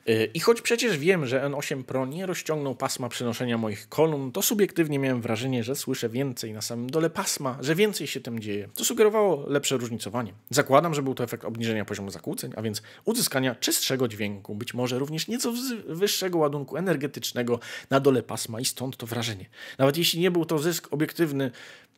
[0.08, 4.42] Y, I choć przecież wiem, że N8 Pro nie rozciągnął pasma przenoszenia moich kolumn, to
[4.42, 8.68] subiektywnie miałem wrażenie, że słyszę więcej na samym dole pasma, że więcej się tym dzieje.
[8.74, 10.32] To sugerowało lepsze różnicowanie.
[10.50, 14.98] Zakładam, że był to efekt obniżenia poziomu zakłóceń, a więc uzyskania czystszego dźwięku, być może
[14.98, 15.52] również nieco
[15.88, 17.60] wyższego ładunku energetycznego
[17.90, 19.46] na dole pasma i stąd to wrażenie.
[19.78, 21.50] Nawet jeśli nie był to zysk obiektywny,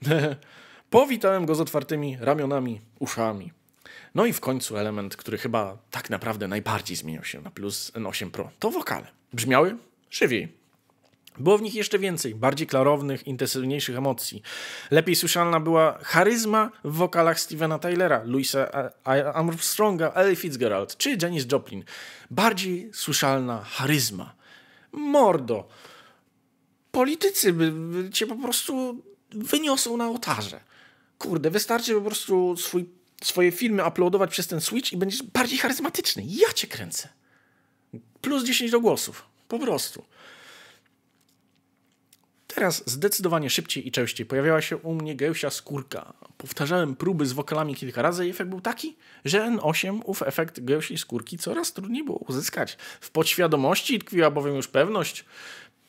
[0.90, 3.52] powitałem go z otwartymi ramionami, uszami.
[4.14, 8.30] No i w końcu element, który chyba tak naprawdę najbardziej zmieniał się na plus N8
[8.30, 9.06] Pro, to wokale.
[9.32, 9.76] Brzmiały
[10.10, 10.58] żywiej.
[11.38, 14.42] Było w nich jeszcze więcej, bardziej klarownych, intensywniejszych emocji.
[14.90, 18.90] Lepiej słyszalna była charyzma w wokalach Stevena Tylera, Louisa
[19.34, 21.84] Armstronga, Ellie Fitzgerald czy Janis Joplin.
[22.30, 24.34] Bardziej słyszalna charyzma.
[24.92, 25.68] Mordo.
[26.90, 30.60] Politycy by, by cię po prostu wyniosą na ołtarze.
[31.18, 36.22] Kurde, wystarczy po prostu swój swoje filmy uploadować przez ten Switch i będziesz bardziej charyzmatyczny.
[36.26, 37.08] Ja cię kręcę.
[38.20, 39.26] Plus 10 do głosów.
[39.48, 40.04] Po prostu.
[42.46, 46.12] Teraz zdecydowanie szybciej i częściej pojawiała się u mnie gęsia skórka.
[46.38, 50.98] Powtarzałem próby z wokalami kilka razy i efekt był taki, że N8 ów efekt gęsiej
[50.98, 52.76] skórki coraz trudniej było uzyskać.
[53.00, 55.24] W podświadomości tkwiła bowiem już pewność,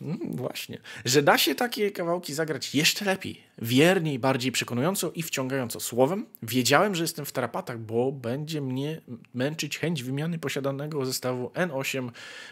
[0.02, 0.78] Mm, właśnie.
[1.06, 5.80] Że da się takie kawałki zagrać jeszcze lepiej, wierniej, bardziej przekonująco i wciągająco.
[5.80, 9.02] Słowem, wiedziałem, że jestem w tarapatach, bo będzie mnie
[9.34, 12.10] męczyć chęć wymiany posiadanego zestawu N8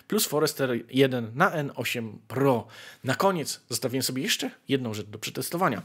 [0.07, 2.67] plus Forester 1 na N8 Pro.
[3.03, 5.81] Na koniec zostawiłem sobie jeszcze jedną rzecz do przetestowania.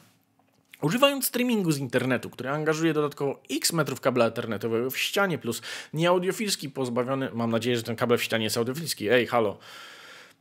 [0.81, 5.63] Używając streamingu z internetu, który angażuje dodatkowo x metrów kabla internetowego w ścianie, plus
[5.93, 9.59] nieaudiofilski pozbawiony, mam nadzieję, że ten kabel w ścianie jest audiofilski, ej, halo,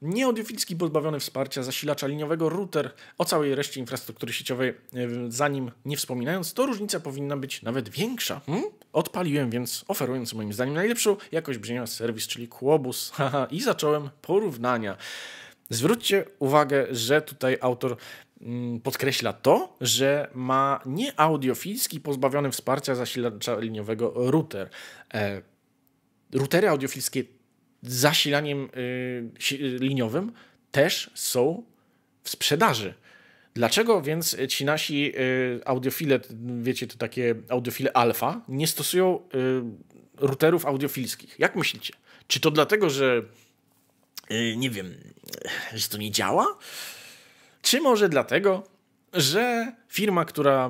[0.01, 4.75] nieaudiofilski pozbawiony wsparcia zasilacza liniowego router o całej reszcie infrastruktury sieciowej, e,
[5.29, 8.41] za nim nie wspominając, to różnica powinna być nawet większa.
[8.45, 8.63] Hmm?
[8.93, 13.13] Odpaliłem więc, oferując moim zdaniem najlepszą jakość brzmienia serwis, czyli Quobus,
[13.51, 14.97] i zacząłem porównania.
[15.69, 17.97] Zwróćcie uwagę, że tutaj autor
[18.41, 24.69] mm, podkreśla to, że ma nieaudiofilski, pozbawiony wsparcia zasilacza liniowego router.
[25.13, 25.41] E,
[26.33, 27.23] routery audiofilskie
[27.81, 30.31] zasilaniem y, liniowym
[30.71, 31.63] też są
[32.23, 32.93] w sprzedaży.
[33.53, 36.19] Dlaczego więc ci nasi y, audiofile,
[36.61, 39.61] wiecie, to takie audiofile alfa, nie stosują y,
[40.17, 41.39] routerów audiofilskich?
[41.39, 41.93] Jak myślicie?
[42.27, 43.21] Czy to dlatego, że
[44.57, 44.95] nie wiem,
[45.73, 46.57] że to nie działa?
[47.61, 48.63] Czy może dlatego,
[49.13, 50.69] że firma, która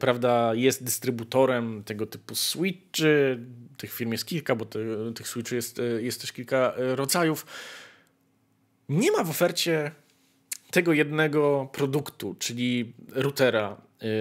[0.00, 3.38] prawda, jest dystrybutorem tego typu switchy,
[3.76, 4.78] tych firm jest kilka, bo te,
[5.14, 7.46] tych switchy jest, jest też kilka rodzajów.
[8.88, 9.90] Nie ma w ofercie
[10.70, 13.76] tego jednego produktu, czyli routera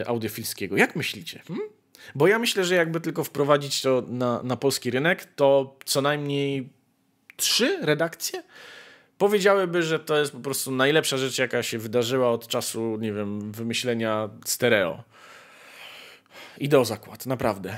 [0.05, 0.77] audiofilskiego.
[0.77, 1.41] Jak myślicie?
[1.47, 1.69] Hmm?
[2.15, 6.69] Bo ja myślę, że jakby tylko wprowadzić to na, na polski rynek, to co najmniej
[7.35, 8.43] trzy redakcje
[9.17, 13.51] powiedziałyby, że to jest po prostu najlepsza rzecz, jaka się wydarzyła od czasu, nie wiem,
[13.51, 15.03] wymyślenia stereo.
[16.57, 17.77] Idę o zakład, naprawdę.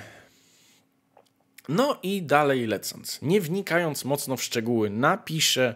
[1.69, 5.73] No i dalej lecąc, nie wnikając mocno w szczegóły, napiszę,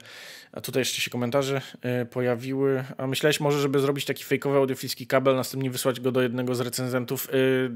[0.51, 1.61] a tutaj jeszcze się komentarze
[2.01, 6.21] y, pojawiły, a myślałeś może, żeby zrobić taki fejkowy audiofilski kabel, następnie wysłać go do
[6.21, 7.29] jednego z recenzentów.
[7.29, 7.71] Y,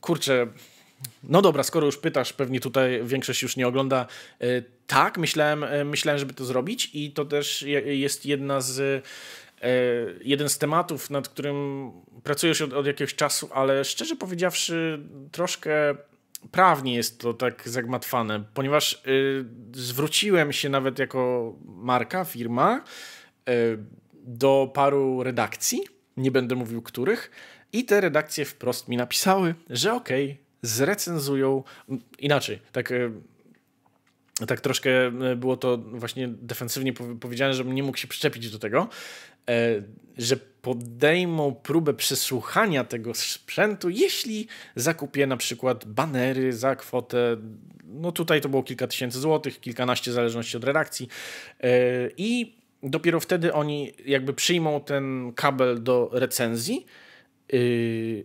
[0.00, 0.46] kurczę,
[1.22, 4.06] no dobra, skoro już pytasz, pewnie tutaj większość już nie ogląda.
[4.42, 9.04] Y, tak, myślałem, myślałem, żeby to zrobić i to też jest jedna z
[10.24, 11.90] jeden z tematów, nad którym
[12.22, 14.98] pracujesz od, od jakiegoś czasu, ale szczerze powiedziawszy,
[15.32, 15.94] troszkę
[16.50, 19.02] prawnie jest to tak zagmatwane, ponieważ
[19.72, 22.84] zwróciłem się nawet jako marka, firma
[24.24, 25.82] do paru redakcji,
[26.16, 27.30] nie będę mówił których,
[27.72, 31.64] i te redakcje wprost mi napisały, że okej, okay, zrecenzują
[32.18, 32.90] inaczej, tak.
[32.90, 33.10] Y,
[34.46, 34.90] tak troszkę
[35.36, 38.88] było to właśnie defensywnie powiedziane, żebym nie mógł się przyczepić do tego,
[39.48, 39.82] E,
[40.18, 47.36] że podejmą próbę przesłuchania tego sprzętu, jeśli zakupię na przykład banery za kwotę,
[47.84, 51.08] no tutaj to było kilka tysięcy złotych, kilkanaście w zależności od redakcji
[51.60, 51.70] e,
[52.16, 56.86] i dopiero wtedy oni jakby przyjmą ten kabel do recenzji,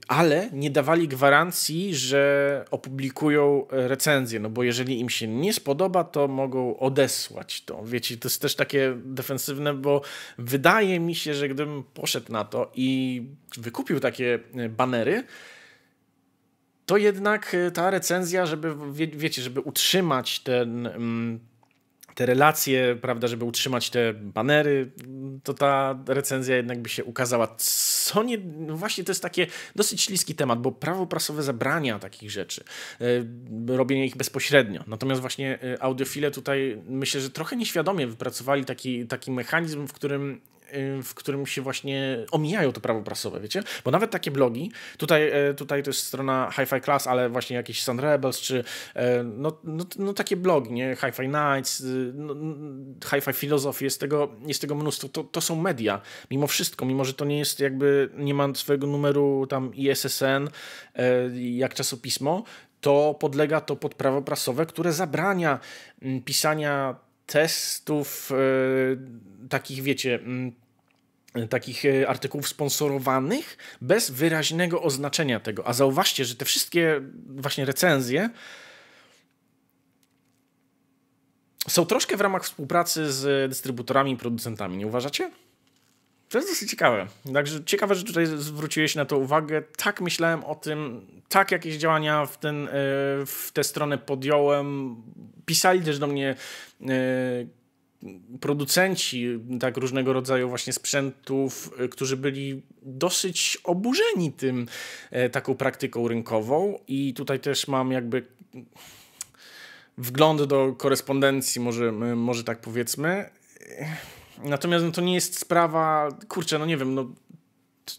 [0.08, 6.28] ale nie dawali gwarancji, że opublikują recenzję, no bo jeżeli im się nie spodoba, to
[6.28, 7.84] mogą odesłać to.
[7.84, 10.02] Wiecie, to jest też takie defensywne, bo
[10.38, 13.22] wydaje mi się, że gdybym poszedł na to i
[13.58, 14.40] wykupił takie
[14.70, 15.24] banery,
[16.86, 21.40] to jednak ta recenzja, żeby, wie, wiecie, żeby utrzymać ten mm,
[22.18, 24.92] te relacje, prawda, żeby utrzymać te banery,
[25.44, 27.56] to ta recenzja jednak by się ukazała.
[27.58, 32.32] Co nie, no właśnie to jest takie dosyć śliski temat, bo prawo prasowe zabrania takich
[32.32, 32.64] rzeczy,
[33.68, 34.84] e, robienie ich bezpośrednio.
[34.88, 40.42] Natomiast właśnie e, audiofile tutaj myślę, że trochę nieświadomie wypracowali taki, taki mechanizm, w którym
[41.04, 43.64] w którym się właśnie omijają to prawo prasowe, wiecie?
[43.86, 47.84] Bo nawet takie blogi, tutaj, e, tutaj to jest strona Hi-Fi Class, ale właśnie jakieś
[47.84, 48.64] Sun Rebels, czy
[48.96, 50.96] e, no, no, no takie blogi, nie?
[50.96, 52.36] Hi-Fi Nights, y, no,
[53.10, 55.10] Hi-Fi Philosophy, jest tego, jest tego mnóstwo.
[55.10, 58.88] To, to są media, mimo wszystko, mimo że to nie jest jakby, nie ma swojego
[58.88, 60.50] numeru tam ISSN,
[60.96, 62.44] e, jak czasopismo,
[62.82, 65.60] to podlega to pod prawo prasowe, które zabrania
[66.02, 66.96] mm, pisania
[67.28, 68.36] testów e,
[69.50, 70.20] takich, wiecie,
[71.50, 75.68] takich e, artykułów sponsorowanych bez wyraźnego oznaczenia tego.
[75.68, 78.30] A zauważcie, że te wszystkie właśnie recenzje
[81.68, 85.32] są troszkę w ramach współpracy z dystrybutorami i producentami, nie uważacie?
[86.30, 87.08] To jest dosyć ciekawe.
[87.34, 89.64] Także ciekawe, że tutaj zwróciłeś na to uwagę.
[89.78, 92.72] Tak myślałem o tym, tak jakieś działania w, ten, e,
[93.26, 94.96] w tę stronę podjąłem.
[95.46, 96.36] Pisali też do mnie
[96.82, 96.88] e,
[98.42, 104.68] producenci tak różnego rodzaju właśnie sprzętów, e, którzy byli dosyć oburzeni tym
[105.32, 108.26] taką praktyką rynkową i tutaj też mam jakby
[109.98, 113.30] wgląd do korespondencji, może, może tak powiedzmy.
[114.44, 117.08] Natomiast no, to nie jest sprawa, kurczę, no nie wiem, no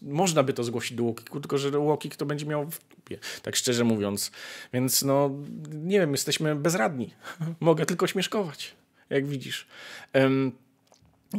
[0.02, 3.56] można by to zgłosić do Łokiku, tylko że Łokik to będzie miał w dupie, tak
[3.56, 4.30] szczerze mówiąc.
[4.72, 5.30] Więc no,
[5.72, 7.14] nie wiem, jesteśmy bezradni.
[7.60, 8.74] Mogę tylko śmieszkować,
[9.10, 9.66] jak widzisz.
[10.14, 10.52] Um,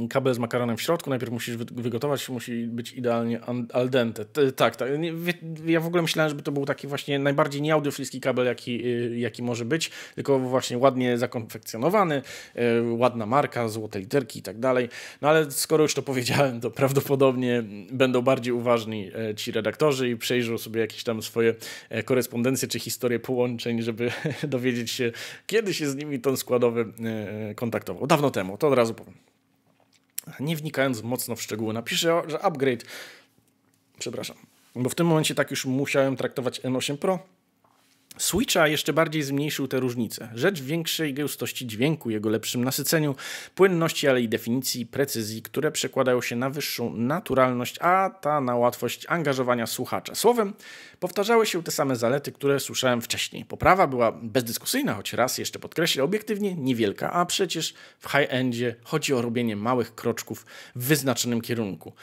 [0.09, 3.39] kabel z makaronem w środku, najpierw musisz wygotować, musi być idealnie
[3.73, 4.25] al dente.
[4.55, 4.89] Tak, tak.
[5.65, 9.43] Ja w ogóle myślałem, żeby to był taki właśnie najbardziej nieaudiofilski kabel, jaki, y, jaki
[9.43, 12.21] może być, tylko właśnie ładnie zakonfekcjonowany,
[12.55, 14.89] y, ładna marka, złote literki i tak dalej.
[15.21, 20.17] No ale skoro już to powiedziałem, to prawdopodobnie będą bardziej uważni e, ci redaktorzy i
[20.17, 21.55] przejrzą sobie jakieś tam swoje
[21.89, 24.11] e, korespondencje czy historie połączeń, żeby
[24.47, 25.11] dowiedzieć się,
[25.47, 26.85] kiedy się z nimi ton składowy
[27.49, 28.07] e, kontaktował.
[28.07, 29.28] Dawno temu, to od razu powiem
[30.39, 32.83] nie wnikając mocno w szczegóły, napiszę, że upgrade,
[33.99, 34.37] przepraszam,
[34.75, 37.19] bo w tym momencie tak już musiałem traktować N8 Pro,
[38.19, 40.29] Switcha jeszcze bardziej zmniejszył te różnice.
[40.35, 43.15] Rzecz większej gęstości dźwięku, jego lepszym nasyceniu,
[43.55, 49.05] płynności, ale i definicji, precyzji, które przekładają się na wyższą naturalność, a ta na łatwość
[49.09, 50.15] angażowania słuchacza.
[50.15, 50.53] Słowem,
[50.99, 53.45] powtarzały się te same zalety, które słyszałem wcześniej.
[53.45, 59.21] Poprawa była bezdyskusyjna, choć raz jeszcze podkreślę, obiektywnie niewielka, a przecież w high-endzie chodzi o
[59.21, 61.93] robienie małych kroczków w wyznaczonym kierunku.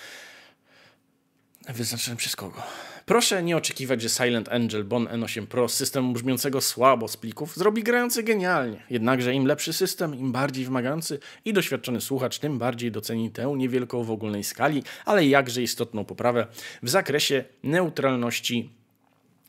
[1.68, 2.62] Wyznaczonym przez kogo?
[3.06, 7.56] Proszę nie oczekiwać, że Silent Angel Bon N8 Pro z systemu brzmiącego słabo z plików
[7.56, 8.82] zrobi grający genialnie.
[8.90, 14.04] Jednakże im lepszy system, im bardziej wymagający i doświadczony słuchacz, tym bardziej doceni tę niewielką
[14.04, 16.46] w ogólnej skali, ale jakże istotną poprawę
[16.82, 18.70] w zakresie neutralności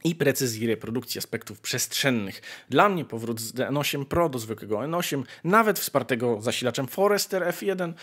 [0.04, 2.42] i precyzji reprodukcji aspektów przestrzennych.
[2.70, 7.94] Dla mnie powrót z N8 Pro do zwykłego N8, nawet wspartego zasilaczem Forester F1,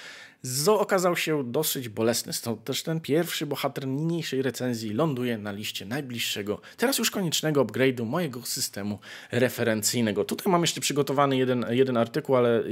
[0.46, 5.86] Zo okazał się dosyć bolesny, stąd też ten pierwszy bohater niniejszej recenzji ląduje na liście
[5.86, 8.98] najbliższego, teraz już koniecznego upgrade'u mojego systemu
[9.32, 10.24] referencyjnego.
[10.24, 12.62] Tutaj mam jeszcze przygotowany jeden, jeden artykuł, ale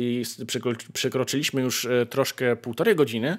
[0.93, 3.37] przekroczyliśmy już e, troszkę półtorej godziny.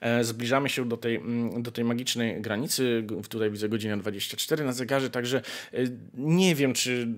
[0.00, 1.22] E, zbliżamy się do tej,
[1.58, 3.06] do tej magicznej granicy.
[3.28, 5.42] Tutaj widzę godzinę 24 na zegarze, także
[5.72, 5.78] e,
[6.14, 7.08] nie wiem, czy,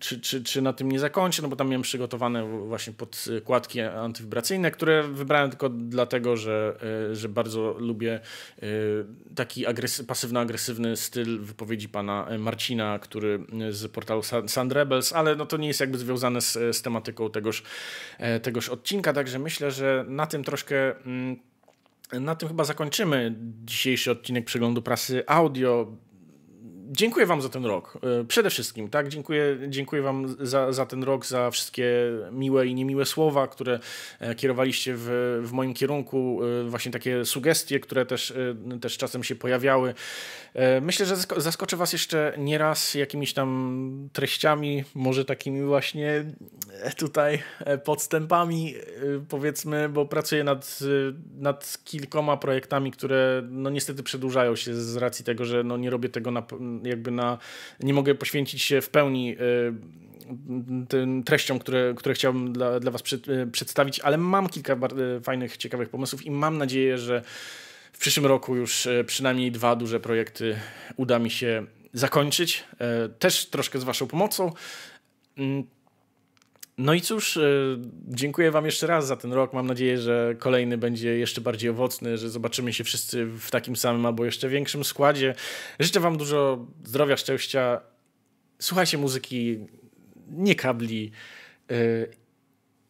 [0.00, 4.70] czy, czy, czy na tym nie zakończę, no bo tam miałem przygotowane właśnie podkładki antywibracyjne,
[4.70, 6.76] które wybrałem tylko dlatego, dlatego, że,
[7.10, 8.20] e, że bardzo lubię
[8.62, 8.66] e,
[9.34, 15.56] taki agresy, pasywno-agresywny styl wypowiedzi pana Marcina, który z portalu Sand Rebels, ale no to
[15.56, 17.62] nie jest jakby związane z, z tematyką tegoż,
[18.18, 21.36] e, tegoż odcinka, także myślę, że na tym troszkę mm,
[22.12, 23.34] na tym chyba zakończymy
[23.64, 25.96] dzisiejszy odcinek przeglądu prasy audio
[26.92, 27.98] dziękuję Wam za ten rok.
[28.20, 29.08] E, przede wszystkim, tak?
[29.08, 31.86] Dziękuję, dziękuję Wam za, za ten rok, za wszystkie
[32.32, 33.80] miłe i niemiłe słowa, które
[34.20, 38.32] e, kierowaliście w, w moim kierunku, e, właśnie takie sugestie, które też,
[38.80, 39.94] też czasem się pojawiały.
[40.82, 46.24] Myślę, że zaskoczę Was jeszcze nieraz jakimiś tam treściami, może takimi właśnie
[46.96, 47.42] tutaj
[47.84, 48.74] podstępami,
[49.28, 50.78] powiedzmy, bo pracuję nad,
[51.36, 56.08] nad kilkoma projektami, które no niestety przedłużają się z racji tego, że no nie robię
[56.08, 56.42] tego na
[56.84, 57.38] jakby na,
[57.80, 63.02] nie mogę poświęcić się w pełni y, tym treściom, które, które chciałbym dla, dla Was
[63.12, 64.76] y, przedstawić, ale mam kilka
[65.22, 67.22] fajnych, ciekawych pomysłów i mam nadzieję, że
[67.92, 70.56] w przyszłym roku już y, przynajmniej dwa duże projekty
[70.96, 72.64] uda mi się zakończyć.
[73.18, 74.52] Też troszkę z Waszą pomocą.
[76.78, 77.42] No i cóż, e,
[78.08, 79.52] dziękuję Wam jeszcze raz za ten rok.
[79.52, 84.06] Mam nadzieję, że kolejny będzie jeszcze bardziej owocny, że zobaczymy się wszyscy w takim samym
[84.06, 85.34] albo jeszcze większym składzie.
[85.80, 87.80] Życzę Wam dużo zdrowia, szczęścia.
[88.58, 89.58] Słuchajcie muzyki,
[90.30, 91.10] nie kabli
[91.70, 91.74] e,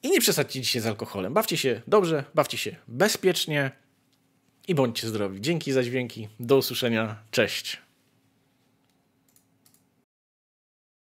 [0.02, 1.35] i nie przesadźcie dzisiaj z alkoholem.
[1.35, 3.70] Bawcie się dobrze, bawcie się bezpiecznie
[4.69, 5.40] i bądźcie zdrowi.
[5.40, 6.28] Dzięki za dźwięki.
[6.40, 7.16] Do usłyszenia.
[7.31, 7.84] Cześć.